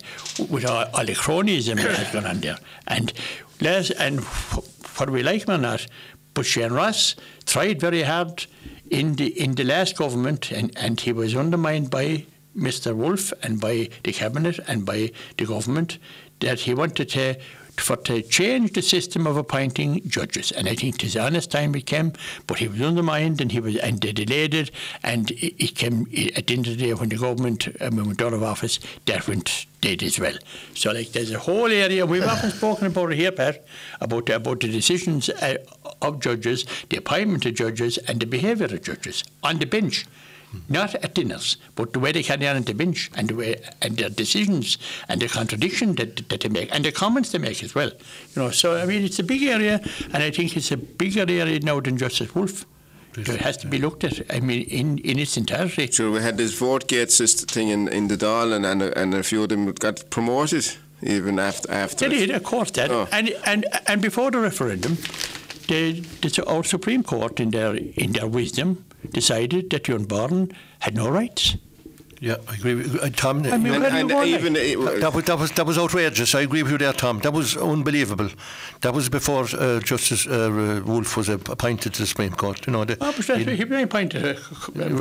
[0.50, 2.58] with all, all the cronyism that has gone on there.
[2.86, 3.12] And
[3.60, 5.86] les, and wh- whether we like him or not,
[6.34, 8.46] but Shane Ross tried very hard
[8.90, 12.26] in the in the last government and, and he was undermined by
[12.56, 12.94] Mr.
[12.94, 15.98] Woulfe and by the cabinet and by the government
[16.40, 17.36] that he wanted to
[17.80, 20.52] for to change the system of appointing judges.
[20.52, 22.12] And I think his honest time it came,
[22.46, 24.70] but he was undermined and he was and they delayed it.
[25.02, 26.06] And it, came
[26.36, 29.26] at the end of the day when the government um, went out of office, that
[29.26, 30.34] went dead as well.
[30.74, 33.64] So like there's a whole area we've often spoken about it here, Pat,
[34.00, 35.56] about about the decisions uh,
[36.02, 40.06] of judges, the appointment of judges, and the behaviour of judges on the bench
[40.68, 43.60] not at dinners, but the way they carry on at the bench and the way
[43.82, 44.78] and their decisions
[45.08, 47.90] and the contradiction that, that they make and the comments they make as well.
[48.34, 49.80] You know, so I mean it's a big area
[50.12, 52.64] and I think it's a bigger area now than Justice Woulfe.
[53.24, 54.32] So it has to be looked at.
[54.32, 55.88] I mean, in, in its entirety.
[55.88, 59.14] Sure, we had this vote gate system thing in, in the Dáil, and, and, and
[59.14, 60.64] a few of them got promoted
[61.02, 62.08] even after after.
[62.08, 62.90] They did, of course, that.
[62.90, 63.08] Oh.
[63.10, 64.96] And, and and before the referendum,
[65.66, 70.94] the, the our Supreme Court, in their in their wisdom, decided that John Barton had
[70.94, 71.56] no rights.
[72.22, 73.38] Yeah, I agree with uh, Tom.
[73.46, 76.34] I mean, And, where and even it, that, was, that was that was outrageous.
[76.34, 77.18] I agree with you there, Tom.
[77.20, 78.28] That was unbelievable.
[78.82, 82.66] That was before uh, Justice uh, Woulfe was uh, appointed to the Supreme Court.
[82.66, 84.36] You know, the, Oh, but in- he been appointed a,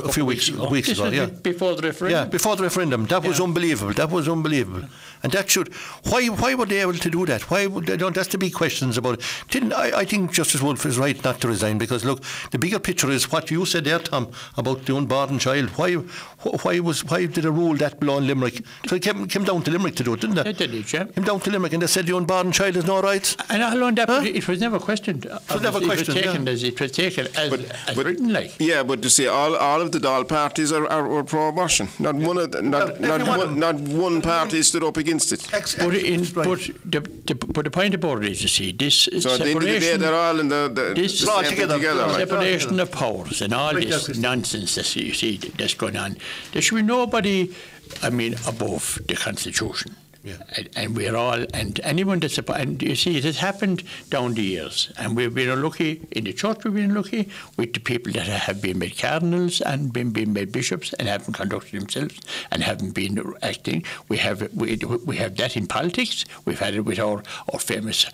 [0.06, 1.26] A few weeks- weeks This ago, was yeah.
[1.26, 2.20] Before the referendum.
[2.24, 3.06] Yeah, before the referendum.
[3.08, 3.94] That was unbelievable.
[3.96, 4.88] That was unbelievable.
[5.24, 5.74] And that should.
[6.10, 7.50] Why Why were they able to do that?
[7.52, 8.16] Why would they don't?
[8.16, 9.26] That's the big questions about it.
[9.50, 10.00] Didn't I?
[10.00, 12.22] I think Justice Woulfe is right not to resign because look,
[12.52, 15.70] the bigger picture is what you said there, Tom, about the unborn child.
[15.72, 18.62] Why Why was Why did a rule that below in Limerick?
[18.88, 20.48] So it came, came down to Limerick to do it, didn't it?
[20.48, 21.04] It did, it, yeah.
[21.06, 23.36] Came down to Limerick and they said the unborn child has no rights.
[23.50, 24.22] And all on that, Huh?
[24.24, 25.26] it was never questioned.
[25.26, 26.52] It was never questioned, It was taken yeah.
[26.54, 27.60] as it was taken as, But-
[27.90, 28.54] as but- written, like.
[28.60, 31.90] Yeah, but you see, all, all of the Dáil parties are, are, are pro-abortion.
[32.00, 33.76] Not one of the, not, Well, not, one one, not
[34.08, 35.48] one party stood up against it.
[35.78, 39.34] But, in, but, the, the, but the point about it is, you see, this So
[39.34, 41.44] at the end of the day, separation, they're all in the, the, This- the All
[41.44, 41.76] together.
[41.76, 42.02] together.
[42.02, 42.28] All like.
[42.28, 46.18] separation of powers and all Right, this nonsense that you see that's going on.
[46.52, 47.54] There should be nobody,
[48.02, 49.96] I mean, above the Constitution.
[50.24, 50.36] Yeah.
[50.76, 54.42] And, we're all, and anyone that's, a- and you see, it has happened down the
[54.44, 54.92] years.
[54.98, 58.62] And we've been unlucky, in the church we've been lucky, with the people that have
[58.62, 62.20] been made cardinals and been, been made bishops and haven't conducted themselves
[62.52, 63.86] and haven't been acting.
[64.10, 64.76] We have, we,
[65.06, 66.26] we have that in politics.
[66.46, 67.24] We've had it with our,
[67.54, 68.06] our famous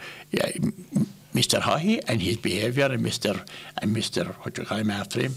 [1.34, 1.60] Mr.
[1.60, 3.46] Haughey and his behaviour and Mr.
[3.80, 4.28] and Mr.
[4.44, 5.34] what do you call him after him?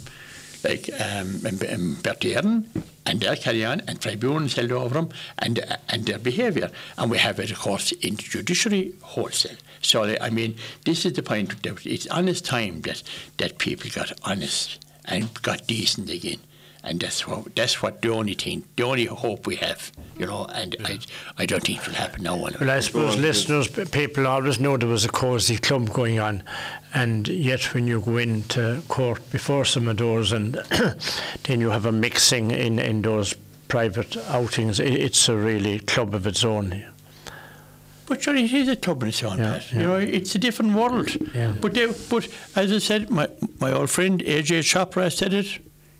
[0.64, 5.08] Like um, um, um, Bertie and they'll carry on, and tribunals held over them,
[5.38, 6.70] and uh, and their behaviour.
[6.96, 9.56] And we have it, of course, in the judiciary wholesale.
[9.80, 11.62] So, I mean, this is the point.
[11.62, 13.02] That it's honest time that,
[13.38, 16.40] that people got honest and got decent again.
[16.84, 20.46] And that's what that's what the only thing, the only hope we have, you know.
[20.46, 20.98] And I,
[21.36, 22.36] I don't think it will happen now.
[22.36, 26.42] Well, I suppose listeners, people always know there was a cosy club going on,
[26.94, 30.54] and yet when you go into court before some of those, and
[31.42, 33.34] then you have a mixing in, in those
[33.66, 36.84] private outings, it, it's a really club of its own.
[38.06, 39.78] But sure, it is a club in its own Yeah, yeah.
[39.78, 41.10] You know, it's a different world.
[41.34, 41.52] Yeah.
[41.60, 42.26] But they, but
[42.56, 43.28] as I said, my
[43.60, 45.58] my old friend Ajai Chopra said it.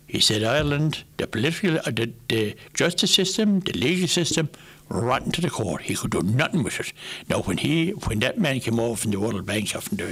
[0.09, 4.49] He said Ireland, the political, uh, the, the justice system, the legal system,
[4.89, 5.77] rotten to the core.
[5.77, 6.93] He could do nothing with it.
[7.29, 10.07] Now, when he, when that man came over from the World Bank, or from the,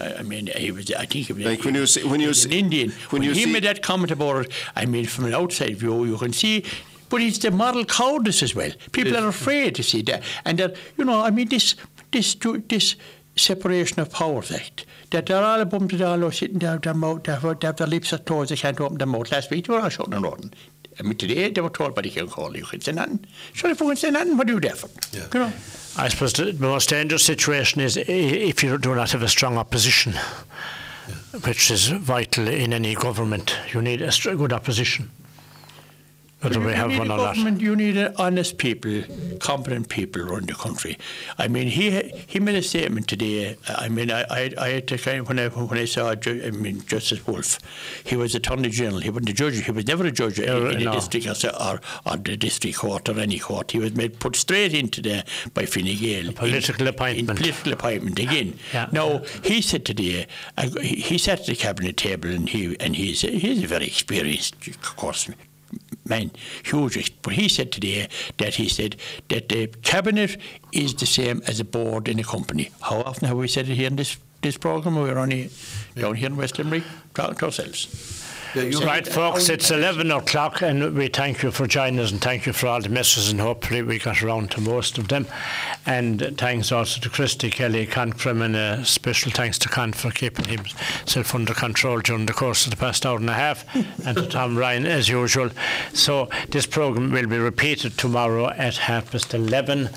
[0.00, 2.24] uh, I mean, he was, I think he was, Like when you see- when he
[2.24, 2.90] you was an Indian.
[3.08, 6.04] when When, you he made that comment about it, I mean, from an outside view,
[6.04, 6.64] you can see.
[7.08, 8.70] But it's the moral cowardice as well.
[8.92, 11.74] People are afraid to see that, and that you know, I mean, this
[12.10, 12.36] this
[12.68, 12.96] this
[13.36, 14.84] separation of powers act.
[15.12, 17.86] That they're all above the dollar sitting down their mouth, they have, they have their
[17.86, 19.30] lips are closed, they can't open their mouth.
[19.30, 20.52] Last week they were all shouting and roaring.
[20.98, 23.24] I mean, today they were told by the Ceann Comhairle, you can say nothing.
[23.52, 24.88] Sure, if you can say nothing, what do you do for?
[25.16, 25.26] Yeah.
[25.34, 25.52] You know.
[25.98, 29.58] I suppose the most dangerous situation is i- if you do not have a strong
[29.58, 30.14] opposition,
[31.44, 33.54] which is vital in any government.
[33.74, 35.10] You need a str- good opposition.
[36.42, 39.02] You- we you have need one a government, You need honest people,
[39.38, 40.98] competent people run the country.
[41.38, 43.56] I mean, he he made a statement today.
[43.68, 46.50] I mean, I I, I had to kind of, when I when I saw I
[46.50, 47.58] mean Justice Woulfe,
[48.04, 49.00] he was Attorney General.
[49.00, 49.64] He wasn't a judge.
[49.64, 50.92] He was never a judge in, Uh, in a no.
[50.94, 53.70] district or, so- or the district court or any court.
[53.70, 55.24] He was made put straight into there
[55.54, 56.28] by Fine Gael.
[56.30, 57.30] A political appointment.
[57.30, 58.58] In political appointment again.
[58.74, 58.88] Yeah.
[58.92, 60.26] Now he said today,
[60.58, 63.86] uh, he he sat at the cabinet table and he and he's he's a very
[63.86, 65.28] experienced, of course,
[66.04, 66.30] man,
[66.64, 67.12] huge.
[67.22, 68.08] But he said today
[68.38, 68.96] that he said
[69.28, 70.36] that the cabinet
[70.72, 72.70] is the same as a board in a company.
[72.80, 74.96] How often have we said it here in this this program?
[74.96, 75.50] We're only
[75.94, 76.84] down here in West Limerick
[77.14, 77.86] to ourselves.
[78.54, 82.52] Right, folks, it's 11 o'clock, and we thank you for joining us, and thank you
[82.52, 85.26] for all the messages, and hopefully we got around to most of them.
[85.86, 90.10] And thanks also to Christy Kelly, Con Kremen, and a special thanks to Con for
[90.10, 93.64] keeping himself under control during the course of the past hour and a half,
[94.06, 95.48] and to Tom Ryan, as usual.
[95.94, 99.88] So this programme will be repeated tomorrow at half past 11,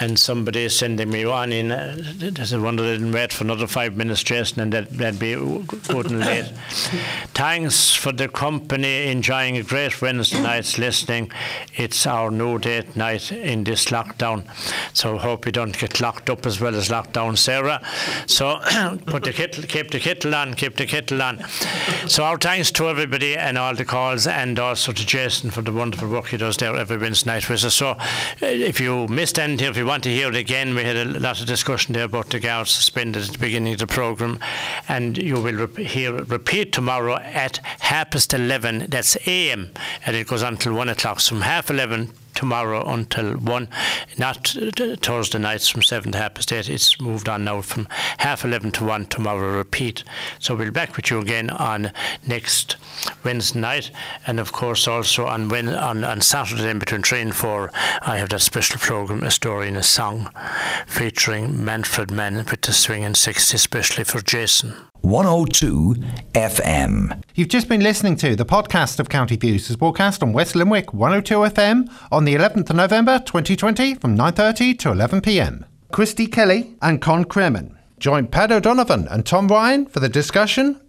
[0.00, 1.68] and somebody is sending me one in.
[1.68, 5.34] There's a wonder they didn't wait for another five minutes, Jason, and that, that'd be
[5.34, 6.46] good and late.
[7.34, 11.30] Thanks for the company, enjoying a great Wednesday night's listening.
[11.74, 14.46] It's our no date night in this lockdown,
[14.96, 17.86] so hope you don't get locked up as well as locked down, Sarah.
[18.26, 18.58] So
[19.06, 21.44] put the kettle, keep the kettle on, keep the kettle on.
[22.06, 25.72] So our thanks to everybody and all the calls, and also to Jason for the
[25.72, 27.74] wonderful work he does there every Wednesday night with us.
[27.74, 27.98] So uh,
[28.40, 31.38] if you missed anything, if you want to hear it again, we had a lot
[31.38, 34.38] of discussion there about the guards suspended at the beginning of the programme,
[34.88, 37.60] and you will hear it repeat tomorrow at
[37.90, 39.72] half past 11, that's AM,
[40.06, 41.18] and it goes on till 1 o'clock.
[41.18, 43.68] So from half 11 tomorrow until 1,
[44.18, 46.68] not uh, Thursday nights from 7 to half past 8.
[46.68, 47.88] It's moved on now from
[48.18, 50.04] half 11 to 1 tomorrow, repeat.
[50.38, 51.92] So we'll be back with you again on
[52.26, 52.76] next
[53.24, 53.90] Wednesday night,
[54.26, 57.70] and of course also on when, on, on Saturday in between 3 and 4,
[58.02, 60.30] I have that special programme, A Story in a Song,
[60.86, 64.74] featuring Manfred Mann with the swing and 60, especially for Jason.
[65.02, 65.94] 102
[66.34, 67.22] FM.
[67.34, 70.92] You've just been listening to the podcast of County Views as broadcast on West Limerick
[70.92, 75.64] 102 FM on the 11th of November 2020 from 9.30 to 11pm.
[75.92, 80.80] Christy Kelly and Con Kremen join Pat O'Donovan and Tom Ryan for the discussion.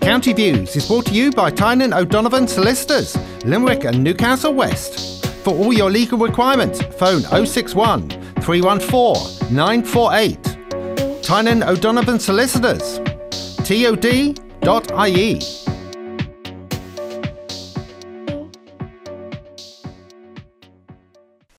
[0.00, 5.26] County Views is brought to you by Tynan O'Donovan Solicitors, Limerick and Newcastle West.
[5.44, 8.08] For all your legal requirements, phone 061
[8.40, 11.22] 314 948.
[11.22, 12.98] Tynan O'Donovan Solicitors.
[13.64, 15.61] TOD.ie.